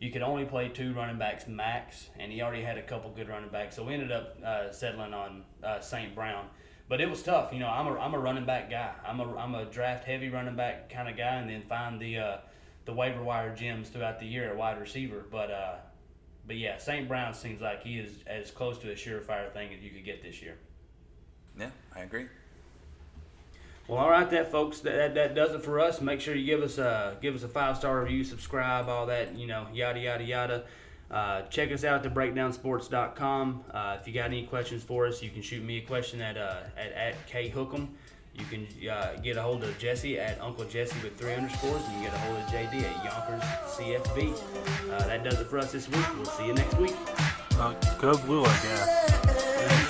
you 0.00 0.10
could 0.10 0.22
only 0.22 0.46
play 0.46 0.70
two 0.70 0.94
running 0.94 1.18
backs 1.18 1.46
max, 1.46 2.08
and 2.18 2.32
he 2.32 2.40
already 2.40 2.62
had 2.62 2.78
a 2.78 2.82
couple 2.82 3.10
good 3.10 3.28
running 3.28 3.50
backs, 3.50 3.76
so 3.76 3.84
we 3.84 3.92
ended 3.92 4.12
up 4.12 4.38
uh, 4.42 4.72
settling 4.72 5.12
on 5.12 5.44
uh, 5.62 5.78
St. 5.78 6.14
Brown. 6.14 6.46
But 6.88 7.02
it 7.02 7.10
was 7.10 7.22
tough, 7.22 7.52
you 7.52 7.58
know. 7.58 7.68
I'm 7.68 7.86
a, 7.86 7.98
I'm 7.98 8.14
a 8.14 8.18
running 8.18 8.46
back 8.46 8.70
guy. 8.70 8.92
I'm 9.06 9.20
a, 9.20 9.36
I'm 9.36 9.54
a 9.54 9.66
draft 9.66 10.04
heavy 10.04 10.30
running 10.30 10.56
back 10.56 10.88
kind 10.88 11.06
of 11.06 11.18
guy, 11.18 11.34
and 11.34 11.50
then 11.50 11.64
find 11.68 12.00
the 12.00 12.16
uh, 12.16 12.36
the 12.84 12.92
waiver 12.92 13.22
wire 13.22 13.54
gems 13.54 13.88
throughout 13.88 14.20
the 14.20 14.26
year 14.26 14.50
at 14.50 14.56
wide 14.56 14.80
receiver. 14.80 15.24
But 15.30 15.50
uh, 15.50 15.74
but 16.46 16.56
yeah, 16.56 16.78
St. 16.78 17.06
Brown 17.08 17.34
seems 17.34 17.60
like 17.60 17.82
he 17.82 17.98
is 17.98 18.10
as 18.26 18.50
close 18.50 18.78
to 18.78 18.90
a 18.90 18.94
surefire 18.94 19.52
thing 19.52 19.72
as 19.72 19.82
you 19.82 19.90
could 19.90 20.04
get 20.04 20.22
this 20.22 20.42
year. 20.42 20.56
Yeah, 21.58 21.70
I 21.94 22.00
agree. 22.00 22.26
Well, 23.88 23.98
all 23.98 24.10
right, 24.10 24.28
that 24.30 24.50
folks, 24.50 24.80
that, 24.80 24.92
that, 24.92 25.14
that 25.14 25.34
does 25.34 25.54
it 25.54 25.64
for 25.64 25.80
us. 25.80 26.00
Make 26.00 26.20
sure 26.20 26.34
you 26.34 26.46
give 26.46 26.62
us 26.62 26.78
a 26.78 27.16
give 27.20 27.34
us 27.34 27.42
a 27.42 27.48
five 27.48 27.76
star 27.76 28.00
review, 28.00 28.24
subscribe, 28.24 28.88
all 28.88 29.06
that, 29.06 29.36
you 29.36 29.46
know, 29.46 29.66
yada 29.72 30.00
yada 30.00 30.24
yada. 30.24 30.64
Uh, 31.10 31.42
check 31.42 31.70
us 31.70 31.84
out 31.84 32.04
at 32.06 32.14
thebreakdownsports.com. 32.14 33.64
Uh, 33.70 33.98
if 34.00 34.08
you 34.08 34.14
got 34.14 34.26
any 34.26 34.46
questions 34.46 34.82
for 34.82 35.06
us, 35.06 35.22
you 35.22 35.28
can 35.30 35.42
shoot 35.42 35.62
me 35.62 35.78
a 35.78 35.82
question 35.82 36.22
at 36.22 36.38
uh, 36.38 36.60
at, 36.76 36.92
at 36.92 37.26
K 37.26 37.50
Hookem. 37.50 37.88
You 38.34 38.44
can 38.46 38.66
uh, 38.88 39.20
get 39.22 39.36
a 39.36 39.42
hold 39.42 39.62
of 39.62 39.78
Jesse 39.78 40.18
at 40.18 40.40
Uncle 40.40 40.64
Jesse 40.64 40.98
with 41.02 41.16
three 41.18 41.34
underscores, 41.34 41.82
and 41.86 41.96
you 41.96 42.08
get 42.08 42.14
a 42.14 42.18
hold 42.18 42.38
of 42.38 42.44
JD 42.44 42.82
at 42.82 43.04
Yonkers 43.04 43.42
CFB. 43.66 44.90
Uh, 44.90 45.06
that 45.06 45.22
does 45.22 45.38
it 45.38 45.46
for 45.48 45.58
us 45.58 45.72
this 45.72 45.88
week. 45.88 46.04
We'll 46.16 46.24
see 46.24 46.46
you 46.46 46.54
next 46.54 46.78
week. 46.78 46.96
Uh, 47.58 47.74
go 48.00 48.16
blue, 48.16 48.42
I 48.42 48.58
guess. 48.62 49.81